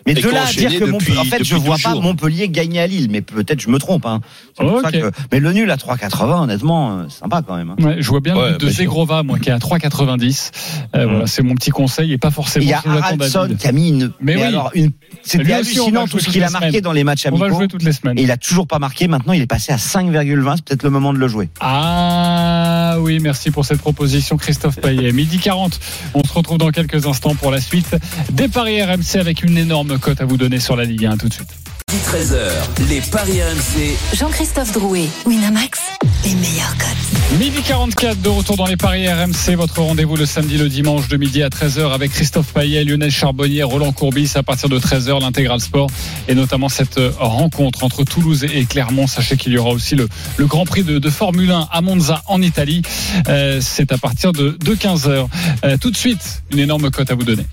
Mais 0.06 0.14
de 0.14 0.28
là 0.28 0.44
à 0.46 0.52
dire 0.52 0.78
que 0.78 0.84
Montpellier, 0.84 1.18
en 1.18 1.24
fait, 1.24 1.42
je 1.44 1.54
vois 1.56 1.76
12 1.76 1.82
pas. 1.82 1.94
Montpellier 1.94 2.48
gagner 2.48 2.80
à 2.80 2.86
Lille, 2.86 3.08
mais 3.10 3.22
peut-être 3.22 3.60
je 3.60 3.68
me 3.70 3.78
trompe. 3.78 4.04
Hein. 4.06 4.20
Oh, 4.60 4.80
que- 4.92 5.10
Mais 5.32 5.40
le 5.40 5.52
nul 5.52 5.70
à 5.70 5.76
3,80, 5.76 6.42
honnêtement, 6.42 6.98
euh, 6.98 7.08
sympa 7.08 7.42
quand 7.46 7.56
même. 7.56 7.70
hein. 7.70 7.76
Ouais, 7.82 7.96
je 8.00 8.08
vois 8.10 8.20
bien 8.20 8.36
Ouais, 8.36 8.52
but 8.52 8.60
de. 8.60 8.68
Zegrova, 8.70 9.22
moi, 9.22 9.38
qui 9.38 9.48
est 9.48 9.52
à 9.52 9.58
3,90. 9.58 10.50
Euh, 10.94 11.06
Voilà, 11.06 11.26
c'est 11.26 11.42
mon 11.42 11.54
petit 11.54 11.70
conseil 11.70 12.12
et 12.12 12.18
pas 12.18 12.30
forcément 12.30 12.64
Il 12.64 12.68
y 12.68 12.72
a 12.74 12.82
Haraldson 12.84 13.48
qui 13.58 13.66
a 13.66 13.72
mis 13.72 13.88
une. 13.88 14.12
Mais 14.20 14.36
oui. 14.36 14.42
alors, 14.42 14.70
une... 14.74 14.90
C'était 15.22 15.52
hallucinant 15.54 16.06
tout 16.06 16.18
ce 16.18 16.28
qu'il 16.28 16.42
a 16.44 16.50
marqué 16.50 16.68
semaines. 16.68 16.80
dans 16.82 16.92
les 16.92 17.04
matchs 17.04 17.26
On 17.30 17.36
va 17.36 17.46
amicaux. 17.46 17.60
jouer 17.60 17.68
toutes 17.68 17.82
les 17.84 17.92
semaines. 17.92 18.18
Et 18.18 18.22
il 18.22 18.30
a 18.30 18.36
toujours 18.36 18.66
pas 18.66 18.78
marqué. 18.78 19.08
Maintenant, 19.08 19.32
il 19.32 19.40
est 19.40 19.46
passé 19.46 19.72
à 19.72 19.76
5,20. 19.76 20.56
C'est 20.56 20.64
peut-être 20.64 20.82
le 20.82 20.90
moment 20.90 21.12
de 21.14 21.18
le 21.18 21.28
jouer. 21.28 21.48
Ah 21.60 22.96
oui, 23.00 23.18
merci 23.20 23.50
pour 23.50 23.64
cette 23.64 23.78
proposition, 23.80 24.36
Christophe 24.36 24.80
Payet. 24.80 25.12
Midi 25.14 25.38
40, 25.38 25.78
on 26.14 26.22
se 26.24 26.32
retrouve 26.32 26.58
dans 26.58 26.70
quelques 26.70 27.06
instants 27.06 27.34
pour 27.34 27.50
la 27.50 27.60
suite 27.60 27.96
des 28.32 28.48
Paris 28.48 28.82
RMC 28.82 29.16
avec 29.18 29.42
une 29.42 29.56
énorme 29.58 29.93
cote 29.98 30.20
à 30.20 30.24
vous 30.24 30.36
donner 30.36 30.60
sur 30.60 30.76
la 30.76 30.84
Ligue 30.84 31.06
1 31.06 31.16
tout 31.16 31.28
de 31.28 31.34
suite. 31.34 31.63
13h, 31.98 32.88
les 32.88 33.00
Paris 33.00 33.40
RMC. 33.40 33.96
Jean-Christophe 34.16 34.72
Drouet, 34.72 35.08
Winamax, 35.26 35.78
les 36.24 36.34
meilleurs 36.34 36.76
codes. 36.76 37.38
Midi 37.38 37.62
44 37.62 38.20
de 38.20 38.28
retour 38.28 38.56
dans 38.56 38.66
les 38.66 38.76
Paris 38.76 39.08
RMC, 39.08 39.54
votre 39.56 39.80
rendez-vous 39.80 40.16
le 40.16 40.26
samedi, 40.26 40.56
le 40.58 40.68
dimanche 40.68 41.08
de 41.08 41.16
midi 41.16 41.42
à 41.42 41.48
13h 41.48 41.92
avec 41.92 42.12
Christophe 42.12 42.52
Payet, 42.52 42.84
Lionel 42.84 43.10
Charbonnier, 43.10 43.62
Roland 43.62 43.92
Courbis 43.92 44.32
à 44.34 44.42
partir 44.42 44.68
de 44.68 44.78
13h, 44.78 45.20
l'intégral 45.20 45.60
sport 45.60 45.88
et 46.28 46.34
notamment 46.34 46.68
cette 46.68 47.00
rencontre 47.18 47.84
entre 47.84 48.02
Toulouse 48.04 48.44
et 48.44 48.64
Clermont. 48.64 49.06
Sachez 49.06 49.36
qu'il 49.36 49.52
y 49.52 49.58
aura 49.58 49.70
aussi 49.70 49.94
le, 49.94 50.08
le 50.36 50.46
Grand 50.46 50.64
Prix 50.66 50.82
de, 50.82 50.98
de 50.98 51.10
Formule 51.10 51.50
1 51.50 51.68
à 51.70 51.80
Monza 51.80 52.22
en 52.26 52.42
Italie. 52.42 52.82
Euh, 53.28 53.60
C'est 53.62 53.92
à 53.92 53.98
partir 53.98 54.32
de, 54.32 54.50
de 54.64 54.74
15h. 54.74 55.26
Euh, 55.64 55.76
tout 55.80 55.90
de 55.90 55.96
suite, 55.96 56.42
une 56.52 56.58
énorme 56.58 56.90
cote 56.90 57.10
à 57.10 57.14
vous 57.14 57.24
donner. 57.24 57.46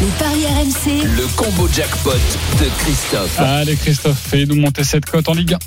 Les 0.00 0.06
paris 0.18 0.46
RMC, 0.46 1.04
Le 1.16 1.26
combo 1.36 1.68
jackpot 1.72 2.10
de 2.10 2.68
Christophe. 2.82 3.38
Allez 3.38 3.71
Christophe, 3.76 4.18
fais-nous 4.18 4.56
monter 4.56 4.84
cette 4.84 5.04
cote 5.06 5.28
en 5.28 5.34
Ligue 5.34 5.54
1. 5.54 5.58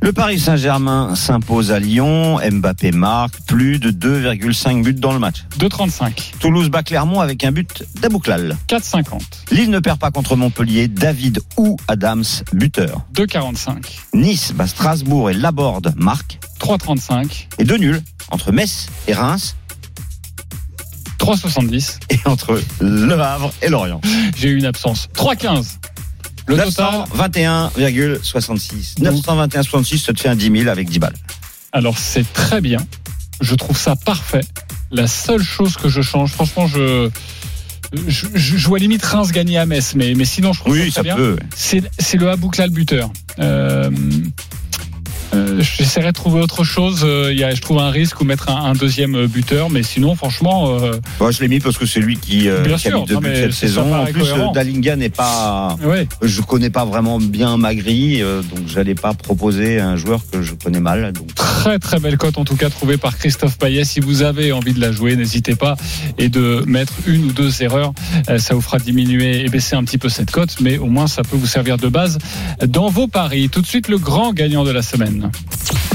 Le 0.00 0.12
Paris 0.12 0.40
Saint-Germain 0.40 1.14
s'impose 1.14 1.70
à 1.70 1.78
Lyon. 1.78 2.38
Mbappé 2.50 2.90
marque 2.90 3.34
plus 3.46 3.78
de 3.78 3.90
2,5 3.90 4.82
buts 4.82 4.94
dans 4.94 5.12
le 5.12 5.18
match. 5.20 5.44
2,35, 5.58 6.38
Toulouse 6.40 6.68
bat 6.70 6.82
Clermont 6.82 7.20
avec 7.20 7.44
un 7.44 7.52
but 7.52 7.84
d'Abouklal. 8.00 8.56
4,50, 8.68 9.20
Lille 9.52 9.70
ne 9.70 9.78
perd 9.78 9.98
pas 10.00 10.10
contre 10.10 10.34
Montpellier. 10.36 10.88
David 10.88 11.40
ou 11.56 11.76
Adams, 11.88 12.24
buteur. 12.52 13.02
2,45, 13.14 13.84
Nice 14.14 14.52
bat 14.52 14.66
Strasbourg 14.66 15.30
et 15.30 15.34
Laborde 15.34 15.94
marque. 15.96 16.38
3,35, 16.60 17.46
Et 17.58 17.64
deux 17.64 17.76
nuls 17.78 18.00
entre 18.30 18.50
Metz 18.52 18.88
et 19.08 19.12
Reims 19.14 19.54
3,70. 21.18 21.98
et 22.10 22.18
entre 22.24 22.60
Le 22.80 23.12
Havre 23.20 23.52
et 23.62 23.68
Lorient. 23.68 24.00
J'ai 24.36 24.48
eu 24.48 24.56
une 24.58 24.64
absence. 24.64 25.08
3,15. 25.14 25.76
Le 26.46 26.56
total 26.56 27.04
921,66. 27.16 28.98
921,66, 29.00 29.98
ça 30.04 30.12
te 30.12 30.20
fait 30.20 30.28
un 30.28 30.36
10 30.36 30.50
000 30.60 30.68
avec 30.70 30.88
10 30.88 30.98
balles. 30.98 31.14
Alors 31.72 31.98
c'est 31.98 32.30
très 32.32 32.60
bien. 32.60 32.78
Je 33.40 33.54
trouve 33.54 33.76
ça 33.76 33.96
parfait. 33.96 34.44
La 34.90 35.06
seule 35.06 35.42
chose 35.42 35.76
que 35.76 35.88
je 35.88 36.02
change, 36.02 36.32
franchement, 36.32 36.66
je 36.66 37.10
je, 38.08 38.26
je, 38.34 38.56
je 38.56 38.68
vois 38.68 38.78
limite 38.78 39.04
Reims 39.04 39.32
gagner 39.32 39.58
à 39.58 39.66
Metz, 39.66 39.94
mais 39.94 40.14
mais 40.14 40.24
sinon 40.24 40.52
je 40.52 40.60
trouve 40.60 40.72
Oui, 40.72 40.86
ça, 40.90 40.94
ça 40.96 41.00
très 41.00 41.02
bien. 41.02 41.16
peut. 41.16 41.36
C'est 41.54 41.82
c'est 41.98 42.16
le 42.18 42.30
Aboukla 42.30 42.66
le 42.66 42.72
buteur. 42.72 43.10
Euh, 43.38 43.90
euh, 45.34 45.60
J'essaierai 45.60 46.08
de 46.08 46.12
trouver 46.12 46.40
autre 46.40 46.64
chose. 46.64 47.02
Euh, 47.04 47.30
Il 47.32 47.38
y 47.38 47.44
a, 47.44 47.54
je 47.54 47.60
trouve 47.60 47.78
un 47.78 47.90
risque 47.90 48.20
ou 48.20 48.24
mettre 48.24 48.48
un, 48.50 48.64
un 48.70 48.72
deuxième 48.74 49.26
buteur, 49.26 49.70
mais 49.70 49.82
sinon, 49.82 50.14
franchement, 50.14 50.78
euh, 50.80 50.92
Moi, 51.20 51.30
je 51.30 51.40
l'ai 51.40 51.48
mis 51.48 51.60
parce 51.60 51.78
que 51.78 51.86
c'est 51.86 52.00
lui 52.00 52.16
qui, 52.18 52.48
euh, 52.48 52.62
Bien 52.62 52.76
qui 52.76 52.88
a 52.88 52.96
mis 52.96 53.04
deux 53.04 53.18
buts 53.18 53.30
cette 53.34 53.52
saison. 53.52 53.94
En 53.94 54.04
plus, 54.06 54.30
euh, 54.30 54.52
Dalinga 54.54 54.96
n'est 54.96 55.08
pas. 55.08 55.76
ouais. 55.84 56.06
Je 56.22 56.40
connais 56.42 56.70
pas 56.70 56.84
vraiment 56.84 57.18
bien 57.18 57.56
Magri, 57.56 58.22
euh, 58.22 58.42
donc 58.42 58.66
j'allais 58.66 58.94
pas 58.94 59.14
proposer 59.14 59.80
un 59.80 59.96
joueur 59.96 60.20
que 60.30 60.42
je 60.42 60.54
connais 60.54 60.80
mal. 60.80 61.12
Donc 61.12 61.34
Très 61.34 61.78
très 61.78 61.98
belle 62.00 62.16
cote 62.18 62.38
en 62.38 62.44
tout 62.44 62.56
cas 62.56 62.70
trouvée 62.70 62.96
par 62.96 63.16
Christophe 63.16 63.56
Payet. 63.58 63.84
Si 63.84 64.00
vous 64.00 64.22
avez 64.22 64.52
envie 64.52 64.72
de 64.72 64.80
la 64.80 64.90
jouer, 64.92 65.16
n'hésitez 65.16 65.54
pas 65.54 65.76
et 66.18 66.28
de 66.28 66.62
mettre 66.66 66.92
une 67.06 67.26
ou 67.26 67.32
deux 67.32 67.62
erreurs. 67.62 67.92
Euh, 68.28 68.38
Ça 68.38 68.54
vous 68.54 68.60
fera 68.60 68.78
diminuer 68.78 69.44
et 69.44 69.48
baisser 69.48 69.76
un 69.76 69.84
petit 69.84 69.98
peu 69.98 70.08
cette 70.08 70.30
cote, 70.30 70.56
mais 70.60 70.78
au 70.78 70.86
moins 70.86 71.06
ça 71.06 71.22
peut 71.22 71.36
vous 71.36 71.46
servir 71.46 71.76
de 71.76 71.88
base 71.88 72.18
dans 72.66 72.88
vos 72.88 73.06
paris. 73.06 73.48
Tout 73.48 73.60
de 73.62 73.66
suite 73.66 73.88
le 73.88 73.98
grand 73.98 74.32
gagnant 74.32 74.64
de 74.64 74.70
la 74.72 74.82
semaine. 74.82 75.21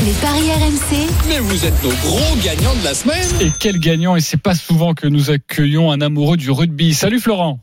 Les 0.05 0.11
paris 0.21 0.51
RMC, 0.51 1.07
Mais 1.27 1.39
vous 1.39 1.65
êtes 1.65 1.83
nos 1.83 1.89
gros 1.89 2.35
gagnants 2.43 2.75
de 2.79 2.83
la 2.83 2.93
semaine. 2.93 3.27
Et 3.41 3.51
quel 3.59 3.79
gagnant 3.79 4.15
Et 4.15 4.21
c'est 4.21 4.37
pas 4.41 4.55
souvent 4.55 4.93
que 4.93 5.07
nous 5.07 5.31
accueillons 5.31 5.91
un 5.91 6.01
amoureux 6.01 6.37
du 6.37 6.51
rugby. 6.51 6.93
Salut 6.93 7.19
Florent. 7.19 7.59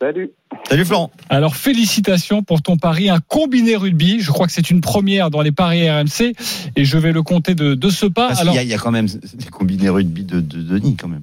Salut. 0.00 0.30
Salut 0.68 0.84
Florent. 0.84 1.10
Alors 1.28 1.54
félicitations 1.56 2.42
pour 2.42 2.62
ton 2.62 2.76
pari, 2.76 3.08
un 3.08 3.20
combiné 3.20 3.76
rugby. 3.76 4.20
Je 4.20 4.30
crois 4.32 4.46
que 4.46 4.52
c'est 4.52 4.70
une 4.70 4.80
première 4.80 5.30
dans 5.30 5.42
les 5.42 5.52
paris 5.52 5.88
RMC 5.88 6.34
et 6.76 6.84
je 6.84 6.98
vais 6.98 7.12
le 7.12 7.22
compter 7.22 7.54
de, 7.54 7.74
de 7.74 7.90
ce 7.90 8.06
pas. 8.06 8.28
Parce 8.28 8.40
Alors 8.40 8.52
qu'il 8.54 8.58
y, 8.58 8.60
a- 8.60 8.64
il 8.64 8.70
y 8.70 8.74
a 8.74 8.78
quand 8.78 8.90
même 8.90 9.06
des 9.06 9.46
combinés 9.50 9.88
rugby 9.88 10.24
de, 10.24 10.40
de 10.40 10.62
Denis 10.62 10.96
quand 10.96 11.08
même. 11.08 11.22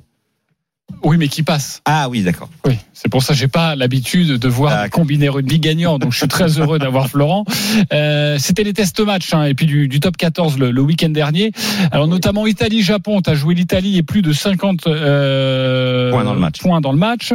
Oui, 1.04 1.18
mais 1.18 1.28
qui 1.28 1.44
passe 1.44 1.82
Ah 1.86 2.10
oui, 2.10 2.24
d'accord. 2.24 2.50
Oui, 2.66 2.78
c'est 2.94 3.10
pour 3.10 3.24
ça 3.24 3.34
que 3.34 3.40
j'ai 3.40 3.48
pas 3.48 3.76
l'habitude 3.76 4.28
de 4.38 4.48
voir 4.48 4.84
des 4.84 4.90
combinés 4.90 5.30
rugby 5.30 5.60
gagnants. 5.60 5.98
Donc 6.00 6.12
je 6.12 6.18
suis 6.18 6.28
très 6.28 6.60
heureux 6.60 6.80
d'avoir 6.80 7.08
Florent. 7.10 7.46
Euh, 7.94 8.38
C'était 8.38 8.64
les 8.64 8.74
tests 8.74 9.00
match 9.00 9.34
hein, 9.34 9.46
et 9.46 9.54
puis 9.54 9.66
du, 9.66 9.88
du 9.88 10.00
top 10.00 10.18
14 10.18 10.58
le, 10.58 10.72
le 10.72 10.82
week-end 10.82 11.10
dernier. 11.10 11.52
Alors 11.92 12.08
notamment 12.08 12.46
Italie-Japon, 12.48 13.22
tu 13.22 13.30
as 13.30 13.36
joué 13.36 13.56
l'Italie 13.56 13.98
et 13.98 14.04
plus 14.04 14.22
de 14.22 14.34
50 14.34 14.88
euh, 14.88 16.12
Points 16.12 16.24
dans 16.24 16.34
le 16.34 16.40
match. 16.40 16.60
points 16.60 16.82
dans 16.82 16.92
le 16.92 16.98
match. 16.98 17.34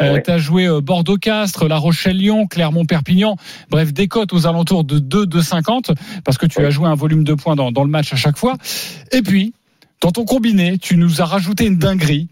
Euh, 0.00 0.10
Ouais. 0.14 0.22
Tu 0.22 0.30
as 0.30 0.38
joué 0.38 0.68
Bordeaux-Castres, 0.82 1.66
La 1.68 1.76
Rochelle-Lyon, 1.76 2.46
Clermont-Perpignan. 2.48 3.36
Bref, 3.70 3.92
des 3.92 4.08
cotes 4.08 4.32
aux 4.32 4.46
alentours 4.46 4.82
de 4.84 4.98
2, 4.98 5.26
2,50 5.26 5.94
parce 6.24 6.36
que 6.38 6.46
tu 6.46 6.64
as 6.64 6.70
joué 6.70 6.88
un 6.88 6.94
volume 6.94 7.22
de 7.24 7.34
points 7.34 7.54
dans, 7.56 7.70
dans 7.72 7.84
le 7.84 7.90
match 7.90 8.12
à 8.12 8.16
chaque 8.16 8.36
fois. 8.36 8.56
Et 9.12 9.22
puis, 9.22 9.52
dans 10.00 10.10
ton 10.10 10.24
combiné, 10.24 10.78
tu 10.78 10.96
nous 10.96 11.20
as 11.20 11.26
rajouté 11.26 11.66
une 11.66 11.76
dinguerie. 11.76 12.28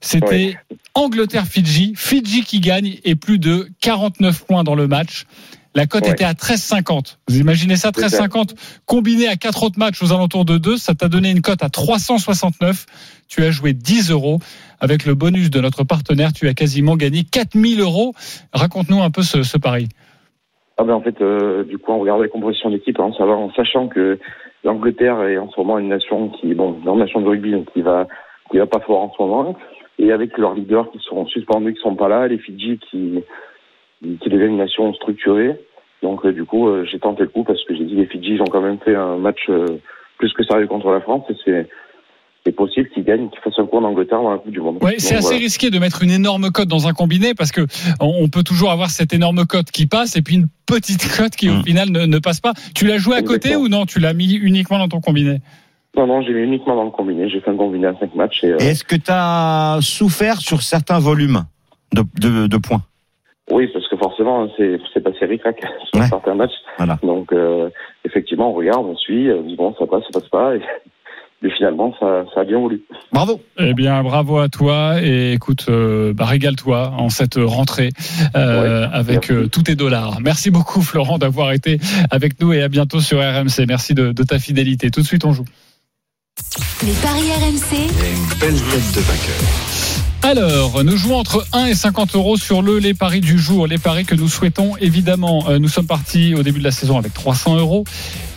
C'était 0.00 0.56
Angleterre-Fidji, 0.94 1.94
Fidji 1.96 2.42
qui 2.42 2.60
gagne 2.60 2.98
et 3.04 3.14
plus 3.14 3.38
de 3.38 3.68
49 3.80 4.46
points 4.46 4.64
dans 4.64 4.74
le 4.74 4.88
match. 4.88 5.26
La 5.74 5.86
cote 5.86 6.08
était 6.08 6.24
à 6.24 6.32
13,50. 6.32 7.18
Vous 7.28 7.38
imaginez 7.38 7.76
ça, 7.76 7.90
C'est 7.94 8.08
ça. 8.08 8.26
13,50 8.26 8.56
combiné 8.86 9.28
à 9.28 9.36
quatre 9.36 9.62
autres 9.62 9.78
matchs 9.78 10.02
aux 10.02 10.12
alentours 10.12 10.44
de 10.44 10.58
2, 10.58 10.76
ça 10.76 10.94
t'a 10.94 11.08
donné 11.08 11.30
une 11.30 11.42
cote 11.42 11.62
à 11.62 11.68
369. 11.68 12.86
Tu 13.28 13.44
as 13.44 13.50
joué 13.50 13.72
10 13.72 14.10
euros. 14.10 14.38
Avec 14.80 15.04
le 15.04 15.14
bonus 15.14 15.50
de 15.50 15.60
notre 15.60 15.84
partenaire, 15.84 16.32
tu 16.32 16.48
as 16.48 16.54
quasiment 16.54 16.96
gagné 16.96 17.22
4000 17.22 17.80
euros. 17.80 18.14
Raconte-nous 18.52 19.02
un 19.02 19.10
peu 19.10 19.22
ce, 19.22 19.42
ce 19.42 19.58
pari. 19.58 19.88
Ah 20.78 20.84
ben 20.84 20.94
en 20.94 21.02
fait, 21.02 21.20
euh, 21.20 21.62
du 21.64 21.76
coup, 21.76 21.92
on 21.92 22.00
regarde 22.00 22.22
les 22.22 22.30
compositions 22.30 22.70
d'équipe, 22.70 22.98
hein, 22.98 23.12
en 23.20 23.52
sachant 23.52 23.88
que 23.88 24.18
l'Angleterre 24.64 25.22
est 25.24 25.36
en 25.36 25.50
ce 25.50 25.60
moment 25.60 25.78
une 25.78 25.88
nation 25.88 26.30
qui, 26.30 26.54
bon, 26.54 26.78
une 26.86 26.98
nation 26.98 27.20
de 27.20 27.28
rugby 27.28 27.52
donc 27.52 27.70
qui 27.74 27.82
va, 27.82 28.08
qui 28.50 28.56
va 28.56 28.66
pas 28.66 28.80
fort 28.80 29.02
en 29.02 29.12
ce 29.14 29.22
moment, 29.22 29.54
et 30.02 30.12
avec 30.12 30.36
leurs 30.38 30.54
leaders 30.54 30.90
qui 30.92 30.98
sont 31.08 31.26
suspendus, 31.26 31.74
qui 31.74 31.80
sont 31.80 31.94
pas 31.94 32.08
là, 32.08 32.26
les 32.26 32.38
Fidji 32.38 32.78
qui, 32.90 33.20
qui 34.20 34.28
deviennent 34.30 34.52
une 34.52 34.56
nation 34.66 34.92
structurée. 34.94 35.54
Donc 36.02 36.24
euh, 36.24 36.32
du 36.32 36.44
coup, 36.44 36.68
euh, 36.68 36.86
j'ai 36.90 36.98
tenté 36.98 37.22
le 37.22 37.28
coup 37.28 37.44
parce 37.44 37.62
que 37.64 37.74
j'ai 37.76 37.84
dit 37.84 37.94
les 37.96 38.06
Fidji 38.06 38.34
ils 38.36 38.40
ont 38.42 38.46
quand 38.50 38.62
même 38.62 38.78
fait 38.84 38.94
un 38.94 39.16
match 39.18 39.40
euh, 39.50 39.66
plus 40.18 40.32
que 40.32 40.42
sérieux 40.44 40.66
contre 40.66 40.90
la 40.90 41.00
France 41.02 41.24
et 41.30 41.34
c'est 41.44 41.68
c'est 42.46 42.52
possible 42.52 42.88
qu'ils 42.88 43.04
gagnent, 43.04 43.28
qu'ils 43.28 43.40
fassent 43.42 43.58
un 43.58 43.66
coup 43.66 43.76
en 43.76 43.84
Angleterre 43.84 44.22
dans 44.22 44.30
la 44.32 44.38
Coupe 44.38 44.52
du 44.52 44.60
Monde. 44.60 44.78
Ouais, 44.82 44.94
c'est 44.96 45.16
assez 45.16 45.24
voilà. 45.24 45.40
risqué 45.40 45.68
de 45.68 45.78
mettre 45.78 46.02
une 46.02 46.10
énorme 46.10 46.50
cote 46.50 46.68
dans 46.68 46.88
un 46.88 46.94
combiné 46.94 47.34
parce 47.34 47.52
que 47.52 47.60
on 48.00 48.28
peut 48.30 48.42
toujours 48.42 48.70
avoir 48.70 48.88
cette 48.88 49.12
énorme 49.12 49.44
cote 49.44 49.70
qui 49.70 49.84
passe 49.86 50.16
et 50.16 50.22
puis 50.22 50.36
une 50.36 50.46
petite 50.64 51.06
cote 51.18 51.36
qui 51.36 51.50
au 51.50 51.56
Mm. 51.56 51.64
final 51.64 51.90
ne, 51.90 52.06
ne 52.06 52.18
passe 52.18 52.40
pas. 52.40 52.54
Tu 52.74 52.86
l'as 52.86 52.96
joué 52.96 53.16
à 53.16 53.22
côté 53.22 53.56
ou 53.56 53.68
non? 53.68 53.84
Tu 53.84 53.98
l'as 54.00 54.14
mis 54.14 54.32
uniquement 54.36 54.78
dans 54.78 54.88
ton 54.88 55.00
combiné? 55.02 55.40
Non, 55.96 56.06
non, 56.06 56.22
j'ai 56.22 56.32
mis 56.32 56.42
uniquement 56.42 56.76
dans 56.76 56.84
le 56.84 56.90
combiné. 56.90 57.28
J'ai 57.28 57.40
fait 57.40 57.50
un 57.50 57.56
combiné 57.56 57.86
à 57.88 57.94
5 57.98 58.14
matchs 58.14 58.44
et, 58.44 58.52
euh, 58.52 58.58
Et 58.60 58.68
est-ce 58.68 58.84
que 58.84 58.96
tu 58.96 59.10
as 59.10 59.78
souffert 59.82 60.36
sur 60.40 60.62
certains 60.62 60.98
volumes 61.00 61.44
de, 61.92 62.02
de, 62.20 62.46
de 62.46 62.56
points? 62.58 62.82
Oui, 63.50 63.66
parce 63.72 63.88
que 63.88 63.96
forcément, 63.96 64.48
c'est 64.56 64.78
c'est 64.94 65.00
passé 65.02 65.26
ric-rac 65.26 65.60
sur 65.92 66.00
Ouais. 66.00 66.06
certains 66.06 66.34
matchs. 66.34 66.52
Voilà. 66.78 66.98
Donc, 67.02 67.32
euh, 67.32 67.68
effectivement, 68.04 68.50
on 68.50 68.54
regarde, 68.54 68.86
on 68.86 68.96
suit, 68.96 69.28
on 69.32 69.42
dit 69.42 69.56
bon, 69.56 69.74
ça 69.78 69.86
passe, 69.86 70.02
ça 70.12 70.20
passe 70.20 70.28
pas. 70.28 70.54
Et, 70.54 70.60
et 71.42 71.50
finalement, 71.50 71.92
ça, 71.98 72.24
ça 72.32 72.42
a 72.42 72.44
bien 72.44 72.58
voulu. 72.60 72.82
Bravo. 73.12 73.40
Eh 73.58 73.74
bien, 73.74 74.00
bravo 74.04 74.38
à 74.38 74.48
toi 74.48 75.02
et 75.02 75.32
écoute, 75.32 75.66
euh, 75.68 76.12
bah, 76.14 76.26
régale-toi 76.26 76.92
en 76.96 77.08
cette 77.08 77.34
rentrée 77.36 77.88
euh, 78.36 78.86
Ouais, 78.86 78.88
avec 78.92 79.32
euh, 79.32 79.48
tous 79.48 79.64
tes 79.64 79.74
dollars. 79.74 80.18
Merci 80.20 80.52
beaucoup 80.52 80.82
Florent 80.82 81.18
d'avoir 81.18 81.50
été 81.50 81.80
avec 82.12 82.40
nous 82.40 82.52
et 82.52 82.62
à 82.62 82.68
bientôt 82.68 83.00
sur 83.00 83.18
RMC. 83.18 83.66
Merci 83.66 83.94
de, 83.94 84.12
de 84.12 84.22
ta 84.22 84.38
fidélité. 84.38 84.90
Tout 84.92 85.00
de 85.00 85.06
suite, 85.06 85.24
on 85.24 85.32
joue. 85.32 85.44
Les 86.82 86.92
paris 86.94 87.30
RMC. 87.30 87.74
Et 87.74 88.12
une 88.12 88.38
belle 88.40 88.60
tête 88.60 88.94
de 88.94 89.00
vainqueur. 89.00 90.00
Alors, 90.22 90.84
nous 90.84 90.96
jouons 90.96 91.16
entre 91.16 91.46
1 91.52 91.66
et 91.66 91.74
50 91.74 92.14
euros 92.14 92.36
sur 92.36 92.60
le 92.60 92.78
les 92.78 92.92
paris 92.92 93.20
du 93.20 93.38
jour, 93.38 93.66
les 93.66 93.78
paris 93.78 94.04
que 94.04 94.14
nous 94.14 94.28
souhaitons 94.28 94.76
évidemment. 94.78 95.48
Euh, 95.48 95.58
nous 95.58 95.68
sommes 95.68 95.86
partis 95.86 96.34
au 96.34 96.42
début 96.42 96.58
de 96.58 96.64
la 96.64 96.72
saison 96.72 96.98
avec 96.98 97.14
300 97.14 97.56
euros. 97.56 97.84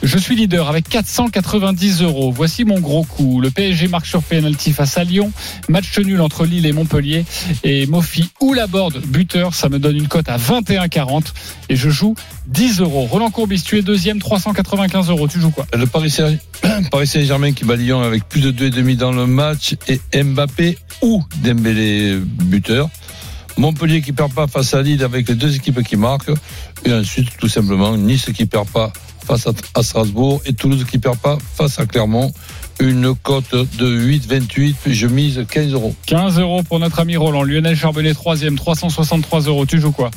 Je 0.02 0.18
suis 0.18 0.36
leader 0.36 0.70
avec 0.70 0.88
490 0.88 2.04
euros. 2.04 2.32
Voici 2.32 2.66
mon 2.66 2.80
gros 2.80 3.04
coup. 3.04 3.42
Le 3.42 3.50
PSG 3.50 3.88
marque 3.88 4.06
sur 4.06 4.22
penalty 4.22 4.72
face 4.74 4.98
à 4.98 5.04
Lyon. 5.04 5.32
Match 5.70 5.98
nul 5.98 6.22
entre 6.22 6.46
Lille 6.46 6.66
et 6.66 6.72
Montpellier. 6.72 7.26
Et 7.64 7.86
Mofi 7.88 8.30
ou 8.40 8.54
Laborde 8.54 9.02
buteur. 9.06 9.54
Ça 9.54 9.70
me 9.70 9.80
donne 9.80 9.98
une 9.98 10.08
cote 10.08 10.30
à 10.30 10.38
21,40. 10.38 11.34
Et 11.70 11.76
je 11.76 11.90
joue 11.90 12.16
10 12.48 12.80
euros. 12.82 13.06
Roland 13.10 13.30
Courbis, 13.32 13.62
tu 13.64 13.78
es 13.78 13.82
deuxième, 13.82 14.20
395 14.20 15.10
euros. 15.10 15.28
Tu 15.28 15.40
joues 15.40 15.52
quoi 15.52 15.66
Le 15.78 15.86
Paris 15.86 16.10
Saint- 16.10 16.36
Paris 16.92 17.08
Saint-Germain 17.08 17.54
qui 17.54 17.64
bat 17.66 17.76
Lyon 17.76 18.02
avec 18.02 18.28
plus 18.28 18.42
de 18.42 18.52
2,5 18.52 18.98
dans 18.98 19.12
le 19.12 19.26
match 19.26 19.76
et 19.88 20.24
Mbappé 20.24 20.78
ou 21.02 21.24
Dembélé 21.44 22.18
buteur. 22.44 22.90
Montpellier 23.58 24.02
qui 24.02 24.14
perd 24.14 24.34
pas 24.34 24.48
face 24.48 24.74
à 24.74 24.82
Lille 24.82 25.04
avec 25.04 25.28
les 25.30 25.36
deux 25.36 25.56
équipes 25.56 25.84
qui 25.84 25.96
marquent. 25.96 26.32
Et 26.86 26.94
ensuite, 26.94 27.30
tout 27.40 27.48
simplement, 27.48 27.96
Nice 27.96 28.26
qui 28.36 28.46
perd 28.46 28.68
pas 28.68 28.92
face 29.26 29.48
à, 29.48 29.52
à 29.76 29.84
Strasbourg 29.84 30.42
et 30.46 30.54
Toulouse 30.54 30.86
qui 30.90 30.98
perd 30.98 31.18
pas 31.18 31.38
face 31.56 31.80
à 31.80 31.86
Clermont. 31.86 32.34
Une 32.80 33.14
cote 33.16 33.54
de 33.78 34.10
8,28. 34.10 34.74
Je 34.88 35.08
mise 35.08 35.46
15 35.50 35.72
euros. 35.74 35.96
15 36.08 36.40
euros 36.40 36.64
pour 36.64 36.80
notre 36.80 37.00
ami 37.00 37.16
Roland. 37.16 37.44
Lionel 37.44 37.76
Charbonnet, 37.78 38.14
troisième, 38.16 38.56
363 38.56 39.42
euros. 39.42 39.66
Tu 39.68 39.80
joues 39.80 39.92
quoi 39.92 40.10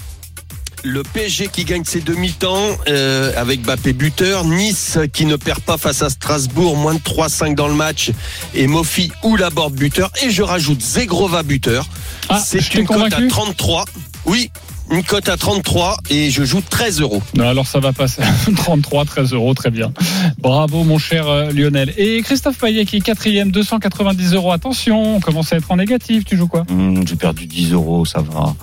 Le 0.85 1.03
PSG 1.03 1.49
qui 1.53 1.65
gagne 1.65 1.85
ses 1.85 2.01
demi-temps 2.01 2.61
euh, 2.89 3.33
avec 3.37 3.63
Bappé 3.63 3.93
buteur. 3.93 4.45
Nice 4.45 4.99
qui 5.13 5.27
ne 5.27 5.37
perd 5.37 5.61
pas 5.61 5.79
face 5.79 6.03
à 6.03 6.11
Strasbourg, 6.11 6.77
moins 6.77 6.95
de 6.95 7.01
3-5 7.01 7.55
dans 7.55 7.69
le 7.69 7.75
match. 7.75 8.13
Et 8.55 8.67
Mofi 8.67 9.11
ou 9.23 9.37
Laborde 9.37 9.75
buteur. 9.75 10.11
Et 10.25 10.31
je 10.31 10.43
rajoute 10.43 10.81
Zegrova 10.83 11.43
buteur. 11.43 11.87
Ah, 12.29 12.41
C'est 12.45 12.75
une 12.75 12.87
cote 12.87 12.97
à 12.97 13.11
convaincu 13.11 13.29
33. 13.29 13.85
Oui, 14.27 14.51
une 14.91 15.03
cote 15.03 15.29
à 15.29 15.37
33 15.37 15.97
et 16.11 16.31
je 16.31 16.45
joue 16.45 16.61
13 16.61 17.01
euros. 17.01 17.23
Non, 17.37 17.49
alors 17.49 17.67
ça 17.67 17.81
va 17.81 17.93
passer. 17.93 18.23
33, 18.57 19.05
13 19.05 19.33
euros, 19.33 19.55
très 19.55 19.71
bien. 19.71 19.93
Bravo, 20.39 20.85
mon 20.85 20.99
cher 20.99 21.29
euh, 21.29 21.51
Lionel. 21.51 21.93
Et 21.97 22.23
Christophe 22.23 22.59
Payet 22.59 22.85
qui 22.85 22.97
est 22.99 23.01
quatrième, 23.01 23.51
290 23.51 24.35
euros. 24.35 24.53
Attention, 24.53 25.17
on 25.17 25.21
commence 25.21 25.53
à 25.53 25.57
être 25.57 25.71
en 25.71 25.77
négatif. 25.77 26.25
Tu 26.25 26.37
joues 26.37 26.47
quoi? 26.49 26.65
Hum, 26.71 27.07
J'ai 27.07 27.17
perdu 27.17 27.47
10 27.47 27.73
euros, 27.73 28.05
ça 28.05 28.21
va. 28.21 28.55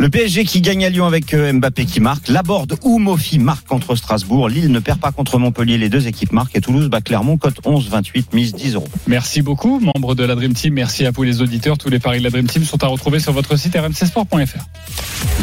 Le 0.00 0.08
PSG 0.08 0.44
qui 0.44 0.60
gagne 0.60 0.84
à 0.84 0.90
Lyon 0.90 1.06
avec 1.06 1.34
euh, 1.34 1.52
Mbappé 1.52 1.84
qui 1.84 1.98
marque. 1.98 2.28
Laborde 2.28 2.78
ou 2.84 3.00
Mofi 3.00 3.40
marque 3.40 3.66
contre 3.66 3.96
Strasbourg. 3.96 4.48
Lille 4.48 4.70
ne 4.70 4.78
perd 4.78 5.00
pas 5.00 5.10
contre 5.10 5.38
Montpellier. 5.38 5.76
Les 5.76 5.88
deux 5.88 6.06
équipes 6.06 6.32
marquent. 6.32 6.56
Et 6.56 6.60
Toulouse 6.60 6.88
bat 6.88 7.00
Clermont. 7.00 7.36
Cote 7.36 7.58
11, 7.64 7.88
28, 7.88 8.32
mise 8.32 8.54
10 8.54 8.74
euros. 8.74 8.88
Merci 9.08 9.42
beaucoup, 9.42 9.80
membre 9.80 10.14
de 10.14 10.24
la 10.24 10.36
Dream 10.36 10.54
Team. 10.54 10.74
Merci 10.74 11.04
à 11.04 11.10
vous 11.10 11.24
les 11.24 11.42
auditeurs. 11.42 11.78
Tous 11.78 11.90
les 11.90 11.98
paris 11.98 12.20
de 12.20 12.24
la 12.24 12.30
Dream 12.30 12.46
Team 12.46 12.62
sont 12.62 12.82
à 12.84 12.86
retrouver 12.86 13.18
sur 13.18 13.32
votre 13.32 13.56
site 13.56 13.76
rmcsport.fr. 13.76 14.64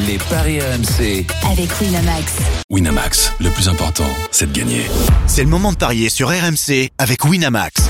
Les 0.08 0.18
paris 0.30 0.60
RMC. 0.60 1.26
Avec 1.52 1.82
Winamax. 1.82 2.34
Winamax, 2.70 3.34
le 3.42 3.50
plus 3.50 3.68
important, 3.68 4.08
c'est 4.32 4.52
de 4.52 4.58
gagner. 4.58 4.84
C'est 5.28 5.44
le 5.44 5.50
moment 5.50 5.74
de 5.74 5.78
parier 5.78 6.10
sur 6.10 6.30
RMC 6.30 6.92
avec 6.98 7.26
Winamax. 7.26 7.90